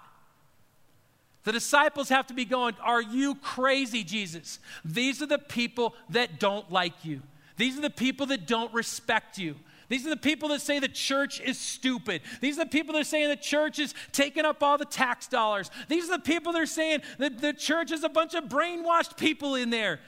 The 1.43 1.51
disciples 1.51 2.09
have 2.09 2.27
to 2.27 2.35
be 2.35 2.45
going, 2.45 2.75
Are 2.83 3.01
you 3.01 3.33
crazy, 3.33 4.03
Jesus? 4.03 4.59
These 4.85 5.21
are 5.23 5.25
the 5.25 5.39
people 5.39 5.95
that 6.09 6.39
don't 6.39 6.71
like 6.71 7.03
you. 7.03 7.21
These 7.57 7.77
are 7.77 7.81
the 7.81 7.89
people 7.89 8.27
that 8.27 8.45
don't 8.45 8.71
respect 8.71 9.39
you. 9.39 9.55
These 9.87 10.05
are 10.05 10.11
the 10.11 10.17
people 10.17 10.49
that 10.49 10.61
say 10.61 10.77
the 10.77 10.87
church 10.87 11.41
is 11.41 11.57
stupid. 11.57 12.21
These 12.41 12.59
are 12.59 12.65
the 12.65 12.69
people 12.69 12.93
that 12.93 13.01
are 13.01 13.03
saying 13.03 13.29
the 13.29 13.35
church 13.35 13.79
is 13.79 13.95
taking 14.11 14.45
up 14.45 14.61
all 14.61 14.77
the 14.77 14.85
tax 14.85 15.27
dollars. 15.27 15.71
These 15.87 16.09
are 16.09 16.17
the 16.17 16.23
people 16.23 16.53
that 16.53 16.61
are 16.61 16.67
saying 16.67 17.01
that 17.17 17.39
the 17.39 17.53
church 17.53 17.91
is 17.91 18.03
a 18.03 18.09
bunch 18.09 18.35
of 18.35 18.43
brainwashed 18.43 19.17
people 19.17 19.55
in 19.55 19.71
there. 19.71 19.99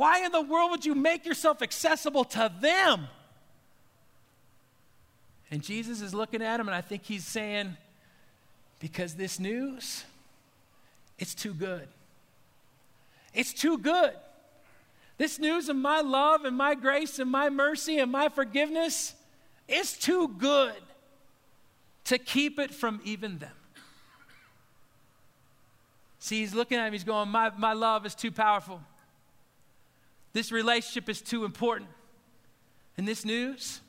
Why 0.00 0.24
in 0.24 0.32
the 0.32 0.40
world 0.40 0.70
would 0.70 0.86
you 0.86 0.94
make 0.94 1.26
yourself 1.26 1.60
accessible 1.60 2.24
to 2.24 2.50
them? 2.58 3.06
And 5.50 5.62
Jesus 5.62 6.00
is 6.00 6.14
looking 6.14 6.40
at 6.40 6.58
him, 6.58 6.68
and 6.68 6.74
I 6.74 6.80
think 6.80 7.02
he's 7.02 7.26
saying, 7.26 7.76
Because 8.78 9.12
this 9.12 9.38
news, 9.38 10.04
it's 11.18 11.34
too 11.34 11.52
good. 11.52 11.86
It's 13.34 13.52
too 13.52 13.76
good. 13.76 14.14
This 15.18 15.38
news 15.38 15.68
of 15.68 15.76
my 15.76 16.00
love 16.00 16.46
and 16.46 16.56
my 16.56 16.74
grace 16.74 17.18
and 17.18 17.30
my 17.30 17.50
mercy 17.50 17.98
and 17.98 18.10
my 18.10 18.30
forgiveness 18.30 19.12
is 19.68 19.92
too 19.92 20.28
good 20.38 20.80
to 22.04 22.16
keep 22.16 22.58
it 22.58 22.70
from 22.70 23.02
even 23.04 23.36
them. 23.36 23.52
See, 26.20 26.40
he's 26.40 26.54
looking 26.54 26.78
at 26.78 26.86
him, 26.86 26.94
he's 26.94 27.04
going, 27.04 27.28
My, 27.28 27.50
my 27.58 27.74
love 27.74 28.06
is 28.06 28.14
too 28.14 28.32
powerful. 28.32 28.80
This 30.32 30.52
relationship 30.52 31.08
is 31.08 31.20
too 31.20 31.44
important. 31.44 31.90
And 32.96 33.06
this 33.06 33.24
news, 33.24 33.80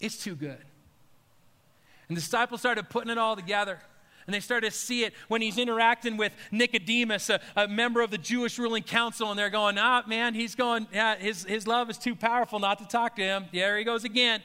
it's 0.00 0.22
too 0.22 0.34
good. 0.34 0.62
And 2.08 2.16
the 2.16 2.20
disciples 2.20 2.60
started 2.60 2.88
putting 2.88 3.10
it 3.10 3.18
all 3.18 3.36
together. 3.36 3.80
And 4.26 4.34
they 4.34 4.40
started 4.40 4.72
to 4.72 4.76
see 4.76 5.04
it 5.04 5.14
when 5.28 5.40
he's 5.40 5.56
interacting 5.56 6.16
with 6.16 6.32
Nicodemus, 6.50 7.30
a, 7.30 7.40
a 7.54 7.68
member 7.68 8.00
of 8.00 8.10
the 8.10 8.18
Jewish 8.18 8.58
ruling 8.58 8.82
council. 8.82 9.30
And 9.30 9.38
they're 9.38 9.50
going, 9.50 9.78
ah, 9.78 10.02
man, 10.06 10.34
he's 10.34 10.54
going, 10.54 10.88
yeah, 10.92 11.16
his, 11.16 11.44
his 11.44 11.66
love 11.66 11.90
is 11.90 11.98
too 11.98 12.16
powerful 12.16 12.58
not 12.58 12.78
to 12.78 12.86
talk 12.86 13.16
to 13.16 13.22
him. 13.22 13.46
There 13.52 13.78
he 13.78 13.84
goes 13.84 14.04
again. 14.04 14.42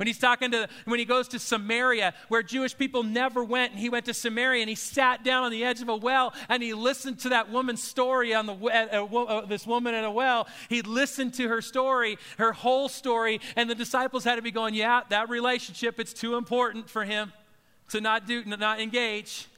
When 0.00 0.06
he's 0.06 0.16
talking 0.16 0.50
to, 0.52 0.66
when 0.86 0.98
he 0.98 1.04
goes 1.04 1.28
to 1.28 1.38
Samaria, 1.38 2.14
where 2.28 2.42
Jewish 2.42 2.74
people 2.74 3.02
never 3.02 3.44
went, 3.44 3.72
and 3.72 3.78
he 3.78 3.90
went 3.90 4.06
to 4.06 4.14
Samaria 4.14 4.62
and 4.62 4.68
he 4.70 4.74
sat 4.74 5.22
down 5.24 5.44
on 5.44 5.50
the 5.50 5.62
edge 5.62 5.82
of 5.82 5.90
a 5.90 5.96
well 5.96 6.32
and 6.48 6.62
he 6.62 6.72
listened 6.72 7.18
to 7.18 7.28
that 7.28 7.50
woman's 7.50 7.82
story 7.82 8.34
on 8.34 8.46
the, 8.46 8.54
uh, 8.54 9.04
uh, 9.04 9.44
this 9.44 9.66
woman 9.66 9.94
in 9.94 10.04
a 10.04 10.10
well. 10.10 10.48
He 10.70 10.80
listened 10.80 11.34
to 11.34 11.48
her 11.48 11.60
story, 11.60 12.16
her 12.38 12.54
whole 12.54 12.88
story, 12.88 13.42
and 13.56 13.68
the 13.68 13.74
disciples 13.74 14.24
had 14.24 14.36
to 14.36 14.42
be 14.42 14.50
going, 14.50 14.72
yeah, 14.72 15.02
that 15.10 15.28
relationship, 15.28 16.00
it's 16.00 16.14
too 16.14 16.36
important 16.36 16.88
for 16.88 17.04
him 17.04 17.34
to 17.90 18.00
not 18.00 18.26
do, 18.26 18.42
not 18.46 18.80
engage. 18.80 19.48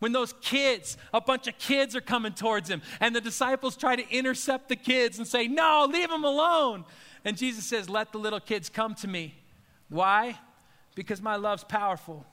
When 0.00 0.12
those 0.12 0.34
kids, 0.42 0.98
a 1.14 1.22
bunch 1.22 1.46
of 1.46 1.56
kids 1.56 1.96
are 1.96 2.02
coming 2.02 2.34
towards 2.34 2.68
him, 2.68 2.82
and 3.00 3.16
the 3.16 3.20
disciples 3.22 3.78
try 3.78 3.96
to 3.96 4.06
intercept 4.10 4.68
the 4.68 4.76
kids 4.76 5.16
and 5.16 5.26
say, 5.26 5.48
No, 5.48 5.88
leave 5.90 6.10
them 6.10 6.24
alone. 6.24 6.84
And 7.24 7.38
Jesus 7.38 7.64
says, 7.64 7.88
Let 7.88 8.12
the 8.12 8.18
little 8.18 8.40
kids 8.40 8.68
come 8.68 8.94
to 8.96 9.08
me. 9.08 9.39
Why? 9.90 10.38
Because 10.94 11.20
my 11.20 11.36
love's 11.36 11.64
powerful. 11.64 12.24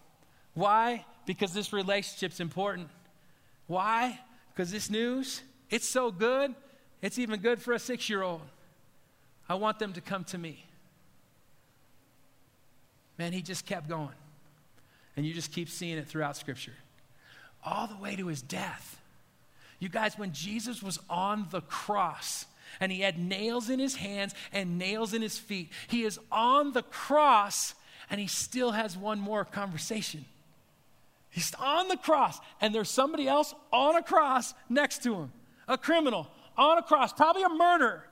Why? 0.54 1.06
Because 1.26 1.54
this 1.54 1.74
relationship's 1.74 2.40
important. 2.40 2.88
Why? 3.68 4.20
Because 4.54 4.72
this 4.72 4.90
news, 4.90 5.42
it's 5.70 5.88
so 5.88 6.10
good, 6.10 6.56
it's 7.02 7.20
even 7.20 7.42
good 7.42 7.62
for 7.62 7.74
a 7.74 7.80
six 7.80 8.10
year 8.10 8.24
old. 8.24 8.42
I 9.50 9.56
want 9.56 9.80
them 9.80 9.94
to 9.94 10.02
come 10.02 10.24
to 10.26 10.38
me. 10.38 10.66
Man, 13.18 13.34
he 13.34 13.42
just 13.42 13.66
kept 13.66 13.90
going. 13.90 14.10
And 15.16 15.26
you 15.26 15.34
just 15.34 15.52
keep 15.52 15.70
seeing 15.70 15.98
it 15.98 16.08
throughout 16.08 16.38
Scripture, 16.38 16.76
all 17.66 17.88
the 17.88 17.98
way 17.98 18.16
to 18.16 18.28
his 18.28 18.42
death. 18.42 19.02
You 19.80 19.90
guys, 19.90 20.18
when 20.18 20.32
Jesus 20.32 20.82
was 20.82 21.00
on 21.10 21.48
the 21.50 21.62
cross, 21.62 22.46
and 22.80 22.92
he 22.92 23.02
had 23.02 23.18
nails 23.18 23.70
in 23.70 23.80
his 23.80 23.96
hands 23.96 24.34
and 24.52 24.78
nails 24.78 25.14
in 25.14 25.22
his 25.22 25.38
feet. 25.38 25.72
He 25.88 26.04
is 26.04 26.20
on 26.32 26.74
the 26.74 26.84
cross 26.84 27.76
and 28.10 28.20
he 28.20 28.28
still 28.28 28.72
has 28.72 28.98
one 28.98 29.20
more 29.20 29.46
conversation. 29.46 30.26
He's 31.30 31.54
on 31.56 31.88
the 31.88 31.98
cross 31.98 32.40
and 32.62 32.74
there's 32.74 32.90
somebody 32.90 33.28
else 33.28 33.54
on 33.72 33.96
a 33.96 34.04
cross 34.04 34.54
next 34.70 35.04
to 35.04 35.14
him, 35.16 35.32
a 35.68 35.78
criminal 35.78 36.28
on 36.58 36.78
a 36.78 36.82
cross, 36.82 37.14
probably 37.14 37.44
a 37.44 37.50
murderer. 37.50 38.04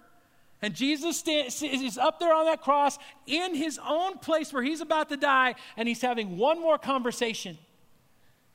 And 0.62 0.74
Jesus 0.74 1.24
is 1.28 1.98
up 1.98 2.20
there 2.20 2.34
on 2.34 2.46
that 2.46 2.62
cross 2.62 2.98
in 3.28 3.56
his 3.56 3.80
own 3.88 4.18
place 4.18 4.54
where 4.54 4.64
he's 4.64 4.82
about 4.82 5.10
to 5.10 5.18
die, 5.18 5.56
and 5.78 5.88
he's 5.88 6.02
having 6.02 6.38
one 6.38 6.60
more 6.60 6.78
conversation. 6.78 7.58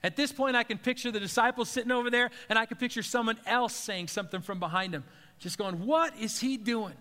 At 0.02 0.16
this 0.16 0.32
point, 0.32 0.56
I 0.56 0.62
can 0.62 0.78
picture 0.78 1.10
the 1.10 1.20
disciples 1.20 1.68
sitting 1.68 1.92
over 1.92 2.10
there, 2.10 2.30
and 2.48 2.58
I 2.58 2.64
can 2.64 2.78
picture 2.78 3.02
someone 3.02 3.38
else 3.46 3.74
saying 3.74 4.08
something 4.08 4.40
from 4.40 4.58
behind 4.58 4.94
him 4.94 5.04
just 5.40 5.58
going, 5.58 5.84
What 5.84 6.16
is 6.16 6.38
he 6.38 6.56
doing? 6.56 6.94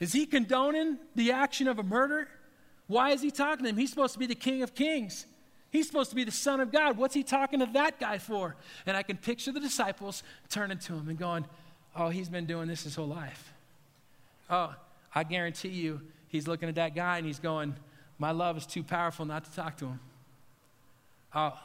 Is 0.00 0.12
he 0.12 0.26
condoning 0.26 0.98
the 1.14 1.32
action 1.32 1.68
of 1.68 1.78
a 1.78 1.82
murder? 1.82 2.28
Why 2.86 3.10
is 3.10 3.20
he 3.20 3.30
talking 3.30 3.64
to 3.64 3.70
him? 3.70 3.76
He's 3.76 3.90
supposed 3.90 4.14
to 4.14 4.18
be 4.18 4.26
the 4.26 4.34
King 4.34 4.62
of 4.62 4.74
Kings. 4.74 5.26
He's 5.70 5.86
supposed 5.86 6.08
to 6.10 6.16
be 6.16 6.24
the 6.24 6.30
Son 6.30 6.60
of 6.60 6.72
God. 6.72 6.96
What's 6.96 7.14
he 7.14 7.22
talking 7.22 7.60
to 7.60 7.66
that 7.74 8.00
guy 8.00 8.18
for? 8.18 8.56
And 8.86 8.96
I 8.96 9.02
can 9.02 9.18
picture 9.18 9.52
the 9.52 9.60
disciples 9.60 10.22
turning 10.48 10.78
to 10.78 10.94
him 10.94 11.08
and 11.08 11.18
going, 11.18 11.44
Oh, 11.94 12.08
he's 12.08 12.28
been 12.28 12.46
doing 12.46 12.68
this 12.68 12.84
his 12.84 12.94
whole 12.94 13.08
life. 13.08 13.52
Oh, 14.48 14.74
I 15.14 15.24
guarantee 15.24 15.68
you, 15.68 16.00
he's 16.28 16.48
looking 16.48 16.68
at 16.68 16.76
that 16.76 16.94
guy 16.94 17.18
and 17.18 17.26
he's 17.26 17.38
going, 17.38 17.76
My 18.18 18.30
love 18.30 18.56
is 18.56 18.66
too 18.66 18.82
powerful 18.82 19.26
not 19.26 19.44
to 19.44 19.52
talk 19.52 19.76
to 19.78 19.86
him. 19.86 20.00
Oh, 21.34 21.58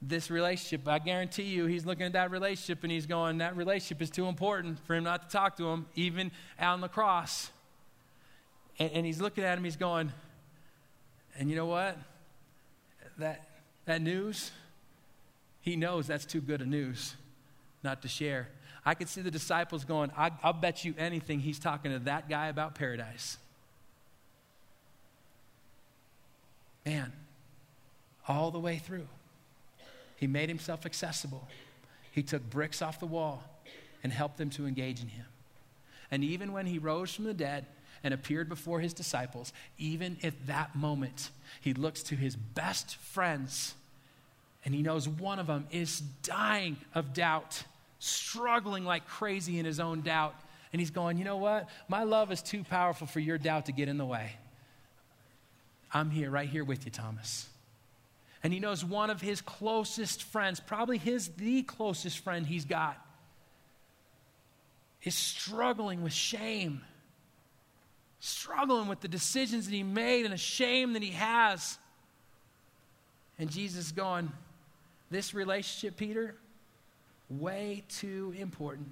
this 0.00 0.30
relationship. 0.30 0.86
I 0.86 0.98
guarantee 0.98 1.44
you, 1.44 1.66
he's 1.66 1.84
looking 1.84 2.06
at 2.06 2.12
that 2.12 2.30
relationship 2.30 2.82
and 2.82 2.92
he's 2.92 3.06
going, 3.06 3.38
that 3.38 3.56
relationship 3.56 4.00
is 4.00 4.10
too 4.10 4.26
important 4.26 4.78
for 4.86 4.94
him 4.94 5.04
not 5.04 5.28
to 5.28 5.36
talk 5.36 5.56
to 5.56 5.68
him, 5.68 5.86
even 5.94 6.30
out 6.58 6.74
on 6.74 6.80
the 6.80 6.88
cross. 6.88 7.50
And, 8.78 8.90
and 8.92 9.06
he's 9.06 9.20
looking 9.20 9.44
at 9.44 9.58
him, 9.58 9.64
he's 9.64 9.76
going, 9.76 10.12
and 11.38 11.50
you 11.50 11.56
know 11.56 11.66
what? 11.66 11.98
That, 13.18 13.48
that 13.86 14.00
news, 14.00 14.52
he 15.60 15.74
knows 15.74 16.06
that's 16.06 16.24
too 16.24 16.40
good 16.40 16.62
a 16.62 16.66
news 16.66 17.16
not 17.82 18.02
to 18.02 18.08
share. 18.08 18.48
I 18.84 18.94
could 18.94 19.08
see 19.08 19.20
the 19.20 19.30
disciples 19.30 19.84
going, 19.84 20.10
I, 20.16 20.30
I'll 20.42 20.52
bet 20.52 20.84
you 20.84 20.94
anything 20.96 21.40
he's 21.40 21.58
talking 21.58 21.90
to 21.90 21.98
that 22.00 22.28
guy 22.28 22.46
about 22.46 22.74
paradise. 22.74 23.38
Man, 26.86 27.12
all 28.26 28.50
the 28.50 28.58
way 28.58 28.78
through. 28.78 29.06
He 30.18 30.26
made 30.26 30.48
himself 30.48 30.84
accessible. 30.84 31.48
He 32.12 32.22
took 32.22 32.48
bricks 32.50 32.82
off 32.82 33.00
the 33.00 33.06
wall 33.06 33.44
and 34.02 34.12
helped 34.12 34.36
them 34.36 34.50
to 34.50 34.66
engage 34.66 35.00
in 35.00 35.08
him. 35.08 35.26
And 36.10 36.24
even 36.24 36.52
when 36.52 36.66
he 36.66 36.78
rose 36.78 37.14
from 37.14 37.24
the 37.24 37.34
dead 37.34 37.66
and 38.02 38.12
appeared 38.12 38.48
before 38.48 38.80
his 38.80 38.92
disciples, 38.92 39.52
even 39.78 40.16
at 40.22 40.46
that 40.46 40.74
moment, 40.74 41.30
he 41.60 41.74
looks 41.74 42.02
to 42.04 42.14
his 42.14 42.36
best 42.36 42.96
friends 42.96 43.74
and 44.64 44.74
he 44.74 44.82
knows 44.82 45.08
one 45.08 45.38
of 45.38 45.46
them 45.46 45.66
is 45.70 46.00
dying 46.22 46.76
of 46.94 47.14
doubt, 47.14 47.62
struggling 48.00 48.84
like 48.84 49.06
crazy 49.06 49.58
in 49.58 49.64
his 49.64 49.80
own 49.80 50.02
doubt. 50.02 50.34
And 50.72 50.80
he's 50.80 50.90
going, 50.90 51.16
You 51.16 51.24
know 51.24 51.36
what? 51.36 51.68
My 51.88 52.02
love 52.02 52.30
is 52.32 52.42
too 52.42 52.64
powerful 52.64 53.06
for 53.06 53.20
your 53.20 53.38
doubt 53.38 53.66
to 53.66 53.72
get 53.72 53.88
in 53.88 53.96
the 53.96 54.04
way. 54.04 54.32
I'm 55.92 56.10
here, 56.10 56.30
right 56.30 56.48
here 56.48 56.64
with 56.64 56.84
you, 56.84 56.90
Thomas. 56.90 57.48
And 58.48 58.52
he 58.54 58.60
knows 58.60 58.82
one 58.82 59.10
of 59.10 59.20
his 59.20 59.42
closest 59.42 60.22
friends, 60.22 60.58
probably 60.58 60.96
his 60.96 61.28
the 61.36 61.64
closest 61.64 62.20
friend 62.20 62.46
he's 62.46 62.64
got, 62.64 62.96
is 65.02 65.14
struggling 65.14 66.02
with 66.02 66.14
shame, 66.14 66.80
struggling 68.20 68.88
with 68.88 69.02
the 69.02 69.08
decisions 69.08 69.66
that 69.66 69.74
he 69.74 69.82
made 69.82 70.24
and 70.24 70.32
the 70.32 70.38
shame 70.38 70.94
that 70.94 71.02
he 71.02 71.10
has. 71.10 71.78
And 73.38 73.50
Jesus 73.50 73.88
is 73.88 73.92
going, 73.92 74.32
This 75.10 75.34
relationship, 75.34 75.98
Peter, 75.98 76.34
way 77.28 77.84
too 77.86 78.32
important 78.38 78.88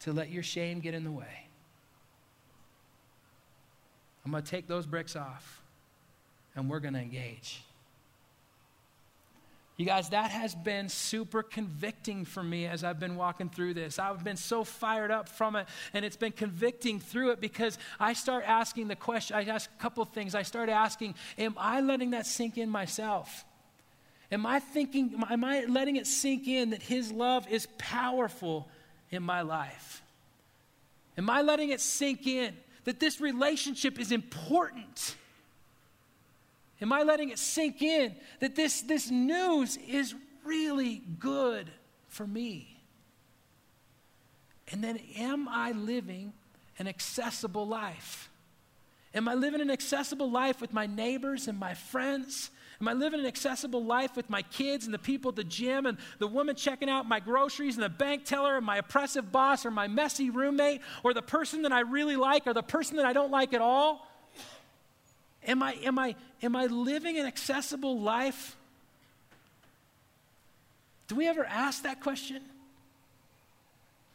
to 0.00 0.14
let 0.14 0.30
your 0.30 0.42
shame 0.42 0.80
get 0.80 0.94
in 0.94 1.04
the 1.04 1.12
way. 1.12 1.46
I'm 4.24 4.30
going 4.30 4.42
to 4.42 4.50
take 4.50 4.66
those 4.66 4.86
bricks 4.86 5.14
off 5.14 5.60
and 6.56 6.70
we're 6.70 6.80
going 6.80 6.94
to 6.94 7.00
engage. 7.00 7.60
You 9.78 9.86
guys, 9.86 10.08
that 10.08 10.32
has 10.32 10.56
been 10.56 10.88
super 10.88 11.44
convicting 11.44 12.24
for 12.24 12.42
me 12.42 12.66
as 12.66 12.82
I've 12.82 12.98
been 12.98 13.14
walking 13.14 13.48
through 13.48 13.74
this. 13.74 14.00
I've 14.00 14.24
been 14.24 14.36
so 14.36 14.64
fired 14.64 15.12
up 15.12 15.28
from 15.28 15.54
it, 15.54 15.68
and 15.94 16.04
it's 16.04 16.16
been 16.16 16.32
convicting 16.32 16.98
through 16.98 17.30
it 17.30 17.40
because 17.40 17.78
I 18.00 18.14
start 18.14 18.42
asking 18.44 18.88
the 18.88 18.96
question. 18.96 19.36
I 19.36 19.44
ask 19.44 19.70
a 19.70 19.80
couple 19.80 20.04
things. 20.04 20.34
I 20.34 20.42
start 20.42 20.68
asking, 20.68 21.14
Am 21.38 21.54
I 21.56 21.80
letting 21.80 22.10
that 22.10 22.26
sink 22.26 22.58
in 22.58 22.68
myself? 22.68 23.44
Am 24.32 24.44
I 24.46 24.58
thinking, 24.58 25.14
am 25.30 25.44
I 25.44 25.64
letting 25.66 25.94
it 25.94 26.08
sink 26.08 26.48
in 26.48 26.70
that 26.70 26.82
His 26.82 27.12
love 27.12 27.46
is 27.48 27.68
powerful 27.78 28.68
in 29.10 29.22
my 29.22 29.42
life? 29.42 30.02
Am 31.16 31.30
I 31.30 31.42
letting 31.42 31.70
it 31.70 31.80
sink 31.80 32.26
in 32.26 32.56
that 32.82 32.98
this 32.98 33.20
relationship 33.20 34.00
is 34.00 34.10
important? 34.10 35.14
Am 36.80 36.92
I 36.92 37.02
letting 37.02 37.30
it 37.30 37.38
sink 37.38 37.82
in 37.82 38.14
that 38.40 38.54
this, 38.54 38.82
this 38.82 39.10
news 39.10 39.76
is 39.88 40.14
really 40.44 41.02
good 41.18 41.70
for 42.06 42.26
me? 42.26 42.82
And 44.70 44.84
then, 44.84 44.98
am 45.16 45.48
I 45.48 45.72
living 45.72 46.32
an 46.78 46.86
accessible 46.86 47.66
life? 47.66 48.30
Am 49.14 49.26
I 49.26 49.34
living 49.34 49.60
an 49.60 49.70
accessible 49.70 50.30
life 50.30 50.60
with 50.60 50.72
my 50.72 50.86
neighbors 50.86 51.48
and 51.48 51.58
my 51.58 51.74
friends? 51.74 52.50
Am 52.80 52.86
I 52.86 52.92
living 52.92 53.18
an 53.18 53.26
accessible 53.26 53.84
life 53.84 54.14
with 54.14 54.30
my 54.30 54.42
kids 54.42 54.84
and 54.84 54.94
the 54.94 54.98
people 54.98 55.30
at 55.30 55.36
the 55.36 55.44
gym 55.44 55.86
and 55.86 55.98
the 56.18 56.28
woman 56.28 56.54
checking 56.54 56.88
out 56.88 57.08
my 57.08 57.18
groceries 57.18 57.74
and 57.74 57.82
the 57.82 57.88
bank 57.88 58.24
teller 58.24 58.56
and 58.56 58.64
my 58.64 58.76
oppressive 58.76 59.32
boss 59.32 59.66
or 59.66 59.70
my 59.70 59.88
messy 59.88 60.30
roommate 60.30 60.82
or 61.02 61.12
the 61.12 61.22
person 61.22 61.62
that 61.62 61.72
I 61.72 61.80
really 61.80 62.16
like 62.16 62.46
or 62.46 62.54
the 62.54 62.62
person 62.62 62.96
that 62.98 63.06
I 63.06 63.12
don't 63.12 63.32
like 63.32 63.52
at 63.52 63.60
all? 63.60 64.07
Am 65.46 65.62
I, 65.62 65.72
am 65.84 65.98
I, 65.98 66.14
am 66.42 66.56
I 66.56 66.66
living 66.66 67.18
an 67.18 67.26
accessible 67.26 68.00
life? 68.00 68.56
Do 71.06 71.14
we 71.14 71.26
ever 71.26 71.44
ask 71.44 71.82
that 71.84 72.00
question? 72.00 72.42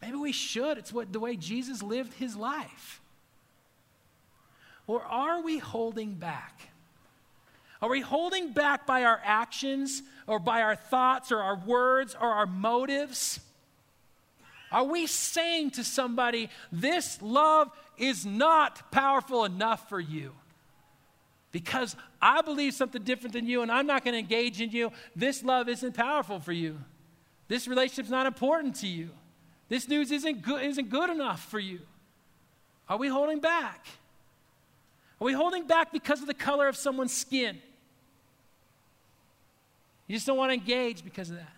Maybe 0.02 0.18
we 0.18 0.32
should. 0.32 0.78
It's 0.78 0.94
what, 0.94 1.12
the 1.12 1.20
way 1.20 1.36
Jesus 1.36 1.82
lived 1.82 2.14
his 2.14 2.36
life. 2.36 3.02
Or 4.86 5.02
are 5.02 5.42
we 5.42 5.60
holding 5.60 6.14
back? 6.14 6.70
Are 7.82 7.90
we 7.90 8.02
holding 8.02 8.54
back 8.54 8.86
by 8.86 9.04
our 9.04 9.20
actions 9.24 10.04
or 10.28 10.40
by 10.40 10.62
our 10.62 10.76
thoughts 10.76 11.32
or 11.32 11.40
our 11.40 11.56
words 11.56 12.16
or 12.20 12.28
our 12.28 12.46
motives? 12.46 13.40
Are 14.72 14.84
we 14.84 15.08
saying 15.08 15.72
to 15.72 15.84
somebody, 15.84 16.50
this 16.72 17.22
love 17.22 17.72
is 17.98 18.26
not 18.26 18.92
powerful 18.92 19.46
enough 19.46 19.88
for 19.88 20.00
you? 20.00 20.34
Because 21.54 21.96
I 22.20 22.42
believe 22.42 22.74
something 22.74 23.04
different 23.04 23.32
than 23.32 23.46
you 23.46 23.62
and 23.62 23.72
I'm 23.72 23.86
not 23.86 24.04
going 24.04 24.14
to 24.16 24.20
engage 24.20 24.60
in 24.60 24.72
you, 24.72 24.92
this 25.16 25.44
love 25.44 25.70
isn't 25.70 25.94
powerful 25.94 26.40
for 26.40 26.52
you. 26.52 26.80
This 27.48 27.68
relationship's 27.68 28.10
not 28.10 28.26
important 28.26 28.76
to 28.78 28.88
you. 28.88 29.12
This 29.70 29.88
news 29.88 30.12
isn't 30.12 30.42
good, 30.42 30.64
isn't 30.64 30.90
good 30.90 31.12
enough 31.12 31.46
for 31.46 31.60
you. 31.60 31.80
Are 32.90 32.98
we 32.98 33.08
holding 33.08 33.40
back? 33.40 33.86
Are 35.22 35.26
we 35.26 35.34
holding 35.34 35.68
back 35.68 35.94
because 35.94 36.22
of 36.22 36.28
the 36.28 36.34
color 36.34 36.68
of 36.68 36.76
someone's 36.76 37.14
skin? 37.14 37.62
You 40.08 40.16
just 40.16 40.26
don't 40.26 40.38
want 40.38 40.50
to 40.50 40.56
engage 40.56 41.04
because 41.04 41.30
of 41.30 41.36
that. 41.36 41.54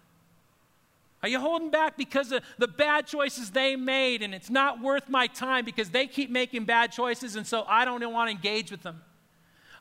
Are 1.24 1.30
you 1.30 1.40
holding 1.40 1.72
back 1.72 1.98
because 1.98 2.34
of 2.34 2.44
the 2.58 2.68
bad 2.68 3.08
choices 3.08 3.50
they 3.50 3.78
made 3.78 4.22
and 4.22 4.36
it's 4.36 4.50
not 4.50 4.82
worth 4.82 5.08
my 5.08 5.28
time 5.28 5.64
because 5.64 5.90
they 5.90 6.06
keep 6.06 6.30
making 6.30 6.66
bad 6.66 6.92
choices 6.92 7.38
and 7.38 7.48
so 7.48 7.64
I 7.68 7.86
don't 7.86 8.02
want 8.12 8.28
to 8.28 8.36
engage 8.36 8.72
with 8.72 8.84
them? 8.84 9.02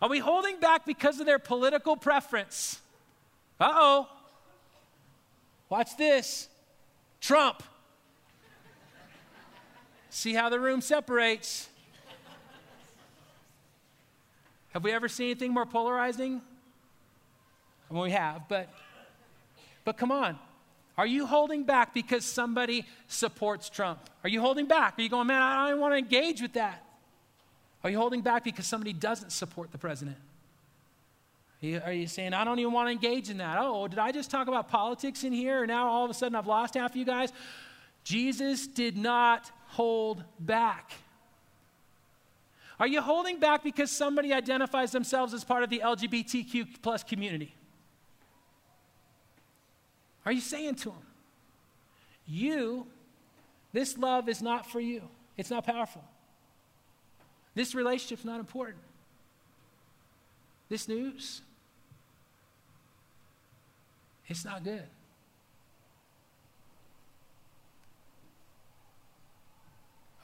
Are 0.03 0.09
we 0.09 0.19
holding 0.19 0.61
back 0.61 0.85
because 0.85 1.21
of 1.21 1.27
their 1.27 1.39
political 1.39 1.97
preference? 1.97 2.81
Uh 3.61 3.73
oh. 3.73 4.09
Watch 5.69 5.97
this 5.97 6.49
Trump. 7.21 7.63
See 10.11 10.35
how 10.35 10.49
the 10.49 10.61
room 10.61 10.81
separates. 10.81 11.69
Have 14.73 14.85
we 14.85 14.93
ever 14.93 15.09
seen 15.09 15.31
anything 15.31 15.53
more 15.53 15.67
polarizing? 15.67 16.43
Well, 17.89 18.03
we 18.03 18.11
have, 18.11 18.49
but 18.49 18.69
but 19.85 19.97
come 19.97 20.11
on. 20.11 20.39
Are 20.97 21.07
you 21.07 21.27
holding 21.27 21.65
back 21.65 21.93
because 21.95 22.25
somebody 22.25 22.87
supports 23.09 23.69
Trump? 23.69 23.99
Are 24.23 24.29
you 24.29 24.41
holding 24.41 24.67
back? 24.67 24.99
Are 24.99 25.03
you 25.03 25.09
going, 25.09 25.27
man, 25.27 25.43
I 25.43 25.71
don't 25.71 25.81
want 25.81 25.93
to 25.93 25.99
engage 25.99 26.41
with 26.41 26.53
that? 26.53 26.84
Are 27.85 27.91
you 27.91 27.99
holding 27.99 28.23
back 28.23 28.45
because 28.45 28.67
somebody 28.67 28.95
doesn't 28.95 29.31
support 29.31 29.71
the 29.71 29.77
president? 29.77 30.17
Are 31.63 31.67
you, 31.67 31.83
are 31.85 31.93
you 31.93 32.07
saying, 32.07 32.33
I 32.33 32.43
don't 32.45 32.59
even 32.59 32.73
want 32.73 32.89
to 32.89 32.93
engage 32.93 33.29
in 33.29 33.37
that? 33.39 33.59
Oh, 33.61 33.87
did 33.87 33.99
I 33.99 34.11
just 34.11 34.31
talk 34.31 34.49
about 34.49 34.69
politics 34.69 35.23
in 35.23 35.35
here 35.35 35.63
and 35.63 35.69
now 35.69 35.89
all 35.89 36.05
of 36.05 36.11
a 36.11 36.15
sudden 36.15 36.35
I've 36.35 36.47
lost 36.47 36.75
half 36.75 36.91
of 36.93 36.97
you 36.97 37.05
guys? 37.05 37.31
Jesus 38.03 38.67
did 38.67 38.97
not 38.97 39.51
hold 39.69 40.25
back. 40.41 40.93
Are 42.81 42.87
you 42.87 43.03
holding 43.03 43.39
back 43.39 43.63
because 43.63 43.91
somebody 43.91 44.33
identifies 44.33 44.91
themselves 44.91 45.33
as 45.33 45.45
part 45.45 45.63
of 45.63 45.71
the 45.71 45.81
LGBTQ 45.85 46.83
plus 46.83 47.03
community? 47.05 47.55
Are 50.27 50.33
you 50.33 50.41
saying 50.41 50.77
to 50.77 50.91
them, 50.91 51.07
You, 52.27 52.87
this 53.73 53.97
love 53.99 54.29
is 54.29 54.41
not 54.43 54.71
for 54.71 54.81
you? 54.81 55.03
It's 55.37 55.51
not 55.51 55.65
powerful. 55.65 56.03
This 57.55 57.75
relationship's 57.75 58.25
not 58.25 58.41
important. 58.41 58.83
This 60.69 60.89
news, 60.89 61.43
it's 64.27 64.45
not 64.45 64.65
good. 64.65 64.85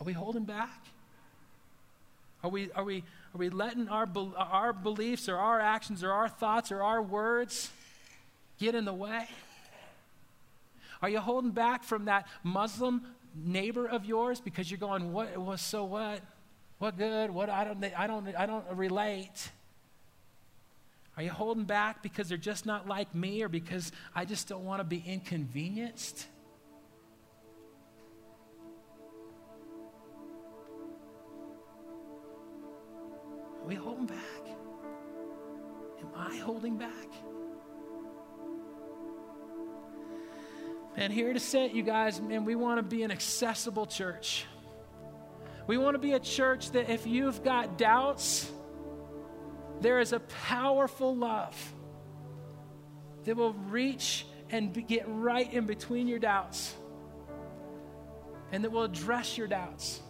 Are 0.00 0.04
we 0.04 0.12
holding 0.12 0.44
back? 0.44 0.86
Are 2.42 2.48
we, 2.48 2.72
are 2.72 2.84
we, 2.84 3.04
are 3.34 3.38
we 3.38 3.50
letting 3.50 3.88
our, 3.88 4.08
our 4.36 4.72
beliefs 4.72 5.28
or 5.28 5.36
our 5.36 5.60
actions 5.60 6.02
or 6.02 6.10
our 6.10 6.28
thoughts 6.28 6.72
or 6.72 6.82
our 6.82 7.02
words 7.02 7.70
get 8.58 8.74
in 8.74 8.86
the 8.86 8.94
way? 8.94 9.28
Are 11.02 11.08
you 11.08 11.20
holding 11.20 11.50
back 11.50 11.84
from 11.84 12.06
that 12.06 12.26
Muslim 12.42 13.02
neighbor 13.34 13.86
of 13.86 14.06
yours 14.06 14.40
because 14.40 14.70
you're 14.70 14.78
going, 14.78 15.12
what 15.12 15.36
was 15.36 15.60
so 15.60 15.84
what? 15.84 16.20
What 16.80 16.96
good? 16.96 17.30
What 17.30 17.50
I 17.50 17.64
don't 17.64 17.84
I 17.94 18.06
don't 18.06 18.34
I 18.34 18.46
don't 18.46 18.64
relate. 18.72 19.50
Are 21.14 21.22
you 21.22 21.28
holding 21.28 21.64
back 21.64 22.02
because 22.02 22.30
they're 22.30 22.38
just 22.38 22.64
not 22.64 22.88
like 22.88 23.14
me 23.14 23.42
or 23.42 23.50
because 23.50 23.92
I 24.14 24.24
just 24.24 24.48
don't 24.48 24.64
want 24.64 24.80
to 24.80 24.84
be 24.84 25.04
inconvenienced? 25.06 26.26
Are 33.60 33.66
we 33.66 33.74
holding 33.74 34.06
back? 34.06 34.16
Am 36.00 36.08
I 36.16 36.38
holding 36.38 36.78
back? 36.78 36.90
And 40.96 41.12
here 41.12 41.34
to 41.34 41.40
sit, 41.40 41.72
you 41.72 41.82
guys, 41.82 42.22
man, 42.22 42.46
we 42.46 42.54
want 42.54 42.78
to 42.78 42.82
be 42.82 43.02
an 43.02 43.10
accessible 43.10 43.84
church. 43.84 44.46
We 45.66 45.78
want 45.78 45.94
to 45.94 45.98
be 45.98 46.12
a 46.12 46.20
church 46.20 46.70
that 46.72 46.90
if 46.90 47.06
you've 47.06 47.42
got 47.44 47.78
doubts, 47.78 48.50
there 49.80 50.00
is 50.00 50.12
a 50.12 50.20
powerful 50.20 51.14
love 51.14 51.56
that 53.24 53.36
will 53.36 53.54
reach 53.54 54.26
and 54.50 54.86
get 54.86 55.04
right 55.06 55.52
in 55.52 55.66
between 55.66 56.08
your 56.08 56.18
doubts 56.18 56.74
and 58.52 58.64
that 58.64 58.72
will 58.72 58.82
address 58.82 59.38
your 59.38 59.46
doubts. 59.46 60.00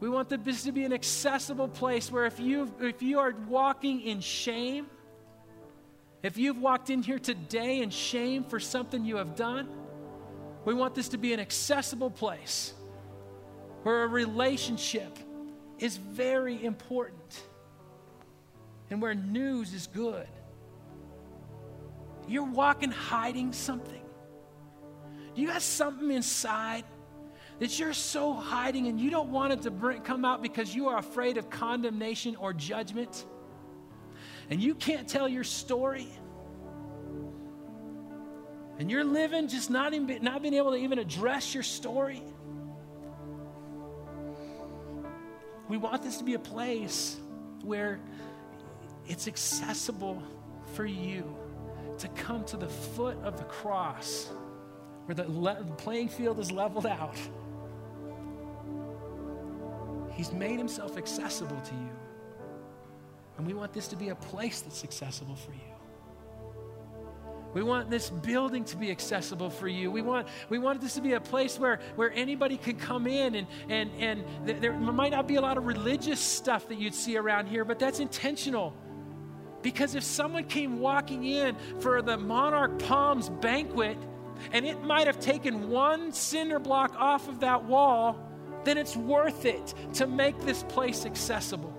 We 0.00 0.08
want 0.08 0.30
this 0.30 0.62
to 0.62 0.72
be 0.72 0.84
an 0.84 0.94
accessible 0.94 1.68
place 1.68 2.10
where 2.10 2.24
if 2.24 2.40
you 2.40 2.72
if 2.80 3.02
you 3.02 3.18
are 3.18 3.34
walking 3.48 4.00
in 4.00 4.20
shame, 4.20 4.86
if 6.22 6.38
you've 6.38 6.58
walked 6.58 6.88
in 6.88 7.02
here 7.02 7.18
today 7.18 7.82
in 7.82 7.90
shame 7.90 8.44
for 8.44 8.58
something 8.58 9.04
you 9.04 9.16
have 9.16 9.36
done, 9.36 9.68
we 10.64 10.72
want 10.72 10.94
this 10.94 11.10
to 11.10 11.18
be 11.18 11.34
an 11.34 11.40
accessible 11.40 12.10
place 12.10 12.72
where 13.82 14.04
a 14.04 14.06
relationship 14.06 15.18
is 15.78 15.96
very 15.96 16.62
important 16.64 17.42
and 18.90 19.00
where 19.00 19.14
news 19.14 19.72
is 19.72 19.86
good. 19.86 20.26
You're 22.28 22.44
walking 22.44 22.90
hiding 22.90 23.52
something. 23.52 24.02
You 25.34 25.48
have 25.48 25.62
something 25.62 26.10
inside 26.10 26.84
that 27.58 27.78
you're 27.78 27.92
so 27.92 28.32
hiding 28.32 28.88
and 28.88 29.00
you 29.00 29.10
don't 29.10 29.30
want 29.30 29.52
it 29.52 29.62
to 29.62 29.70
bring, 29.70 30.02
come 30.02 30.24
out 30.24 30.42
because 30.42 30.74
you 30.74 30.88
are 30.88 30.98
afraid 30.98 31.36
of 31.36 31.50
condemnation 31.50 32.36
or 32.36 32.52
judgment? 32.52 33.24
and 34.50 34.60
you 34.60 34.74
can't 34.74 35.08
tell 35.08 35.28
your 35.28 35.44
story, 35.44 36.08
and 38.78 38.90
you're 38.90 39.04
living 39.04 39.46
just 39.46 39.70
not, 39.70 39.94
even, 39.94 40.22
not 40.22 40.42
being 40.42 40.54
able 40.54 40.72
to 40.72 40.76
even 40.76 40.98
address 40.98 41.54
your 41.54 41.62
story, 41.62 42.20
we 45.70 45.76
want 45.76 46.02
this 46.02 46.18
to 46.18 46.24
be 46.24 46.34
a 46.34 46.38
place 46.38 47.16
where 47.62 48.00
it's 49.06 49.28
accessible 49.28 50.22
for 50.74 50.84
you 50.84 51.24
to 51.98 52.08
come 52.08 52.44
to 52.44 52.56
the 52.56 52.68
foot 52.68 53.16
of 53.22 53.38
the 53.38 53.44
cross 53.44 54.28
where 55.04 55.14
the, 55.14 55.30
le- 55.30 55.62
playing 55.76 56.08
field 56.08 56.38
is 56.40 56.50
leveled 56.50 56.86
out. 56.86 57.16
He's 60.12 60.32
made 60.32 60.58
himself 60.58 60.96
accessible 60.96 61.60
to 61.60 61.74
you. 61.74 61.90
And 63.38 63.46
we 63.46 63.54
want 63.54 63.72
this 63.72 63.88
to 63.88 63.96
be 63.96 64.10
a 64.10 64.14
place 64.14 64.60
that's 64.60 64.84
accessible 64.84 65.36
for 65.36 65.52
you. 65.52 65.79
We 67.52 67.62
want 67.62 67.90
this 67.90 68.10
building 68.10 68.64
to 68.66 68.76
be 68.76 68.90
accessible 68.90 69.50
for 69.50 69.66
you. 69.66 69.90
We 69.90 70.02
want, 70.02 70.28
we 70.48 70.58
want 70.58 70.80
this 70.80 70.94
to 70.94 71.00
be 71.00 71.14
a 71.14 71.20
place 71.20 71.58
where, 71.58 71.80
where 71.96 72.12
anybody 72.12 72.56
can 72.56 72.76
come 72.76 73.06
in 73.06 73.34
and, 73.34 73.46
and, 73.68 73.90
and 73.98 74.24
th- 74.46 74.60
there 74.60 74.72
might 74.72 75.10
not 75.10 75.26
be 75.26 75.34
a 75.34 75.40
lot 75.40 75.58
of 75.58 75.66
religious 75.66 76.20
stuff 76.20 76.68
that 76.68 76.78
you'd 76.78 76.94
see 76.94 77.16
around 77.16 77.46
here, 77.48 77.64
but 77.64 77.78
that's 77.78 77.98
intentional. 77.98 78.74
Because 79.62 79.94
if 79.94 80.04
someone 80.04 80.44
came 80.44 80.78
walking 80.78 81.24
in 81.24 81.56
for 81.80 82.02
the 82.02 82.16
Monarch 82.16 82.78
Palms 82.78 83.28
banquet 83.28 83.98
and 84.52 84.64
it 84.64 84.82
might 84.82 85.06
have 85.06 85.20
taken 85.20 85.68
one 85.68 86.12
cinder 86.12 86.58
block 86.58 86.94
off 86.96 87.28
of 87.28 87.40
that 87.40 87.64
wall, 87.64 88.18
then 88.64 88.78
it's 88.78 88.96
worth 88.96 89.44
it 89.44 89.74
to 89.94 90.06
make 90.06 90.38
this 90.42 90.62
place 90.64 91.04
accessible. 91.04 91.74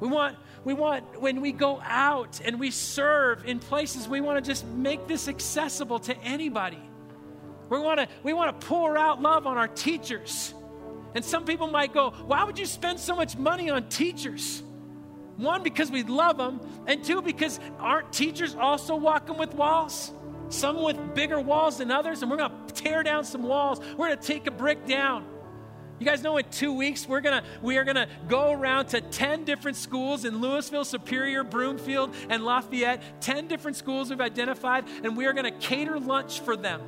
We 0.00 0.08
want, 0.08 0.36
we 0.64 0.74
want, 0.74 1.20
when 1.20 1.40
we 1.40 1.52
go 1.52 1.80
out 1.82 2.40
and 2.44 2.58
we 2.58 2.70
serve 2.70 3.44
in 3.44 3.58
places, 3.58 4.08
we 4.08 4.20
want 4.20 4.42
to 4.42 4.50
just 4.50 4.66
make 4.66 5.06
this 5.06 5.28
accessible 5.28 5.98
to 6.00 6.16
anybody. 6.18 6.82
We 7.68 7.78
want 7.78 8.00
to, 8.00 8.08
we 8.22 8.32
want 8.32 8.60
to 8.60 8.66
pour 8.66 8.96
out 8.96 9.20
love 9.20 9.46
on 9.46 9.56
our 9.56 9.68
teachers. 9.68 10.54
And 11.14 11.24
some 11.24 11.44
people 11.44 11.68
might 11.68 11.92
go, 11.92 12.10
why 12.10 12.44
would 12.44 12.58
you 12.58 12.66
spend 12.66 12.98
so 13.00 13.14
much 13.14 13.36
money 13.36 13.70
on 13.70 13.88
teachers? 13.88 14.62
One, 15.36 15.62
because 15.62 15.90
we 15.90 16.02
love 16.02 16.36
them, 16.36 16.60
and 16.86 17.04
two, 17.04 17.22
because 17.22 17.60
aren't 17.78 18.12
teachers 18.12 18.56
also 18.56 18.96
walking 18.96 19.38
with 19.38 19.54
walls? 19.54 20.10
Some 20.48 20.82
with 20.82 21.14
bigger 21.14 21.40
walls 21.40 21.78
than 21.78 21.90
others, 21.90 22.22
and 22.22 22.30
we're 22.30 22.38
going 22.38 22.50
to 22.66 22.74
tear 22.74 23.02
down 23.02 23.24
some 23.24 23.42
walls. 23.42 23.80
We're 23.96 24.08
going 24.08 24.18
to 24.18 24.26
take 24.26 24.46
a 24.46 24.50
brick 24.50 24.86
down. 24.86 25.24
You 25.98 26.06
guys 26.06 26.22
know 26.22 26.36
in 26.36 26.44
two 26.50 26.72
weeks 26.72 27.08
we're 27.08 27.20
gonna 27.20 27.42
we 27.60 27.76
are 27.76 27.84
gonna 27.84 28.06
go 28.28 28.52
around 28.52 28.86
to 28.88 29.00
10 29.00 29.44
different 29.44 29.76
schools 29.76 30.24
in 30.24 30.40
Louisville, 30.40 30.84
Superior, 30.84 31.42
Broomfield, 31.42 32.14
and 32.28 32.44
Lafayette. 32.44 33.02
10 33.20 33.48
different 33.48 33.76
schools 33.76 34.10
we've 34.10 34.20
identified, 34.20 34.84
and 35.02 35.16
we 35.16 35.26
are 35.26 35.32
gonna 35.32 35.50
cater 35.50 35.98
lunch 35.98 36.40
for 36.40 36.56
them. 36.56 36.80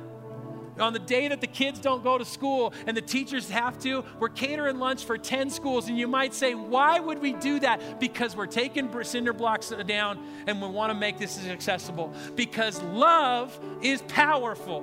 On 0.79 0.93
the 0.93 0.99
day 0.99 1.27
that 1.27 1.41
the 1.41 1.47
kids 1.47 1.79
don't 1.79 2.01
go 2.01 2.17
to 2.17 2.23
school 2.23 2.73
and 2.87 2.95
the 2.95 3.01
teachers 3.01 3.49
have 3.49 3.77
to, 3.79 4.05
we're 4.19 4.29
catering 4.29 4.79
lunch 4.79 5.03
for 5.03 5.17
10 5.17 5.49
schools. 5.49 5.89
And 5.89 5.97
you 5.97 6.07
might 6.07 6.33
say, 6.33 6.55
why 6.55 6.97
would 6.97 7.19
we 7.19 7.33
do 7.33 7.59
that? 7.59 7.99
Because 7.99 8.37
we're 8.37 8.47
taking 8.47 8.89
cinder 9.03 9.33
blocks 9.33 9.73
down 9.85 10.25
and 10.47 10.61
we 10.61 10.69
want 10.69 10.89
to 10.91 10.97
make 10.97 11.19
this 11.19 11.45
accessible. 11.45 12.13
Because 12.35 12.81
love 12.83 13.59
is 13.81 14.01
powerful. 14.03 14.81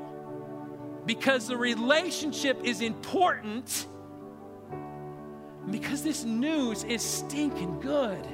Because 1.07 1.49
the 1.49 1.57
relationship 1.57 2.62
is 2.64 2.83
important 2.83 3.87
Because 5.71 6.03
this 6.03 6.25
news 6.25 6.85
is 6.85 7.03
stinking 7.03 7.81
good. 7.81 8.25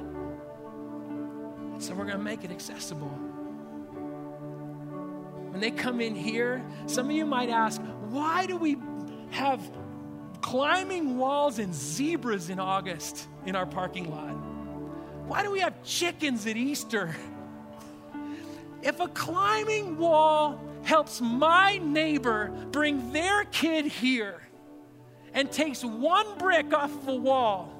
So 1.79 1.93
we're 1.93 2.05
going 2.05 2.17
to 2.17 2.23
make 2.23 2.43
it 2.43 2.51
accessible. 2.51 3.09
When 5.49 5.59
they 5.59 5.71
come 5.71 6.01
in 6.01 6.15
here, 6.15 6.63
some 6.85 7.09
of 7.09 7.15
you 7.15 7.25
might 7.25 7.49
ask, 7.49 7.81
why 8.09 8.45
do 8.45 8.57
we 8.57 8.77
have 9.31 9.61
climbing 10.41 11.17
walls 11.17 11.59
and 11.59 11.73
zebras 11.73 12.49
in 12.49 12.59
August 12.59 13.27
in 13.45 13.55
our 13.55 13.65
parking 13.65 14.09
lot? 14.09 14.35
Why 15.27 15.43
do 15.43 15.51
we 15.51 15.59
have 15.59 15.81
chickens 15.83 16.45
at 16.45 16.55
Easter? 16.55 17.15
If 18.81 18.99
a 18.99 19.07
climbing 19.07 19.97
wall 19.97 20.61
helps 20.83 21.19
my 21.19 21.77
neighbor 21.79 22.49
bring 22.71 23.11
their 23.11 23.45
kid 23.45 23.85
here 23.85 24.44
and 25.35 25.51
takes 25.51 25.83
one 25.83 26.37
brick 26.39 26.73
off 26.73 26.91
of 26.95 27.07
a 27.09 27.15
wall, 27.15 27.71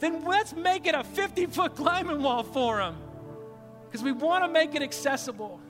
then 0.00 0.24
let's 0.24 0.54
make 0.54 0.86
it 0.86 0.94
a 0.94 1.02
50 1.02 1.46
foot 1.46 1.74
climbing 1.74 2.22
wall 2.22 2.42
for 2.42 2.80
him 2.80 2.96
because 3.86 4.02
we 4.02 4.12
want 4.12 4.44
to 4.44 4.48
make 4.50 4.74
it 4.74 4.82
accessible 4.82 5.60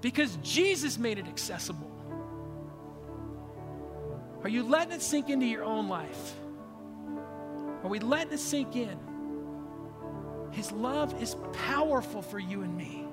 because 0.00 0.38
Jesus 0.42 0.96
made 0.96 1.18
it 1.18 1.26
accessible. 1.26 1.90
Are 4.42 4.48
you 4.48 4.62
letting 4.62 4.92
it 4.92 5.02
sink 5.02 5.28
into 5.28 5.46
your 5.46 5.64
own 5.64 5.88
life? 5.88 6.34
Are 7.82 7.88
we 7.88 7.98
letting 7.98 8.32
it 8.32 8.38
sink 8.38 8.76
in? 8.76 8.96
His 10.52 10.70
love 10.70 11.20
is 11.20 11.36
powerful 11.52 12.22
for 12.22 12.38
you 12.38 12.62
and 12.62 12.76
me. 12.76 13.04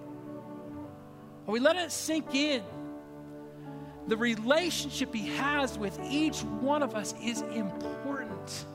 Are 1.48 1.52
we 1.52 1.60
letting 1.60 1.82
it 1.82 1.92
sink 1.92 2.34
in? 2.36 2.64
The 4.08 4.18
relationship 4.18 5.14
he 5.14 5.28
has 5.38 5.78
with 5.78 6.00
each 6.10 6.42
one 6.44 6.84
of 6.84 6.96
us 6.96 7.16
is 7.22 7.42
important. 7.42 8.66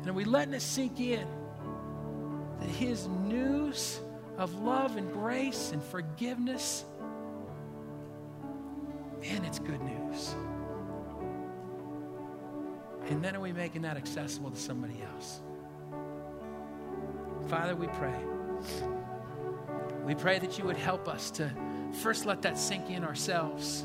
And 0.00 0.08
are 0.08 0.14
we 0.14 0.24
letting 0.24 0.54
it 0.54 0.62
sink 0.62 0.98
in 0.98 1.26
that 2.58 2.68
his 2.68 3.06
news 3.06 4.00
of 4.38 4.54
love 4.62 4.96
and 4.96 5.12
grace 5.12 5.72
and 5.72 5.82
forgiveness, 5.82 6.86
man, 9.20 9.44
it's 9.44 9.58
good 9.58 9.82
news. 9.82 10.34
And 13.08 13.22
then 13.22 13.36
are 13.36 13.40
we 13.40 13.52
making 13.52 13.82
that 13.82 13.98
accessible 13.98 14.50
to 14.50 14.56
somebody 14.58 15.02
else? 15.14 15.40
Father, 17.48 17.74
we 17.74 17.88
pray. 17.88 18.14
We 20.06 20.14
pray 20.14 20.38
that 20.38 20.58
you 20.58 20.64
would 20.64 20.76
help 20.76 21.08
us 21.08 21.30
to 21.32 21.52
first 21.92 22.26
let 22.26 22.42
that 22.42 22.58
sink 22.58 22.90
in 22.90 23.04
ourselves. 23.04 23.84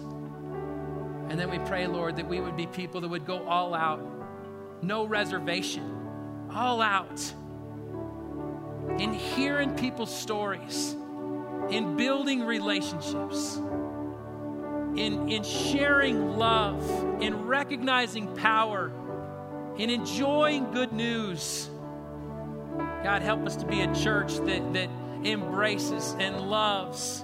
And 1.30 1.40
then 1.40 1.50
we 1.50 1.60
pray, 1.60 1.88
Lord, 1.88 2.18
that 2.18 2.28
we 2.28 2.40
would 2.40 2.56
be 2.56 2.68
people 2.68 3.02
that 3.02 3.08
would 3.08 3.26
go 3.26 3.48
all 3.48 3.74
out, 3.74 4.02
no 4.82 5.06
reservation, 5.06 6.48
all 6.54 6.82
out. 6.82 7.34
In 9.00 9.14
hearing 9.14 9.76
people's 9.76 10.16
stories, 10.16 10.96
in 11.70 11.98
building 11.98 12.44
relationships, 12.44 13.58
in, 13.58 15.28
in 15.30 15.44
sharing 15.44 16.38
love, 16.38 17.22
in 17.22 17.46
recognizing 17.46 18.34
power, 18.36 18.92
in 19.78 19.90
enjoying 19.90 20.72
good 20.72 20.94
news. 20.94 21.70
God, 23.04 23.22
help 23.22 23.46
us 23.46 23.56
to 23.58 23.66
be 23.66 23.82
a 23.82 23.94
church 23.96 24.38
that, 24.38 24.74
that 24.74 24.90
embraces 25.26 26.16
and 26.20 26.40
loves 26.50 27.24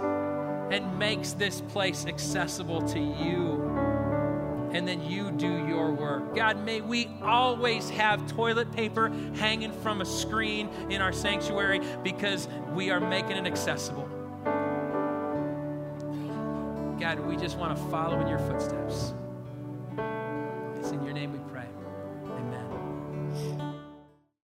and 0.71 0.97
makes 0.97 1.33
this 1.33 1.61
place 1.61 2.05
accessible 2.05 2.81
to 2.81 2.99
you. 2.99 3.77
And 4.73 4.87
then 4.87 5.03
you 5.03 5.31
do 5.31 5.67
your 5.67 5.91
work. 5.91 6.33
God, 6.33 6.63
may 6.63 6.79
we 6.79 7.09
always 7.21 7.89
have 7.89 8.25
toilet 8.31 8.71
paper 8.71 9.09
hanging 9.35 9.73
from 9.73 9.99
a 9.99 10.05
screen 10.05 10.69
in 10.89 11.01
our 11.01 11.11
sanctuary 11.11 11.81
because 12.03 12.47
we 12.73 12.89
are 12.89 13.01
making 13.01 13.31
it 13.31 13.45
accessible. 13.45 14.07
God, 16.99 17.19
we 17.19 17.35
just 17.35 17.57
want 17.57 17.75
to 17.75 17.83
follow 17.89 18.19
in 18.21 18.27
your 18.27 18.39
footsteps. 18.39 19.13